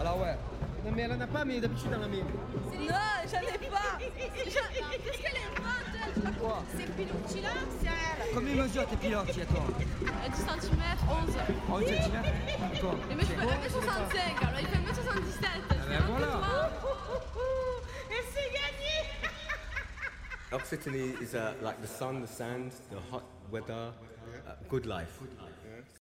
[0.00, 0.36] Alors ouais.
[0.84, 2.18] Non mais elle en a pas, mais d'habitude elle en a mis.
[2.18, 2.26] Non,
[3.30, 3.98] j'en ai pas.
[3.98, 7.48] Qu'est-ce qu'elle invente Quoi Ces pilotis-là,
[7.80, 8.34] c'est elle.
[8.34, 9.64] Combien mesure tes pilotes, à toi
[10.26, 11.36] 10 cm, 11.
[11.70, 12.22] 11 cm
[12.72, 12.96] D'accord.
[13.08, 15.46] Mais moi, je fais 1m65, alors il fait 1m77.
[15.70, 16.70] Ah ben voilà.
[18.10, 18.94] Et c'est gagné
[20.52, 23.92] Occitanie is uh, like the sun, the sand, the hot weather,
[24.46, 25.20] uh, good life.